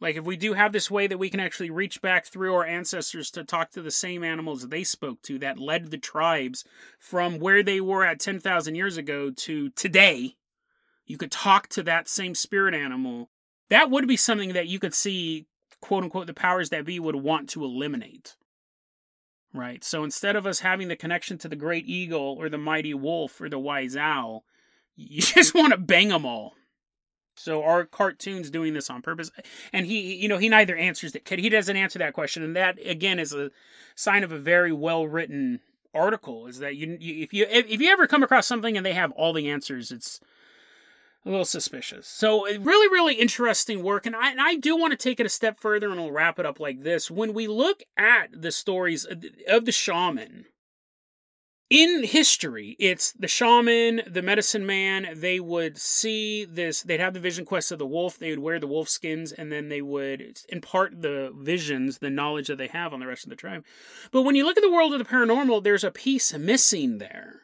Like, 0.00 0.16
if 0.16 0.24
we 0.24 0.36
do 0.36 0.54
have 0.54 0.72
this 0.72 0.90
way 0.90 1.06
that 1.06 1.18
we 1.18 1.28
can 1.28 1.40
actually 1.40 1.68
reach 1.68 2.00
back 2.00 2.24
through 2.24 2.54
our 2.54 2.64
ancestors 2.64 3.30
to 3.32 3.44
talk 3.44 3.70
to 3.72 3.82
the 3.82 3.90
same 3.90 4.24
animals 4.24 4.68
they 4.68 4.82
spoke 4.82 5.20
to 5.22 5.38
that 5.40 5.58
led 5.58 5.90
the 5.90 5.98
tribes 5.98 6.64
from 6.98 7.38
where 7.38 7.62
they 7.62 7.82
were 7.82 8.04
at 8.04 8.18
10,000 8.18 8.74
years 8.74 8.96
ago 8.96 9.30
to 9.30 9.68
today, 9.70 10.36
you 11.06 11.18
could 11.18 11.30
talk 11.30 11.68
to 11.68 11.82
that 11.82 12.08
same 12.08 12.34
spirit 12.34 12.74
animal. 12.74 13.28
That 13.68 13.90
would 13.90 14.08
be 14.08 14.16
something 14.16 14.54
that 14.54 14.68
you 14.68 14.78
could 14.78 14.94
see, 14.94 15.46
quote 15.82 16.04
unquote, 16.04 16.26
the 16.26 16.34
powers 16.34 16.70
that 16.70 16.86
be 16.86 16.98
would 16.98 17.16
want 17.16 17.50
to 17.50 17.64
eliminate. 17.64 18.36
Right? 19.52 19.84
So 19.84 20.02
instead 20.02 20.34
of 20.34 20.46
us 20.46 20.60
having 20.60 20.88
the 20.88 20.96
connection 20.96 21.36
to 21.38 21.48
the 21.48 21.56
great 21.56 21.86
eagle 21.86 22.36
or 22.38 22.48
the 22.48 22.56
mighty 22.56 22.94
wolf 22.94 23.38
or 23.38 23.50
the 23.50 23.58
wise 23.58 23.96
owl, 23.96 24.44
you 24.96 25.20
just 25.20 25.54
want 25.54 25.72
to 25.72 25.78
bang 25.78 26.08
them 26.08 26.24
all. 26.24 26.54
So 27.40 27.62
are 27.62 27.84
cartoons 27.84 28.50
doing 28.50 28.74
this 28.74 28.90
on 28.90 29.02
purpose? 29.02 29.30
And 29.72 29.86
he, 29.86 30.14
you 30.14 30.28
know, 30.28 30.38
he 30.38 30.48
neither 30.48 30.76
answers 30.76 31.12
that. 31.12 31.26
He 31.26 31.48
doesn't 31.48 31.76
answer 31.76 31.98
that 31.98 32.12
question, 32.12 32.42
and 32.42 32.54
that 32.54 32.78
again 32.84 33.18
is 33.18 33.32
a 33.32 33.50
sign 33.94 34.22
of 34.22 34.32
a 34.32 34.38
very 34.38 34.72
well 34.72 35.06
written 35.06 35.60
article. 35.94 36.46
Is 36.46 36.58
that 36.58 36.76
you, 36.76 36.98
if 37.00 37.32
you 37.32 37.46
if 37.48 37.80
you 37.80 37.90
ever 37.90 38.06
come 38.06 38.22
across 38.22 38.46
something 38.46 38.76
and 38.76 38.84
they 38.84 38.92
have 38.92 39.12
all 39.12 39.32
the 39.32 39.48
answers, 39.48 39.90
it's 39.90 40.20
a 41.24 41.30
little 41.30 41.44
suspicious. 41.44 42.06
So 42.06 42.46
uh, 42.46 42.58
really, 42.60 42.88
really 42.88 43.14
interesting 43.14 43.82
work, 43.82 44.04
and 44.04 44.14
I 44.14 44.30
and 44.30 44.40
I 44.40 44.56
do 44.56 44.76
want 44.76 44.92
to 44.92 44.96
take 44.96 45.18
it 45.18 45.26
a 45.26 45.30
step 45.30 45.58
further, 45.58 45.90
and 45.90 45.98
I'll 45.98 46.12
wrap 46.12 46.38
it 46.38 46.46
up 46.46 46.60
like 46.60 46.82
this. 46.82 47.10
When 47.10 47.32
we 47.32 47.46
look 47.46 47.82
at 47.96 48.28
the 48.32 48.52
stories 48.52 49.06
of 49.48 49.64
the 49.64 49.72
shaman 49.72 50.44
in 51.70 52.02
history, 52.02 52.74
it's 52.80 53.12
the 53.12 53.28
shaman, 53.28 54.02
the 54.04 54.22
medicine 54.22 54.66
man. 54.66 55.06
They 55.14 55.38
would 55.38 55.78
see 55.78 56.44
this, 56.44 56.82
they'd 56.82 56.98
have 56.98 57.14
the 57.14 57.20
vision 57.20 57.44
quest 57.44 57.70
of 57.70 57.78
the 57.78 57.86
wolf, 57.86 58.18
they 58.18 58.30
would 58.30 58.40
wear 58.40 58.58
the 58.58 58.66
wolf 58.66 58.88
skins, 58.88 59.30
and 59.30 59.52
then 59.52 59.68
they 59.68 59.80
would 59.80 60.40
impart 60.48 61.00
the 61.00 61.32
visions, 61.38 61.98
the 61.98 62.10
knowledge 62.10 62.48
that 62.48 62.58
they 62.58 62.66
have 62.66 62.92
on 62.92 62.98
the 62.98 63.06
rest 63.06 63.24
of 63.24 63.30
the 63.30 63.36
tribe. 63.36 63.64
But 64.10 64.22
when 64.22 64.34
you 64.34 64.44
look 64.44 64.58
at 64.58 64.62
the 64.62 64.72
world 64.72 64.92
of 64.92 64.98
the 64.98 65.04
paranormal, 65.04 65.62
there's 65.62 65.84
a 65.84 65.92
piece 65.92 66.36
missing 66.36 66.98
there. 66.98 67.42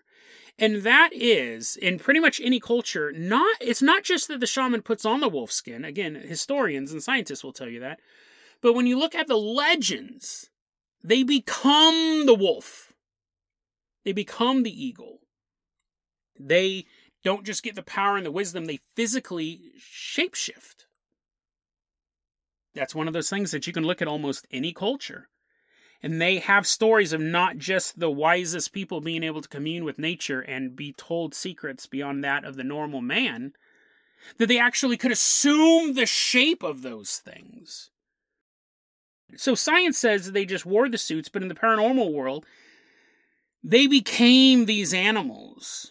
And 0.58 0.82
that 0.82 1.10
is, 1.12 1.76
in 1.76 1.98
pretty 1.98 2.18
much 2.18 2.40
any 2.42 2.58
culture, 2.58 3.12
not 3.12 3.56
it's 3.60 3.82
not 3.82 4.02
just 4.02 4.26
that 4.28 4.40
the 4.40 4.46
shaman 4.46 4.82
puts 4.82 5.04
on 5.04 5.20
the 5.20 5.28
wolf 5.28 5.52
skin. 5.52 5.84
Again, 5.84 6.14
historians 6.14 6.92
and 6.92 7.02
scientists 7.02 7.44
will 7.44 7.52
tell 7.52 7.68
you 7.68 7.80
that. 7.80 8.00
But 8.62 8.72
when 8.72 8.86
you 8.86 8.98
look 8.98 9.14
at 9.14 9.28
the 9.28 9.36
legends, 9.36 10.48
they 11.04 11.22
become 11.22 12.24
the 12.24 12.34
wolf 12.34 12.85
they 14.06 14.12
become 14.12 14.62
the 14.62 14.84
eagle. 14.84 15.18
They 16.38 16.86
don't 17.24 17.44
just 17.44 17.64
get 17.64 17.74
the 17.74 17.82
power 17.82 18.16
and 18.16 18.24
the 18.24 18.30
wisdom, 18.30 18.66
they 18.66 18.78
physically 18.94 19.72
shapeshift. 19.80 20.86
That's 22.72 22.94
one 22.94 23.08
of 23.08 23.14
those 23.14 23.28
things 23.28 23.50
that 23.50 23.66
you 23.66 23.72
can 23.72 23.82
look 23.82 24.00
at 24.00 24.06
almost 24.06 24.46
any 24.52 24.72
culture. 24.72 25.28
And 26.04 26.22
they 26.22 26.38
have 26.38 26.68
stories 26.68 27.12
of 27.12 27.20
not 27.20 27.58
just 27.58 27.98
the 27.98 28.10
wisest 28.10 28.72
people 28.72 29.00
being 29.00 29.24
able 29.24 29.40
to 29.40 29.48
commune 29.48 29.84
with 29.84 29.98
nature 29.98 30.40
and 30.40 30.76
be 30.76 30.92
told 30.92 31.34
secrets 31.34 31.86
beyond 31.86 32.22
that 32.22 32.44
of 32.44 32.54
the 32.54 32.62
normal 32.62 33.00
man, 33.00 33.54
that 34.38 34.46
they 34.46 34.60
actually 34.60 34.96
could 34.96 35.10
assume 35.10 35.94
the 35.94 36.06
shape 36.06 36.62
of 36.62 36.82
those 36.82 37.16
things. 37.16 37.90
So 39.36 39.56
science 39.56 39.98
says 39.98 40.30
they 40.30 40.44
just 40.44 40.64
wore 40.64 40.88
the 40.88 40.96
suits, 40.96 41.28
but 41.28 41.42
in 41.42 41.48
the 41.48 41.56
paranormal 41.56 42.12
world, 42.12 42.46
they 43.68 43.88
became 43.88 44.66
these 44.66 44.94
animals, 44.94 45.90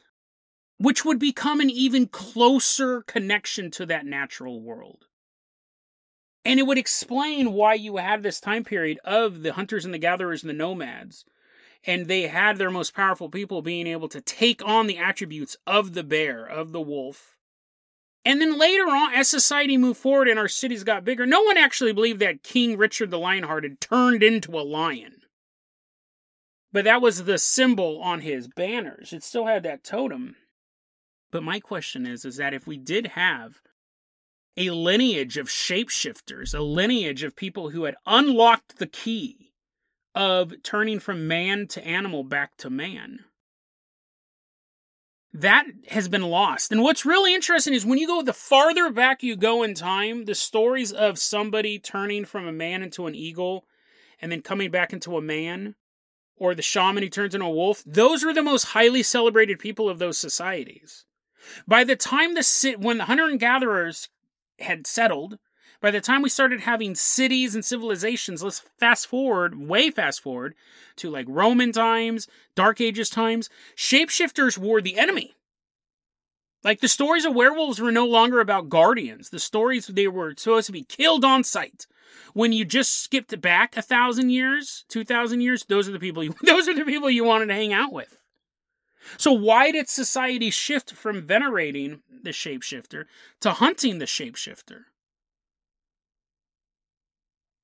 which 0.77 1.03
would 1.03 1.19
become 1.19 1.59
an 1.59 1.69
even 1.69 2.07
closer 2.07 3.01
connection 3.01 3.69
to 3.69 3.85
that 3.85 4.05
natural 4.05 4.61
world. 4.61 5.03
And 6.45 6.57
it 6.57 6.63
would 6.63 6.77
explain 6.77 7.51
why 7.51 7.73
you 7.73 7.97
had 7.97 8.23
this 8.23 8.39
time 8.39 8.63
period 8.63 8.97
of 9.03 9.43
the 9.43 9.53
hunters 9.53 9.83
and 9.83 9.93
the 9.93 9.97
gatherers 9.97 10.41
and 10.41 10.49
the 10.49 10.53
nomads. 10.53 11.25
And 11.85 12.07
they 12.07 12.27
had 12.27 12.57
their 12.57 12.71
most 12.71 12.95
powerful 12.95 13.29
people 13.29 13.61
being 13.61 13.87
able 13.87 14.07
to 14.07 14.21
take 14.21 14.65
on 14.65 14.87
the 14.87 14.97
attributes 14.97 15.57
of 15.67 15.95
the 15.95 16.03
bear, 16.03 16.45
of 16.45 16.71
the 16.71 16.81
wolf. 16.81 17.35
And 18.23 18.39
then 18.39 18.57
later 18.57 18.85
on, 18.85 19.13
as 19.13 19.27
society 19.27 19.75
moved 19.75 19.99
forward 19.99 20.29
and 20.29 20.39
our 20.39 20.47
cities 20.47 20.85
got 20.85 21.03
bigger, 21.03 21.25
no 21.25 21.43
one 21.43 21.57
actually 21.57 21.91
believed 21.91 22.21
that 22.21 22.41
King 22.41 22.77
Richard 22.77 23.11
the 23.11 23.19
Lionhearted 23.19 23.81
turned 23.81 24.23
into 24.23 24.57
a 24.57 24.63
lion. 24.63 25.23
But 26.75 26.83
that 26.83 27.01
was 27.01 27.23
the 27.23 27.37
symbol 27.37 28.01
on 28.01 28.19
his 28.19 28.49
banners. 28.49 29.13
It 29.13 29.23
still 29.23 29.45
had 29.45 29.63
that 29.63 29.85
totem. 29.85 30.35
But 31.31 31.41
my 31.41 31.61
question 31.61 32.05
is 32.05 32.25
is 32.25 32.35
that 32.35 32.53
if 32.53 32.67
we 32.67 32.75
did 32.75 33.07
have 33.07 33.61
a 34.57 34.71
lineage 34.71 35.37
of 35.37 35.47
shapeshifters, 35.47 36.53
a 36.53 36.59
lineage 36.59 37.23
of 37.23 37.37
people 37.37 37.69
who 37.69 37.85
had 37.85 37.95
unlocked 38.05 38.77
the 38.77 38.87
key 38.87 39.53
of 40.13 40.51
turning 40.63 40.99
from 40.99 41.29
man 41.29 41.67
to 41.67 41.87
animal 41.87 42.25
back 42.25 42.57
to 42.57 42.69
man. 42.69 43.19
That 45.31 45.67
has 45.91 46.09
been 46.09 46.23
lost. 46.23 46.73
And 46.73 46.81
what's 46.81 47.05
really 47.05 47.33
interesting 47.33 47.73
is 47.73 47.85
when 47.85 47.99
you 47.99 48.07
go 48.07 48.21
the 48.21 48.33
farther 48.33 48.89
back 48.89 49.23
you 49.23 49.37
go 49.37 49.63
in 49.63 49.75
time, 49.75 50.25
the 50.25 50.35
stories 50.35 50.91
of 50.91 51.19
somebody 51.19 51.79
turning 51.79 52.25
from 52.25 52.45
a 52.45 52.51
man 52.51 52.83
into 52.83 53.07
an 53.07 53.15
eagle 53.15 53.65
and 54.21 54.29
then 54.29 54.41
coming 54.41 54.71
back 54.71 54.91
into 54.91 55.15
a 55.15 55.21
man 55.21 55.75
or 56.37 56.53
the 56.53 56.61
shaman 56.61 57.03
who 57.03 57.09
turns 57.09 57.33
into 57.33 57.45
a 57.45 57.49
wolf, 57.49 57.83
those 57.85 58.23
were 58.23 58.33
the 58.33 58.43
most 58.43 58.65
highly 58.65 59.03
celebrated 59.03 59.59
people 59.59 59.89
of 59.89 59.99
those 59.99 60.17
societies. 60.17 61.05
By 61.67 61.83
the 61.83 61.95
time 61.95 62.33
the 62.33 62.75
when 62.79 62.97
the 62.97 63.05
hunter 63.05 63.25
and 63.25 63.39
gatherers 63.39 64.09
had 64.59 64.87
settled, 64.87 65.37
by 65.81 65.91
the 65.91 66.01
time 66.01 66.21
we 66.21 66.29
started 66.29 66.61
having 66.61 66.95
cities 66.95 67.53
and 67.53 67.63
civilizations, 67.63 68.41
let's 68.41 68.63
fast 68.79 69.07
forward, 69.07 69.59
way 69.59 69.91
fast 69.91 70.21
forward 70.21 70.55
to 70.95 71.09
like 71.09 71.27
Roman 71.29 71.71
times, 71.71 72.27
Dark 72.55 72.81
Ages 72.81 73.09
times, 73.09 73.49
shapeshifters 73.75 74.57
were 74.57 74.81
the 74.81 74.97
enemy. 74.97 75.35
Like 76.63 76.81
the 76.81 76.87
stories 76.87 77.25
of 77.25 77.35
werewolves 77.35 77.79
were 77.79 77.91
no 77.91 78.07
longer 78.07 78.39
about 78.39 78.69
guardians. 78.69 79.29
The 79.29 79.39
stories 79.39 79.85
they 79.85 80.07
were 80.07 80.33
supposed 80.35 80.65
to 80.65 80.71
be 80.71 80.83
killed 80.83 81.23
on 81.23 81.43
sight. 81.43 81.85
When 82.33 82.51
you 82.51 82.65
just 82.65 83.01
skipped 83.03 83.39
back 83.41 83.77
a 83.77 83.81
thousand 83.81 84.29
years, 84.29 84.85
two 84.89 85.03
thousand 85.03 85.41
years, 85.41 85.65
those 85.65 85.87
are 85.87 85.91
the 85.91 85.99
people 85.99 86.23
you 86.23 86.35
those 86.43 86.67
are 86.67 86.75
the 86.75 86.85
people 86.85 87.09
you 87.09 87.23
wanted 87.23 87.47
to 87.47 87.53
hang 87.53 87.73
out 87.73 87.91
with. 87.91 88.17
So 89.17 89.31
why 89.31 89.71
did 89.71 89.87
society 89.87 90.49
shift 90.49 90.93
from 90.93 91.21
venerating 91.21 92.01
the 92.09 92.31
shapeshifter 92.31 93.05
to 93.41 93.51
hunting 93.51 93.99
the 93.99 94.05
shapeshifter? 94.05 94.85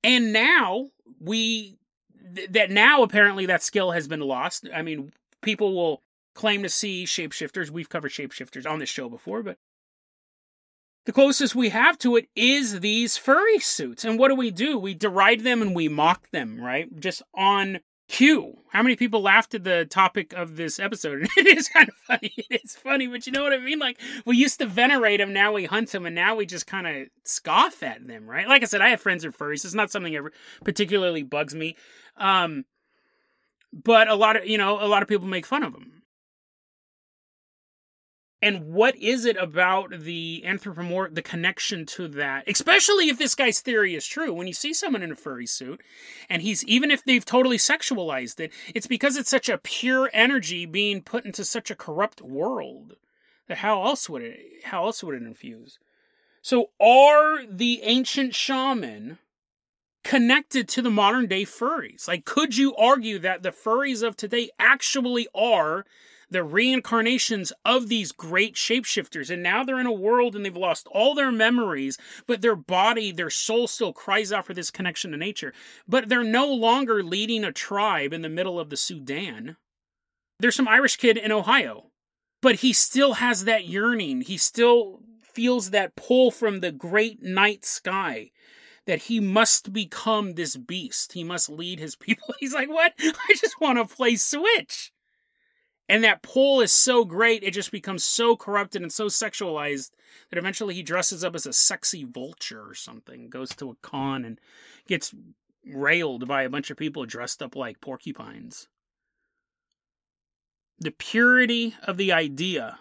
And 0.04 0.32
now 0.32 0.90
we 1.20 1.78
that 2.48 2.70
now 2.70 3.02
apparently 3.02 3.46
that 3.46 3.62
skill 3.62 3.90
has 3.90 4.08
been 4.08 4.20
lost. 4.20 4.68
I 4.74 4.82
mean, 4.82 5.12
people 5.42 5.74
will 5.74 6.02
claim 6.34 6.62
to 6.62 6.68
see 6.68 7.04
shapeshifters. 7.04 7.70
We've 7.70 7.88
covered 7.88 8.12
shapeshifters 8.12 8.68
on 8.68 8.78
this 8.78 8.88
show 8.88 9.08
before, 9.08 9.42
but 9.42 9.58
the 11.04 11.12
closest 11.12 11.54
we 11.54 11.70
have 11.70 11.98
to 11.98 12.16
it 12.16 12.28
is 12.36 12.80
these 12.80 13.16
furry 13.16 13.58
suits. 13.58 14.04
And 14.04 14.18
what 14.18 14.28
do 14.28 14.34
we 14.34 14.50
do? 14.50 14.78
We 14.78 14.94
deride 14.94 15.40
them 15.40 15.60
and 15.60 15.74
we 15.74 15.88
mock 15.88 16.30
them, 16.30 16.60
right? 16.60 16.88
Just 17.00 17.22
on 17.34 17.80
cue. 18.08 18.58
How 18.70 18.82
many 18.82 18.94
people 18.94 19.20
laughed 19.20 19.54
at 19.54 19.64
the 19.64 19.84
topic 19.84 20.32
of 20.32 20.56
this 20.56 20.78
episode? 20.78 21.28
it 21.36 21.46
is 21.46 21.68
kind 21.68 21.88
of 21.88 21.94
funny. 21.96 22.32
It's 22.50 22.76
funny, 22.76 23.06
but 23.06 23.26
you 23.26 23.32
know 23.32 23.42
what 23.42 23.52
I 23.52 23.58
mean? 23.58 23.78
Like, 23.78 23.98
we 24.24 24.36
used 24.36 24.58
to 24.60 24.66
venerate 24.66 25.18
them, 25.18 25.32
now 25.32 25.52
we 25.52 25.64
hunt 25.64 25.90
them, 25.90 26.06
and 26.06 26.14
now 26.14 26.36
we 26.36 26.46
just 26.46 26.66
kind 26.66 26.86
of 26.86 27.08
scoff 27.24 27.82
at 27.82 28.06
them, 28.06 28.28
right? 28.28 28.46
Like 28.46 28.62
I 28.62 28.66
said, 28.66 28.80
I 28.80 28.90
have 28.90 29.00
friends 29.00 29.24
who 29.24 29.30
are 29.30 29.32
furries. 29.32 29.64
It's 29.64 29.74
not 29.74 29.90
something 29.90 30.12
that 30.12 30.30
particularly 30.62 31.22
bugs 31.22 31.54
me. 31.54 31.76
Um, 32.16 32.64
but 33.72 34.08
a 34.08 34.14
lot 34.14 34.36
of, 34.36 34.46
you 34.46 34.58
know, 34.58 34.80
a 34.80 34.86
lot 34.86 35.02
of 35.02 35.08
people 35.08 35.26
make 35.26 35.46
fun 35.46 35.62
of 35.62 35.72
them 35.72 36.01
and 38.42 38.72
what 38.72 38.96
is 38.96 39.24
it 39.24 39.36
about 39.36 40.00
the 40.00 40.42
anthropomorph 40.44 41.14
the 41.14 41.22
connection 41.22 41.86
to 41.86 42.08
that? 42.08 42.42
Especially 42.48 43.08
if 43.08 43.16
this 43.16 43.36
guy's 43.36 43.60
theory 43.60 43.94
is 43.94 44.04
true. 44.04 44.34
When 44.34 44.48
you 44.48 44.52
see 44.52 44.74
someone 44.74 45.02
in 45.02 45.12
a 45.12 45.16
furry 45.16 45.46
suit 45.46 45.80
and 46.28 46.42
he's 46.42 46.64
even 46.64 46.90
if 46.90 47.04
they've 47.04 47.24
totally 47.24 47.56
sexualized 47.56 48.40
it 48.40 48.52
it's 48.74 48.88
because 48.88 49.16
it's 49.16 49.30
such 49.30 49.48
a 49.48 49.58
pure 49.58 50.10
energy 50.12 50.66
being 50.66 51.02
put 51.02 51.24
into 51.24 51.44
such 51.44 51.70
a 51.70 51.76
corrupt 51.76 52.20
world 52.20 52.96
that 53.46 53.58
how 53.58 53.84
else 53.84 54.10
would 54.10 54.22
it 54.22 54.40
how 54.64 54.86
else 54.86 55.04
would 55.04 55.14
it 55.14 55.22
infuse? 55.22 55.78
So 56.42 56.70
are 56.80 57.46
the 57.46 57.80
ancient 57.84 58.34
shaman 58.34 59.18
connected 60.02 60.68
to 60.70 60.82
the 60.82 60.90
modern 60.90 61.26
day 61.26 61.44
furries? 61.44 62.08
Like 62.08 62.24
could 62.24 62.56
you 62.56 62.74
argue 62.74 63.20
that 63.20 63.44
the 63.44 63.52
furries 63.52 64.02
of 64.02 64.16
today 64.16 64.50
actually 64.58 65.28
are 65.32 65.84
the 66.32 66.42
reincarnations 66.44 67.52
of 67.64 67.88
these 67.88 68.12
great 68.12 68.54
shapeshifters. 68.54 69.30
And 69.30 69.42
now 69.42 69.62
they're 69.62 69.80
in 69.80 69.86
a 69.86 69.92
world 69.92 70.34
and 70.34 70.44
they've 70.44 70.56
lost 70.56 70.86
all 70.88 71.14
their 71.14 71.32
memories, 71.32 71.98
but 72.26 72.42
their 72.42 72.56
body, 72.56 73.12
their 73.12 73.30
soul 73.30 73.68
still 73.68 73.92
cries 73.92 74.32
out 74.32 74.46
for 74.46 74.54
this 74.54 74.70
connection 74.70 75.12
to 75.12 75.16
nature. 75.16 75.52
But 75.86 76.08
they're 76.08 76.24
no 76.24 76.46
longer 76.52 77.02
leading 77.02 77.44
a 77.44 77.52
tribe 77.52 78.12
in 78.12 78.22
the 78.22 78.28
middle 78.28 78.58
of 78.58 78.70
the 78.70 78.76
Sudan. 78.76 79.56
There's 80.38 80.56
some 80.56 80.68
Irish 80.68 80.96
kid 80.96 81.16
in 81.16 81.30
Ohio, 81.30 81.90
but 82.40 82.56
he 82.56 82.72
still 82.72 83.14
has 83.14 83.44
that 83.44 83.66
yearning. 83.66 84.22
He 84.22 84.36
still 84.36 85.00
feels 85.22 85.70
that 85.70 85.96
pull 85.96 86.30
from 86.30 86.60
the 86.60 86.72
great 86.72 87.22
night 87.22 87.64
sky 87.64 88.30
that 88.86 89.02
he 89.02 89.20
must 89.20 89.72
become 89.72 90.34
this 90.34 90.56
beast. 90.56 91.12
He 91.12 91.24
must 91.24 91.48
lead 91.48 91.78
his 91.78 91.96
people. 91.96 92.34
He's 92.40 92.54
like, 92.54 92.68
What? 92.68 92.92
I 93.00 93.34
just 93.34 93.60
want 93.60 93.78
to 93.78 93.94
play 93.94 94.16
Switch. 94.16 94.91
And 95.88 96.04
that 96.04 96.22
pull 96.22 96.60
is 96.60 96.72
so 96.72 97.04
great, 97.04 97.42
it 97.42 97.52
just 97.52 97.72
becomes 97.72 98.04
so 98.04 98.36
corrupted 98.36 98.82
and 98.82 98.92
so 98.92 99.06
sexualized 99.06 99.90
that 100.30 100.38
eventually 100.38 100.74
he 100.74 100.82
dresses 100.82 101.24
up 101.24 101.34
as 101.34 101.44
a 101.44 101.52
sexy 101.52 102.04
vulture 102.04 102.62
or 102.66 102.74
something, 102.74 103.28
goes 103.28 103.50
to 103.56 103.70
a 103.70 103.76
con 103.82 104.24
and 104.24 104.40
gets 104.86 105.14
railed 105.66 106.26
by 106.26 106.42
a 106.42 106.48
bunch 106.48 106.70
of 106.70 106.76
people 106.76 107.04
dressed 107.04 107.42
up 107.42 107.56
like 107.56 107.80
porcupines. 107.80 108.68
The 110.78 110.92
purity 110.92 111.74
of 111.82 111.96
the 111.96 112.12
idea 112.12 112.78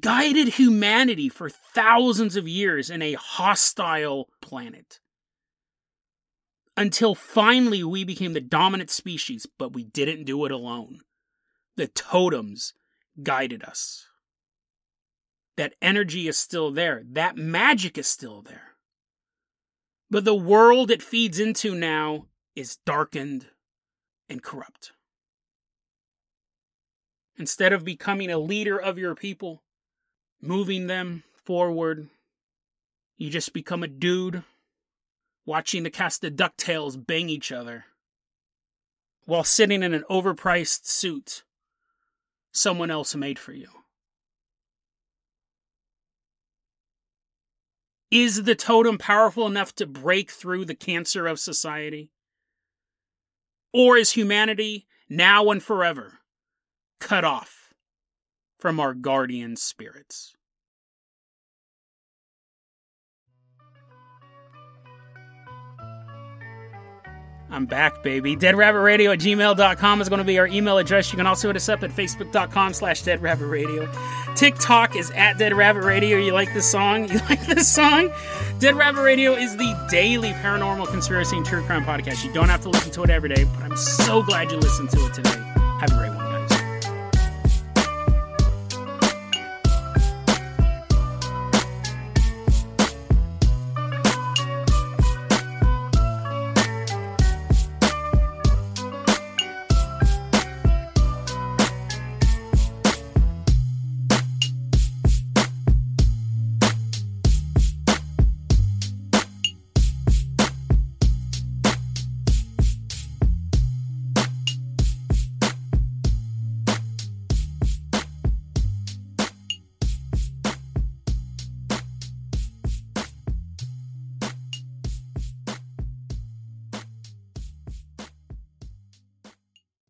guided 0.00 0.48
humanity 0.48 1.28
for 1.28 1.48
thousands 1.48 2.36
of 2.36 2.48
years 2.48 2.90
in 2.90 3.02
a 3.02 3.14
hostile 3.14 4.28
planet. 4.40 5.00
Until 6.76 7.14
finally 7.14 7.82
we 7.82 8.04
became 8.04 8.34
the 8.34 8.40
dominant 8.40 8.90
species, 8.90 9.46
but 9.58 9.72
we 9.72 9.84
didn't 9.84 10.24
do 10.24 10.44
it 10.44 10.52
alone. 10.52 11.00
The 11.76 11.88
totems 11.88 12.74
guided 13.22 13.64
us. 13.64 14.06
That 15.56 15.74
energy 15.80 16.28
is 16.28 16.36
still 16.36 16.70
there, 16.70 17.02
that 17.12 17.36
magic 17.36 17.96
is 17.96 18.06
still 18.06 18.42
there. 18.42 18.74
But 20.10 20.24
the 20.24 20.34
world 20.34 20.90
it 20.90 21.02
feeds 21.02 21.40
into 21.40 21.74
now 21.74 22.26
is 22.54 22.76
darkened 22.84 23.46
and 24.28 24.42
corrupt. 24.42 24.92
Instead 27.38 27.72
of 27.72 27.84
becoming 27.84 28.30
a 28.30 28.38
leader 28.38 28.78
of 28.78 28.98
your 28.98 29.14
people, 29.14 29.62
moving 30.40 30.86
them 30.86 31.22
forward, 31.34 32.08
you 33.16 33.30
just 33.30 33.52
become 33.52 33.82
a 33.82 33.88
dude 33.88 34.42
watching 35.46 35.84
the 35.84 35.90
cast 35.90 36.24
of 36.24 36.34
DuckTales 36.34 37.06
bang 37.06 37.28
each 37.28 37.52
other 37.52 37.84
while 39.24 39.44
sitting 39.44 39.82
in 39.82 39.94
an 39.94 40.04
overpriced 40.10 40.86
suit 40.86 41.44
someone 42.52 42.90
else 42.90 43.14
made 43.14 43.38
for 43.38 43.52
you. 43.52 43.68
Is 48.10 48.44
the 48.44 48.54
totem 48.54 48.98
powerful 48.98 49.46
enough 49.46 49.74
to 49.76 49.86
break 49.86 50.30
through 50.30 50.64
the 50.64 50.74
cancer 50.74 51.26
of 51.26 51.40
society? 51.40 52.10
Or 53.72 53.96
is 53.96 54.12
humanity, 54.12 54.86
now 55.08 55.50
and 55.50 55.62
forever, 55.62 56.20
cut 57.00 57.24
off 57.24 57.74
from 58.58 58.80
our 58.80 58.94
guardian 58.94 59.56
spirits? 59.56 60.34
I'm 67.48 67.66
back, 67.66 68.02
baby. 68.02 68.36
DeadRabbitRadio 68.36 69.12
at 69.12 69.20
gmail.com 69.20 70.00
is 70.00 70.08
going 70.08 70.18
to 70.18 70.24
be 70.24 70.38
our 70.38 70.48
email 70.48 70.78
address. 70.78 71.12
You 71.12 71.16
can 71.16 71.26
also 71.26 71.48
hit 71.48 71.56
us 71.56 71.68
up 71.68 71.82
at 71.84 71.90
facebook.com 71.90 72.74
slash 72.74 73.02
deadrabbitradio. 73.04 74.36
TikTok 74.36 74.96
is 74.96 75.10
at 75.12 75.38
Dead 75.38 75.54
Rabbit 75.54 75.84
Radio. 75.84 76.18
You 76.18 76.32
like 76.32 76.52
this 76.52 76.70
song? 76.70 77.08
You 77.16 77.20
like 77.30 77.46
this 77.46 77.68
song? 77.68 78.10
Dead 78.58 78.74
Rabbit 78.74 79.02
Radio 79.02 79.34
is 79.34 79.56
the 79.56 79.86
daily 79.90 80.30
paranormal 80.32 80.88
conspiracy 80.88 81.36
and 81.36 81.46
true 81.46 81.62
crime 81.62 81.84
podcast. 81.84 82.24
You 82.24 82.32
don't 82.32 82.48
have 82.48 82.62
to 82.62 82.68
listen 82.68 82.90
to 82.92 83.04
it 83.04 83.10
every 83.10 83.28
day, 83.28 83.44
but 83.44 83.62
I'm 83.62 83.76
so 83.76 84.22
glad 84.22 84.50
you 84.50 84.58
listened 84.58 84.90
to 84.90 85.06
it 85.06 85.14
today. 85.14 85.30
Have 85.30 85.90
a 85.92 85.94
great 85.94 86.08
one. 86.10 86.15